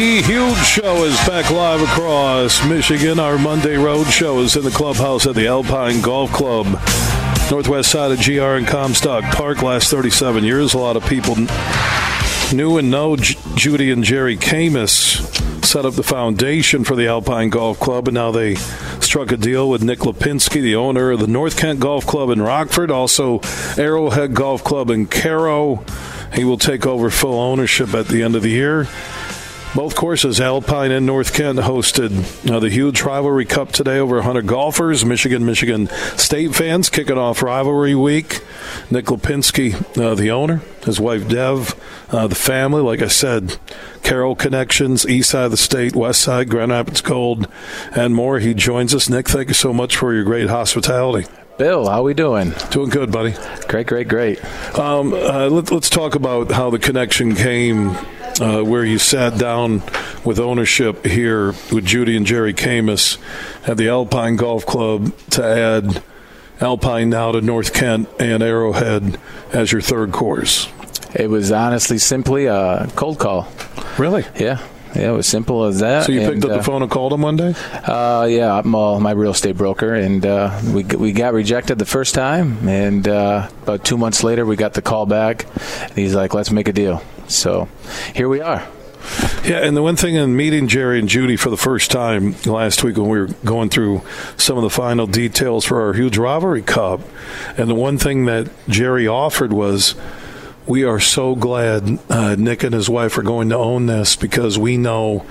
The 0.00 0.22
Huge 0.22 0.56
Show 0.64 1.04
is 1.04 1.14
back 1.26 1.50
live 1.50 1.82
across 1.82 2.66
Michigan. 2.66 3.20
Our 3.20 3.36
Monday 3.36 3.76
Road 3.76 4.06
Show 4.06 4.40
is 4.40 4.56
in 4.56 4.64
the 4.64 4.70
clubhouse 4.70 5.26
at 5.26 5.34
the 5.34 5.46
Alpine 5.46 6.00
Golf 6.00 6.32
Club, 6.32 6.64
northwest 7.50 7.90
side 7.90 8.10
of 8.10 8.18
GR 8.24 8.40
and 8.40 8.66
Comstock 8.66 9.24
Park. 9.34 9.60
Last 9.60 9.90
37 9.90 10.42
years, 10.42 10.72
a 10.72 10.78
lot 10.78 10.96
of 10.96 11.04
people 11.04 11.36
knew 12.56 12.78
and 12.78 12.90
know 12.90 13.14
J- 13.16 13.38
Judy 13.56 13.90
and 13.90 14.02
Jerry 14.02 14.38
Camus 14.38 15.18
set 15.68 15.84
up 15.84 15.92
the 15.92 16.02
foundation 16.02 16.82
for 16.82 16.96
the 16.96 17.06
Alpine 17.06 17.50
Golf 17.50 17.78
Club, 17.78 18.08
and 18.08 18.14
now 18.14 18.30
they 18.30 18.54
struck 18.54 19.30
a 19.30 19.36
deal 19.36 19.68
with 19.68 19.82
Nick 19.82 19.98
Lapienski, 19.98 20.62
the 20.62 20.76
owner 20.76 21.10
of 21.10 21.20
the 21.20 21.26
North 21.26 21.58
Kent 21.58 21.78
Golf 21.78 22.06
Club 22.06 22.30
in 22.30 22.40
Rockford, 22.40 22.90
also 22.90 23.40
Arrowhead 23.76 24.32
Golf 24.32 24.64
Club 24.64 24.88
in 24.88 25.06
Caro. 25.06 25.84
He 26.32 26.44
will 26.44 26.58
take 26.58 26.86
over 26.86 27.10
full 27.10 27.38
ownership 27.38 27.92
at 27.92 28.08
the 28.08 28.22
end 28.22 28.34
of 28.34 28.42
the 28.42 28.48
year. 28.48 28.88
Both 29.72 29.94
courses, 29.94 30.40
Alpine 30.40 30.90
and 30.90 31.06
North 31.06 31.32
Kent, 31.32 31.60
hosted 31.60 32.50
uh, 32.50 32.58
the 32.58 32.68
huge 32.68 33.02
rivalry 33.02 33.44
cup 33.44 33.70
today. 33.70 33.98
Over 33.98 34.16
100 34.16 34.46
golfers, 34.46 35.04
Michigan, 35.04 35.46
Michigan 35.46 35.86
State 36.16 36.56
fans 36.56 36.90
kicking 36.90 37.16
off 37.16 37.40
rivalry 37.40 37.94
week. 37.94 38.40
Nick 38.90 39.06
Lapienski, 39.06 39.74
uh, 39.96 40.16
the 40.16 40.32
owner, 40.32 40.60
his 40.84 40.98
wife 40.98 41.28
Dev, 41.28 41.80
uh, 42.10 42.26
the 42.26 42.34
family. 42.34 42.82
Like 42.82 43.00
I 43.00 43.06
said, 43.06 43.58
Caro 44.02 44.34
connections, 44.34 45.06
east 45.06 45.30
side 45.30 45.44
of 45.44 45.50
the 45.52 45.56
state, 45.56 45.94
west 45.94 46.20
side, 46.20 46.48
Grand 46.48 46.72
Rapids 46.72 47.00
Gold, 47.00 47.46
and 47.94 48.12
more. 48.12 48.40
He 48.40 48.54
joins 48.54 48.92
us. 48.92 49.08
Nick, 49.08 49.28
thank 49.28 49.48
you 49.48 49.54
so 49.54 49.72
much 49.72 49.96
for 49.96 50.12
your 50.12 50.24
great 50.24 50.48
hospitality. 50.48 51.30
Bill, 51.58 51.88
how 51.88 52.02
we 52.02 52.14
doing? 52.14 52.54
Doing 52.70 52.88
good, 52.88 53.12
buddy. 53.12 53.34
Great, 53.68 53.86
great, 53.86 54.08
great. 54.08 54.42
Um, 54.78 55.12
uh, 55.12 55.46
let, 55.48 55.70
us 55.70 55.90
talk 55.90 56.14
about 56.14 56.50
how 56.50 56.70
the 56.70 56.78
connection 56.78 57.36
came, 57.36 57.94
uh, 58.40 58.62
where 58.62 58.84
you 58.84 58.98
sat 58.98 59.38
down 59.38 59.82
with 60.24 60.38
ownership 60.38 61.04
here 61.04 61.48
with 61.72 61.84
Judy 61.84 62.16
and 62.16 62.26
Jerry 62.26 62.54
Camus 62.54 63.18
at 63.66 63.76
the 63.76 63.88
Alpine 63.88 64.36
Golf 64.36 64.66
Club 64.66 65.16
to 65.30 65.44
add 65.44 66.02
Alpine 66.60 67.10
now 67.10 67.32
to 67.32 67.40
North 67.40 67.72
Kent 67.72 68.08
and 68.18 68.42
Arrowhead 68.42 69.18
as 69.52 69.72
your 69.72 69.80
third 69.80 70.12
course. 70.12 70.68
It 71.14 71.28
was 71.28 71.50
honestly 71.50 71.98
simply 71.98 72.46
a 72.46 72.88
cold 72.96 73.18
call. 73.18 73.48
Really? 73.98 74.24
Yeah. 74.38 74.60
Yeah, 74.94 75.10
it 75.10 75.12
was 75.12 75.26
simple 75.26 75.64
as 75.64 75.80
that. 75.80 76.04
So 76.04 76.12
you 76.12 76.20
picked 76.20 76.32
and, 76.34 76.44
up 76.46 76.50
the 76.50 76.58
uh, 76.58 76.62
phone 76.62 76.82
and 76.82 76.90
called 76.90 77.12
him 77.12 77.22
one 77.22 77.36
day? 77.36 77.54
Uh, 77.84 78.26
yeah, 78.28 78.58
I'm 78.58 78.74
uh, 78.74 78.98
my 78.98 79.12
real 79.12 79.30
estate 79.30 79.56
broker, 79.56 79.94
and 79.94 80.24
uh, 80.26 80.60
we 80.74 80.84
we 80.84 81.12
got 81.12 81.32
rejected 81.32 81.78
the 81.78 81.86
first 81.86 82.14
time, 82.14 82.68
and 82.68 83.06
uh, 83.06 83.48
about 83.62 83.84
two 83.84 83.96
months 83.96 84.24
later, 84.24 84.44
we 84.44 84.56
got 84.56 84.74
the 84.74 84.82
call 84.82 85.06
back, 85.06 85.46
and 85.82 85.92
he's 85.94 86.14
like, 86.14 86.34
"Let's 86.34 86.50
make 86.50 86.68
a 86.68 86.72
deal." 86.72 87.02
So 87.28 87.68
here 88.14 88.28
we 88.28 88.40
are. 88.40 88.66
Yeah, 89.44 89.64
and 89.64 89.76
the 89.76 89.82
one 89.82 89.96
thing 89.96 90.16
in 90.16 90.36
meeting 90.36 90.68
Jerry 90.68 90.98
and 90.98 91.08
Judy 91.08 91.36
for 91.36 91.50
the 91.50 91.56
first 91.56 91.90
time 91.90 92.34
last 92.44 92.84
week 92.84 92.96
when 92.96 93.08
we 93.08 93.18
were 93.18 93.28
going 93.44 93.70
through 93.70 94.02
some 94.36 94.56
of 94.58 94.62
the 94.62 94.70
final 94.70 95.06
details 95.06 95.64
for 95.64 95.80
our 95.80 95.94
huge 95.94 96.18
rivalry 96.18 96.62
cup, 96.62 97.00
and 97.56 97.68
the 97.68 97.74
one 97.74 97.96
thing 97.96 98.26
that 98.26 98.50
Jerry 98.68 99.08
offered 99.08 99.52
was 99.52 99.94
we 100.70 100.84
are 100.84 101.00
so 101.00 101.34
glad 101.34 101.98
uh, 102.08 102.36
Nick 102.36 102.62
and 102.62 102.72
his 102.72 102.88
wife 102.88 103.18
are 103.18 103.22
going 103.22 103.48
to 103.48 103.56
own 103.56 103.86
this 103.86 104.14
because 104.14 104.56
we 104.56 104.76
know 104.76 105.26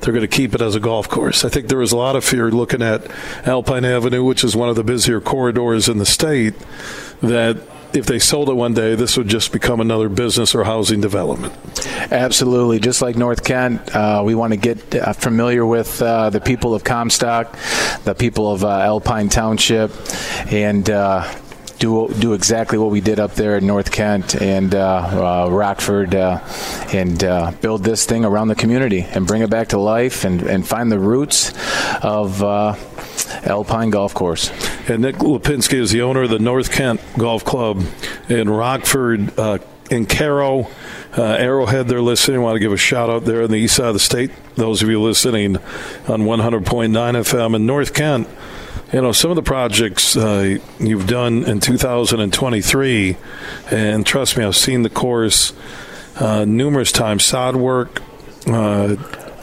they're 0.00 0.12
going 0.12 0.20
to 0.20 0.28
keep 0.28 0.54
it 0.54 0.62
as 0.62 0.76
a 0.76 0.80
golf 0.80 1.08
course. 1.08 1.44
I 1.44 1.48
think 1.48 1.66
there 1.66 1.78
was 1.78 1.90
a 1.90 1.96
lot 1.96 2.14
of 2.14 2.24
fear 2.24 2.48
looking 2.52 2.80
at 2.80 3.10
Alpine 3.44 3.84
Avenue, 3.84 4.22
which 4.22 4.44
is 4.44 4.54
one 4.54 4.68
of 4.68 4.76
the 4.76 4.84
busier 4.84 5.20
corridors 5.20 5.88
in 5.88 5.98
the 5.98 6.06
state, 6.06 6.54
that 7.22 7.56
if 7.92 8.06
they 8.06 8.20
sold 8.20 8.48
it 8.48 8.54
one 8.54 8.72
day, 8.74 8.94
this 8.94 9.16
would 9.16 9.26
just 9.26 9.50
become 9.52 9.80
another 9.80 10.08
business 10.08 10.54
or 10.54 10.62
housing 10.62 11.00
development. 11.00 11.52
Absolutely. 12.12 12.78
Just 12.78 13.02
like 13.02 13.16
North 13.16 13.44
Kent, 13.44 13.94
uh, 13.96 14.22
we 14.24 14.36
want 14.36 14.52
to 14.52 14.56
get 14.56 14.94
uh, 14.94 15.12
familiar 15.12 15.66
with 15.66 16.00
uh, 16.02 16.30
the 16.30 16.40
people 16.40 16.72
of 16.72 16.84
Comstock, 16.84 17.56
the 18.04 18.14
people 18.14 18.52
of 18.52 18.64
uh, 18.64 18.68
Alpine 18.68 19.28
Township, 19.28 19.90
and 20.52 20.88
uh, 20.88 21.22
do 21.84 22.08
do 22.18 22.32
exactly 22.32 22.78
what 22.78 22.90
we 22.90 23.00
did 23.00 23.20
up 23.20 23.34
there 23.34 23.58
in 23.58 23.66
North 23.66 23.90
Kent 23.90 24.40
and 24.40 24.74
uh, 24.74 25.44
uh, 25.46 25.50
Rockford, 25.50 26.14
uh, 26.14 26.40
and 26.92 27.22
uh, 27.22 27.52
build 27.60 27.84
this 27.84 28.06
thing 28.06 28.24
around 28.24 28.48
the 28.48 28.54
community 28.54 29.02
and 29.02 29.26
bring 29.26 29.42
it 29.42 29.50
back 29.50 29.68
to 29.68 29.78
life 29.78 30.24
and, 30.24 30.42
and 30.42 30.66
find 30.66 30.90
the 30.90 30.98
roots 30.98 31.52
of. 32.02 32.42
Uh, 32.42 32.74
Alpine 33.44 33.90
Golf 33.90 34.14
Course. 34.14 34.50
And 34.88 35.02
Nick 35.02 35.16
Lapienski 35.16 35.74
is 35.74 35.90
the 35.90 36.02
owner 36.02 36.22
of 36.22 36.30
the 36.30 36.38
North 36.38 36.70
Kent 36.70 37.00
Golf 37.16 37.44
Club 37.44 37.82
in 38.28 38.48
Rockford, 38.48 39.32
in 39.90 40.06
Caro. 40.06 40.68
Uh, 41.16 41.22
Arrowhead, 41.22 41.88
they're 41.88 42.02
listening. 42.02 42.38
I 42.38 42.42
want 42.42 42.56
to 42.56 42.60
give 42.60 42.72
a 42.72 42.76
shout 42.76 43.10
out 43.10 43.24
there 43.24 43.42
on 43.42 43.50
the 43.50 43.56
east 43.56 43.76
side 43.76 43.86
of 43.86 43.94
the 43.94 44.00
state. 44.00 44.30
Those 44.56 44.82
of 44.82 44.88
you 44.88 45.00
listening 45.00 45.56
on 46.08 46.22
100.9 46.22 46.64
FM 46.64 47.56
in 47.56 47.66
North 47.66 47.94
Kent, 47.94 48.28
you 48.94 49.00
know, 49.00 49.10
some 49.10 49.32
of 49.32 49.34
the 49.34 49.42
projects 49.42 50.16
uh, 50.16 50.56
you've 50.78 51.08
done 51.08 51.42
in 51.42 51.58
2023, 51.58 53.16
and 53.72 54.06
trust 54.06 54.38
me, 54.38 54.44
I've 54.44 54.54
seen 54.54 54.82
the 54.82 54.88
course 54.88 55.52
uh, 56.14 56.44
numerous 56.44 56.92
times. 56.92 57.24
Sod 57.24 57.56
work, 57.56 58.00
uh, 58.46 58.94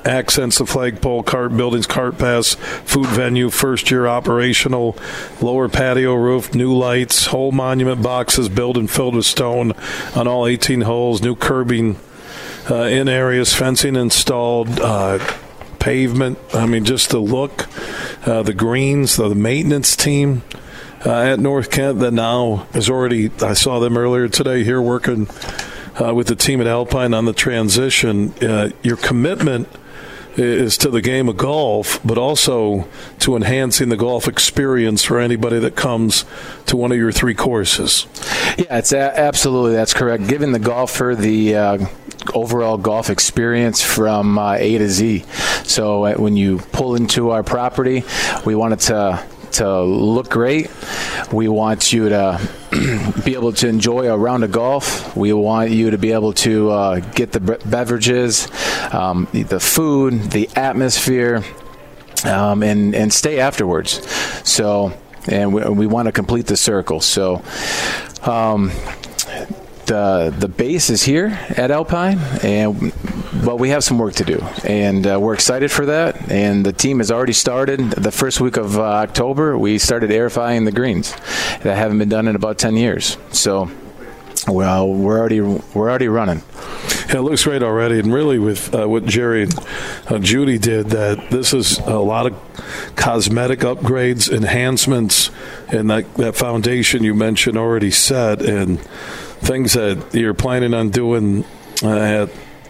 accents 0.06 0.60
the 0.60 0.66
flagpole, 0.66 1.24
cart 1.24 1.58
buildings, 1.58 1.86
cart 1.86 2.18
pass, 2.18 2.54
food 2.56 3.08
venue, 3.08 3.49
first 3.49 3.91
year 3.91 4.08
operational, 4.08 4.97
lower 5.41 5.68
patio 5.68 6.14
roof, 6.14 6.56
new 6.56 6.74
lights, 6.74 7.26
whole 7.26 7.52
monument 7.52 8.02
boxes 8.02 8.47
built 8.47 8.78
and 8.78 8.89
filled 8.89 9.16
with 9.16 9.26
stone 9.26 9.74
on 10.16 10.30
all 10.30 10.47
18 10.47 10.80
holes, 10.80 11.22
new 11.22 11.36
curbing 11.36 11.99
uh, 12.70 12.84
in 12.84 13.10
areas, 13.10 13.54
fencing 13.54 13.97
installed. 13.97 14.80
Uh, 14.80 15.20
pavement. 15.82 16.38
I 16.54 16.68
mean, 16.68 16.86
just 16.86 17.10
the 17.10 17.20
look, 17.20 17.68
uh, 18.26 18.43
the 18.43 18.53
greens, 18.53 19.15
the, 19.15 19.34
maintenance 19.34 19.95
team 19.95 20.43
uh, 21.05 21.11
at 21.11 21.39
North 21.39 21.72
Kent 21.72 21.99
that 21.99 22.11
now 22.11 22.67
is 22.74 22.89
already. 22.89 23.32
I 23.41 23.53
saw 23.53 23.80
them 23.80 23.97
earlier 23.97 24.28
today 24.28 24.63
here 24.63 24.82
working 24.82 25.28
uh, 25.99 26.13
with 26.13 26.28
the 26.28 26.36
team 26.36 26.61
at 26.61 26.67
Alpine 26.67 27.13
on 27.13 27.26
the 27.26 27.34
transition. 27.34 28.34
Uh, 28.41 28.69
your 28.84 28.97
commitment 28.97 29.67
is 30.38 30.77
to 30.77 30.89
the 30.89 31.01
game 31.01 31.27
of 31.29 31.38
golf, 31.38 31.99
but 32.05 32.17
also 32.17 32.88
to 33.19 33.36
enhancing 33.36 33.89
the 33.89 33.97
golf 33.97 34.27
experience 34.27 35.03
for 35.03 35.19
anybody 35.19 35.59
that 35.59 35.75
comes 35.75 36.25
to 36.67 36.77
one 36.77 36.91
of 36.91 36.97
your 36.97 37.11
three 37.11 37.36
courses. 37.36 38.07
Yeah, 38.57 38.77
it's 38.77 38.91
a- 38.91 39.19
absolutely 39.19 39.73
that's 39.73 39.93
correct. 39.93 40.27
Giving 40.27 40.51
the 40.51 40.59
golfer 40.59 41.15
the 41.17 41.55
uh, 41.55 41.86
overall 42.34 42.77
golf 42.77 43.09
experience 43.09 43.82
from 43.84 44.38
uh, 44.38 44.53
A 44.53 44.77
to 44.77 44.88
Z. 44.89 45.25
So 45.63 46.05
uh, 46.05 46.13
when 46.15 46.36
you 46.36 46.59
pull 46.71 46.95
into 46.95 47.32
our 47.32 47.43
property, 47.43 48.03
we 48.45 48.55
want 48.55 48.73
it 48.73 48.79
to 48.82 49.23
to 49.53 49.82
look 49.84 50.29
great. 50.29 50.71
We 51.34 51.49
want 51.49 51.91
you 51.91 52.09
to 52.09 52.39
be 53.26 53.34
able 53.34 53.51
to 53.51 53.67
enjoy 53.67 54.09
a 54.09 54.17
round 54.17 54.43
of 54.43 54.51
golf. 54.51 55.15
We 55.15 55.34
want 55.34 55.72
you 55.72 55.91
to 55.91 55.97
be 55.97 56.13
able 56.13 56.34
to 56.34 56.72
uh, 56.72 56.99
get 56.99 57.34
the 57.34 57.39
beverages, 57.39 58.47
um, 58.93 59.28
the 59.34 59.59
food, 59.59 60.32
the 60.32 60.49
atmosphere, 60.55 61.43
um, 62.24 62.63
and 62.63 62.95
and 62.95 63.11
stay 63.11 63.39
afterwards. 63.39 64.07
So, 64.47 64.93
and 65.28 65.53
we, 65.53 65.63
we 65.63 65.88
want 65.88 66.05
to 66.05 66.11
complete 66.11 66.47
the 66.47 66.57
circle. 66.57 67.01
So. 67.01 67.43
Um, 68.24 68.72
the 69.92 70.34
the 70.39 70.48
base 70.48 70.89
is 70.89 71.04
here 71.04 71.38
at 71.58 71.70
Alpine, 71.70 72.18
and 72.44 72.94
but 73.44 73.60
we 73.60 73.70
have 73.70 73.84
some 73.84 73.98
work 73.98 74.14
to 74.16 74.24
do, 74.24 74.39
and 74.64 75.06
uh, 75.06 75.20
we're 75.20 75.34
excited 75.34 75.70
for 75.70 75.86
that. 75.88 76.32
And 76.32 76.66
the 76.66 76.72
team 76.72 77.00
has 77.00 77.12
already 77.12 77.34
started. 77.34 77.80
The 77.92 78.12
first 78.12 78.39
week 78.39 78.56
of 78.56 78.80
uh, 78.80 78.84
October, 78.84 79.58
we 79.58 79.78
started 79.80 80.10
aerifying 80.10 80.64
the 80.64 80.72
greens 80.72 81.12
that 81.64 81.76
haven't 81.76 81.98
been 81.98 82.08
done 82.08 82.30
in 82.30 82.38
about 82.38 82.58
ten 82.58 82.78
years. 82.78 83.18
So, 83.32 83.70
well, 84.48 84.94
we're 84.94 85.20
already 85.20 85.42
we're 85.42 85.89
already 85.89 86.08
running. 86.08 86.42
Yeah, 87.10 87.18
it 87.18 87.24
looks 87.24 87.44
great 87.44 87.62
already, 87.62 88.00
and 88.00 88.14
really 88.14 88.39
with 88.39 88.74
uh, 88.74 88.88
what 88.88 89.06
Jerry 89.06 89.44
and 89.44 89.60
uh, 90.08 90.20
Judy 90.20 90.58
did, 90.58 90.92
that 90.92 91.30
this 91.32 91.54
is 91.54 91.80
a 91.80 92.00
lot 92.00 92.28
of 92.28 92.34
cosmetic 92.96 93.60
upgrades, 93.60 94.32
enhancements, 94.32 95.32
and 95.68 95.89
that 95.89 96.14
that 96.16 96.38
foundation 96.38 97.04
you 97.04 97.14
mentioned 97.14 97.58
already 97.58 97.92
set, 97.92 98.42
and 98.42 98.80
things 99.52 99.74
that 99.74 100.02
you're 100.14 100.34
planning 100.34 100.74
on 100.74 100.89
doing 100.89 101.43
uh, 101.84 101.89
at 101.89 102.30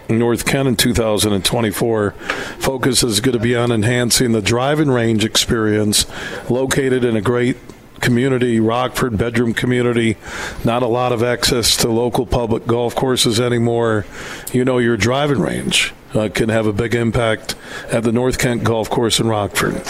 North 0.10 0.48
Kent 0.48 0.68
in 0.68 0.76
2024. 0.76 2.12
Focus 2.12 3.04
is 3.04 3.20
going 3.20 3.38
to 3.38 3.40
be 3.40 3.56
on 3.56 3.72
enhancing 3.72 4.32
the 4.32 4.42
driving 4.42 4.90
range 4.90 5.24
experience 5.24 6.08
located 6.50 7.04
in 7.04 7.16
a 7.16 7.22
great 7.22 7.58
community, 8.00 8.60
Rockford 8.60 9.16
bedroom 9.16 9.54
community. 9.54 10.18
Not 10.66 10.82
a 10.82 10.88
lot 10.88 11.12
of 11.12 11.22
access 11.22 11.78
to 11.78 11.88
local 11.88 12.26
public 12.26 12.66
golf 12.66 12.96
courses 12.96 13.40
anymore. 13.40 14.08
You 14.52 14.66
know, 14.66 14.80
your 14.80 14.98
driving 14.98 15.40
range 15.40 15.94
uh, 16.16 16.30
can 16.34 16.50
have 16.50 16.66
a 16.66 16.74
big 16.74 16.96
impact 16.96 17.54
at 17.92 18.02
the 18.02 18.12
North 18.12 18.40
Kent 18.40 18.64
Golf 18.64 18.90
Course 18.90 19.20
in 19.20 19.28
Rockford. 19.28 19.84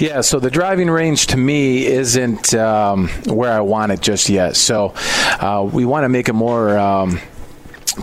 Yeah, 0.00 0.22
so 0.22 0.40
the 0.40 0.50
driving 0.50 0.88
range 0.88 1.26
to 1.26 1.36
me 1.36 1.84
isn't 1.84 2.54
um, 2.54 3.08
where 3.26 3.52
I 3.52 3.60
want 3.60 3.92
it 3.92 4.00
just 4.00 4.30
yet. 4.30 4.56
So 4.56 4.94
uh, 4.96 5.68
we 5.70 5.84
want 5.84 6.04
to 6.04 6.08
make 6.08 6.28
it 6.28 6.32
more. 6.32 6.78
Um, 6.78 7.20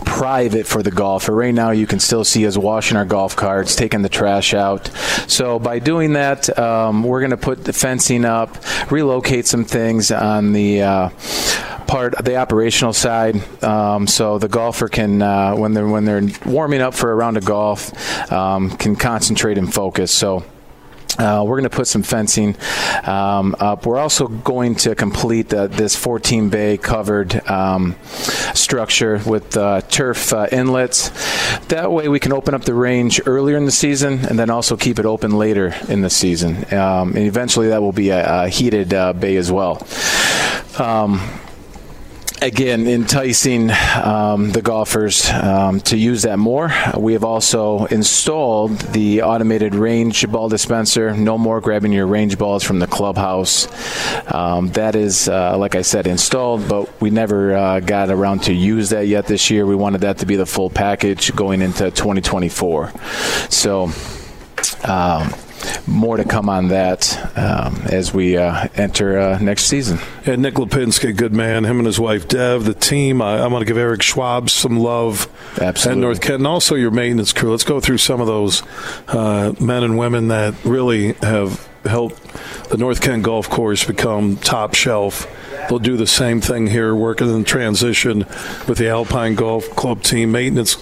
private 0.04 0.66
for 0.66 0.82
the 0.82 0.90
golfer. 0.90 1.34
Right 1.34 1.54
now, 1.54 1.70
you 1.70 1.86
can 1.86 1.98
still 1.98 2.22
see 2.22 2.46
us 2.46 2.56
washing 2.56 2.96
our 2.96 3.06
golf 3.06 3.34
carts, 3.34 3.74
taking 3.74 4.02
the 4.02 4.08
trash 4.08 4.52
out. 4.52 4.88
So 5.26 5.58
by 5.58 5.78
doing 5.78 6.12
that, 6.12 6.56
um, 6.56 7.02
we're 7.02 7.20
going 7.20 7.30
to 7.30 7.38
put 7.38 7.64
the 7.64 7.72
fencing 7.72 8.24
up, 8.24 8.56
relocate 8.92 9.46
some 9.46 9.64
things 9.64 10.12
on 10.12 10.52
the. 10.52 10.82
Uh, 10.82 11.10
part 11.88 12.22
the 12.22 12.36
operational 12.36 12.92
side, 12.92 13.42
um, 13.64 14.06
so 14.06 14.38
the 14.38 14.46
golfer 14.46 14.88
can 14.88 15.22
uh, 15.22 15.56
when 15.56 15.72
they're 15.72 15.88
when 15.88 16.04
they're 16.04 16.28
warming 16.44 16.82
up 16.82 16.92
for 16.92 17.10
a 17.10 17.14
round 17.14 17.38
of 17.38 17.46
golf, 17.46 18.30
um, 18.30 18.68
can 18.76 18.94
concentrate 18.94 19.56
and 19.56 19.72
focus. 19.72 20.12
So 20.12 20.44
uh, 21.18 21.42
we're 21.44 21.58
going 21.58 21.68
to 21.68 21.76
put 21.76 21.88
some 21.88 22.02
fencing 22.02 22.56
um, 23.04 23.56
up. 23.58 23.86
We're 23.86 23.98
also 23.98 24.28
going 24.28 24.76
to 24.76 24.94
complete 24.94 25.52
uh, 25.52 25.66
this 25.66 25.96
14 25.96 26.48
bay 26.48 26.76
covered 26.76 27.48
um, 27.48 27.96
structure 28.54 29.20
with 29.26 29.56
uh, 29.56 29.80
turf 29.82 30.32
uh, 30.32 30.46
inlets. 30.52 31.10
That 31.68 31.90
way, 31.90 32.08
we 32.08 32.20
can 32.20 32.32
open 32.32 32.54
up 32.54 32.64
the 32.64 32.74
range 32.74 33.20
earlier 33.26 33.56
in 33.56 33.64
the 33.64 33.72
season 33.72 34.24
and 34.26 34.38
then 34.38 34.50
also 34.50 34.76
keep 34.76 34.98
it 34.98 35.06
open 35.06 35.32
later 35.32 35.74
in 35.88 36.02
the 36.02 36.10
season. 36.10 36.72
Um, 36.72 37.16
and 37.16 37.26
eventually, 37.26 37.68
that 37.68 37.82
will 37.82 37.92
be 37.92 38.10
a, 38.10 38.44
a 38.44 38.48
heated 38.48 38.94
uh, 38.94 39.12
bay 39.12 39.36
as 39.36 39.50
well. 39.50 39.86
Again, 42.40 42.86
enticing 42.86 43.70
um, 43.96 44.52
the 44.52 44.62
golfers 44.62 45.28
um, 45.30 45.80
to 45.80 45.96
use 45.96 46.22
that 46.22 46.38
more. 46.38 46.72
We 46.96 47.14
have 47.14 47.24
also 47.24 47.86
installed 47.86 48.78
the 48.78 49.22
automated 49.22 49.74
range 49.74 50.28
ball 50.30 50.48
dispenser. 50.48 51.16
No 51.16 51.36
more 51.36 51.60
grabbing 51.60 51.92
your 51.92 52.06
range 52.06 52.38
balls 52.38 52.62
from 52.62 52.78
the 52.78 52.86
clubhouse. 52.86 53.66
Um, 54.32 54.68
that 54.72 54.94
is, 54.94 55.28
uh, 55.28 55.58
like 55.58 55.74
I 55.74 55.82
said, 55.82 56.06
installed, 56.06 56.68
but 56.68 57.00
we 57.00 57.10
never 57.10 57.56
uh, 57.56 57.80
got 57.80 58.08
around 58.08 58.44
to 58.44 58.52
use 58.52 58.90
that 58.90 59.08
yet 59.08 59.26
this 59.26 59.50
year. 59.50 59.66
We 59.66 59.74
wanted 59.74 60.02
that 60.02 60.18
to 60.18 60.26
be 60.26 60.36
the 60.36 60.46
full 60.46 60.70
package 60.70 61.34
going 61.34 61.60
into 61.60 61.90
2024. 61.90 62.92
So. 63.48 63.90
Um, 64.84 65.32
more 65.86 66.16
to 66.16 66.24
come 66.24 66.48
on 66.48 66.68
that 66.68 67.16
um, 67.36 67.82
as 67.86 68.12
we 68.12 68.36
uh, 68.36 68.68
enter 68.74 69.18
uh, 69.18 69.38
next 69.38 69.64
season. 69.64 69.98
And 70.24 70.42
Nick 70.42 70.54
Lapienski, 70.54 71.16
good 71.16 71.32
man. 71.32 71.64
Him 71.64 71.78
and 71.78 71.86
his 71.86 71.98
wife 71.98 72.28
Dev, 72.28 72.64
the 72.64 72.74
team. 72.74 73.22
I, 73.22 73.38
I 73.38 73.46
want 73.46 73.62
to 73.62 73.66
give 73.66 73.78
Eric 73.78 74.02
Schwab 74.02 74.50
some 74.50 74.78
love. 74.78 75.28
Absolutely. 75.60 75.92
And 75.92 76.00
North 76.00 76.20
Kent, 76.20 76.34
and 76.34 76.46
also 76.46 76.74
your 76.74 76.90
maintenance 76.90 77.32
crew. 77.32 77.50
Let's 77.50 77.64
go 77.64 77.80
through 77.80 77.98
some 77.98 78.20
of 78.20 78.26
those 78.26 78.62
uh, 79.08 79.54
men 79.60 79.82
and 79.82 79.98
women 79.98 80.28
that 80.28 80.54
really 80.64 81.12
have 81.14 81.67
helped 81.84 82.22
the 82.70 82.76
North 82.76 83.00
Kent 83.00 83.22
Golf 83.22 83.48
Course 83.48 83.84
become 83.84 84.36
top 84.36 84.74
shelf 84.74 85.26
They'll 85.68 85.78
do 85.78 85.98
the 85.98 86.06
same 86.06 86.40
thing 86.40 86.68
here, 86.68 86.94
working 86.94 87.28
in 87.34 87.44
transition 87.44 88.20
with 88.66 88.78
the 88.78 88.88
Alpine 88.88 89.34
Golf 89.34 89.68
Club 89.70 90.02
team. 90.02 90.32
Maintenance 90.32 90.78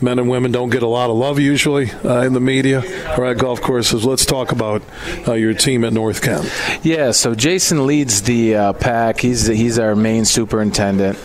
men 0.00 0.18
and 0.18 0.30
women 0.30 0.50
don't 0.50 0.70
get 0.70 0.82
a 0.82 0.86
lot 0.86 1.10
of 1.10 1.16
love 1.16 1.38
usually 1.38 1.90
uh, 2.04 2.22
in 2.22 2.32
the 2.32 2.40
media 2.40 2.82
or 3.18 3.26
at 3.26 3.36
golf 3.36 3.60
courses. 3.60 4.04
Let's 4.04 4.24
talk 4.24 4.50
about 4.50 4.82
uh, 5.28 5.34
your 5.34 5.52
team 5.52 5.84
at 5.84 5.92
North 5.92 6.22
Kent. 6.22 6.50
Yeah, 6.82 7.10
so 7.10 7.34
Jason 7.34 7.86
leads 7.86 8.22
the 8.22 8.56
uh, 8.56 8.72
pack. 8.72 9.20
He's 9.20 9.46
he's 9.46 9.78
our 9.78 9.94
main 9.94 10.24
superintendent, 10.24 11.18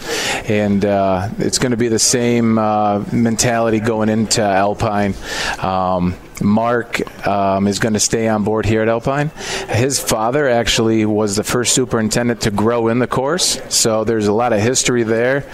and 0.50 0.84
uh, 0.84 1.30
it's 1.38 1.58
going 1.58 1.72
to 1.72 1.78
be 1.78 1.88
the 1.88 2.00
same 2.00 2.58
uh, 2.58 3.06
mentality 3.14 3.80
going 3.80 4.10
into 4.10 4.42
Alpine. 4.42 5.14
Um, 5.60 6.16
Mark 6.42 7.28
um, 7.28 7.68
is 7.68 7.80
going 7.80 7.94
to 7.94 8.00
stay 8.00 8.28
on 8.28 8.44
board 8.44 8.66
here 8.66 8.82
at 8.82 8.90
Alpine. 8.90 9.30
His 9.70 10.00
father 10.00 10.48
actually 10.48 11.06
was 11.06 11.36
the 11.36 11.44
first 11.44 11.74
superintendent 11.74 12.42
to 12.42 12.52
grow 12.52 12.88
in 12.90 13.00
the 13.00 13.08
course, 13.08 13.60
so 13.70 14.04
there's 14.04 14.28
a 14.28 14.34
lot 14.34 14.54
of 14.54 14.60
history 14.60 15.04
there. 15.04 15.46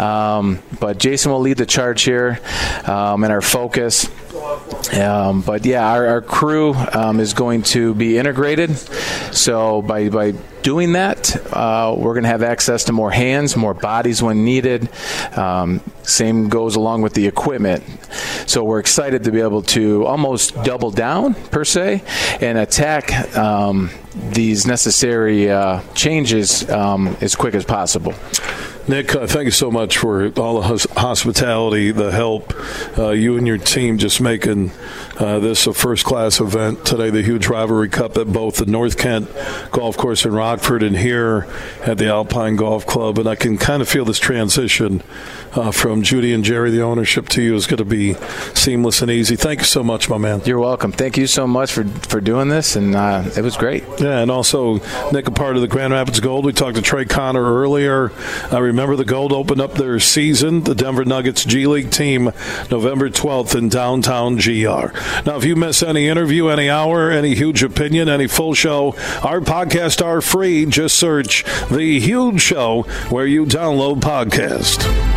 Um, 0.00 0.62
but 0.80 0.98
Jason 0.98 1.32
will 1.32 1.40
lead 1.40 1.58
the 1.58 1.66
charge 1.66 2.02
here 2.02 2.40
um, 2.86 3.24
and 3.24 3.32
our 3.32 3.42
focus 3.42 4.08
Um, 5.00 5.42
but 5.42 5.64
yeah, 5.64 5.90
our, 5.90 6.06
our 6.06 6.20
crew 6.20 6.74
um, 6.74 7.20
is 7.20 7.32
going 7.34 7.62
to 7.62 7.94
be 7.94 8.18
integrated. 8.18 8.76
So 9.32 9.82
by 9.82 10.08
by 10.08 10.32
doing 10.62 10.92
that, 10.92 11.34
uh, 11.52 11.94
we're 11.96 12.14
going 12.14 12.24
to 12.24 12.28
have 12.28 12.42
access 12.42 12.84
to 12.84 12.92
more 12.92 13.10
hands, 13.10 13.56
more 13.56 13.74
bodies 13.74 14.22
when 14.22 14.44
needed. 14.44 14.88
Um, 15.36 15.80
same 16.02 16.48
goes 16.48 16.76
along 16.76 17.02
with 17.02 17.14
the 17.14 17.26
equipment. 17.26 17.84
So 18.46 18.64
we're 18.64 18.80
excited 18.80 19.24
to 19.24 19.32
be 19.32 19.40
able 19.40 19.62
to 19.62 20.06
almost 20.06 20.54
double 20.62 20.90
down 20.90 21.34
per 21.34 21.64
se 21.64 22.02
and 22.40 22.58
attack 22.58 23.12
um, 23.36 23.90
these 24.14 24.66
necessary 24.66 25.50
uh, 25.50 25.80
changes 25.94 26.68
um, 26.70 27.16
as 27.20 27.34
quick 27.34 27.54
as 27.54 27.64
possible. 27.64 28.14
Nick, 28.88 29.14
uh, 29.14 29.26
thank 29.28 29.44
you 29.44 29.50
so 29.52 29.70
much 29.70 29.96
for 29.96 30.28
all 30.38 30.60
the 30.60 30.66
hos- 30.66 30.86
hospitality, 30.96 31.92
the 31.92 32.10
help. 32.10 32.52
Uh, 32.98 33.10
you 33.10 33.36
and 33.36 33.46
your 33.46 33.58
team 33.58 33.96
just 33.96 34.20
making 34.20 34.72
uh, 35.22 35.38
this 35.38 35.68
a 35.68 35.72
first 35.72 36.04
class 36.04 36.40
event 36.40 36.84
today, 36.84 37.08
the 37.08 37.22
huge 37.22 37.46
rivalry 37.46 37.88
cup 37.88 38.16
at 38.16 38.32
both 38.32 38.56
the 38.56 38.66
North 38.66 38.98
Kent 38.98 39.30
Golf 39.70 39.96
Course 39.96 40.24
in 40.24 40.32
Rockford 40.32 40.82
and 40.82 40.96
here 40.96 41.46
at 41.82 41.98
the 41.98 42.08
Alpine 42.08 42.56
Golf 42.56 42.86
Club. 42.86 43.18
And 43.18 43.28
I 43.28 43.36
can 43.36 43.56
kind 43.56 43.80
of 43.80 43.88
feel 43.88 44.04
this 44.04 44.18
transition 44.18 45.00
uh, 45.52 45.70
from 45.70 46.02
Judy 46.02 46.32
and 46.32 46.42
Jerry, 46.42 46.70
the 46.70 46.82
ownership, 46.82 47.28
to 47.30 47.42
you 47.42 47.54
is 47.54 47.66
going 47.66 47.78
to 47.78 47.84
be 47.84 48.14
seamless 48.54 49.00
and 49.00 49.10
easy. 49.10 49.36
Thank 49.36 49.60
you 49.60 49.66
so 49.66 49.84
much, 49.84 50.08
my 50.08 50.18
man. 50.18 50.42
You're 50.44 50.58
welcome. 50.58 50.90
Thank 50.90 51.16
you 51.16 51.26
so 51.26 51.46
much 51.46 51.72
for, 51.72 51.84
for 51.84 52.20
doing 52.20 52.48
this, 52.48 52.74
and 52.74 52.96
uh, 52.96 53.22
it 53.36 53.42
was 53.42 53.56
great. 53.56 53.84
Yeah, 54.00 54.18
and 54.18 54.30
also, 54.30 54.80
Nick, 55.12 55.28
a 55.28 55.30
part 55.30 55.56
of 55.56 55.62
the 55.62 55.68
Grand 55.68 55.92
Rapids 55.92 56.20
Gold. 56.20 56.44
We 56.44 56.52
talked 56.52 56.76
to 56.76 56.82
Trey 56.82 57.04
Conner 57.04 57.44
earlier. 57.44 58.12
I 58.50 58.58
remember 58.58 58.96
the 58.96 59.04
Gold 59.04 59.32
opened 59.32 59.60
up 59.60 59.74
their 59.74 60.00
season, 60.00 60.64
the 60.64 60.74
Denver 60.74 61.04
Nuggets 61.04 61.44
G 61.44 61.66
League 61.66 61.90
team, 61.90 62.32
November 62.70 63.08
12th 63.08 63.56
in 63.56 63.68
downtown 63.68 64.36
GR. 64.36 64.98
Now, 65.26 65.36
if 65.36 65.44
you 65.44 65.56
miss 65.56 65.82
any 65.82 66.08
interview, 66.08 66.48
any 66.48 66.68
hour, 66.68 67.10
any 67.10 67.34
huge 67.34 67.62
opinion, 67.62 68.08
any 68.08 68.26
full 68.26 68.54
show, 68.54 68.94
our 69.22 69.40
podcasts 69.40 70.04
are 70.04 70.20
free. 70.20 70.66
Just 70.66 70.98
search 70.98 71.44
The 71.70 72.00
Huge 72.00 72.40
Show 72.40 72.82
where 73.08 73.26
you 73.26 73.44
download 73.44 74.00
podcast. 74.00 75.11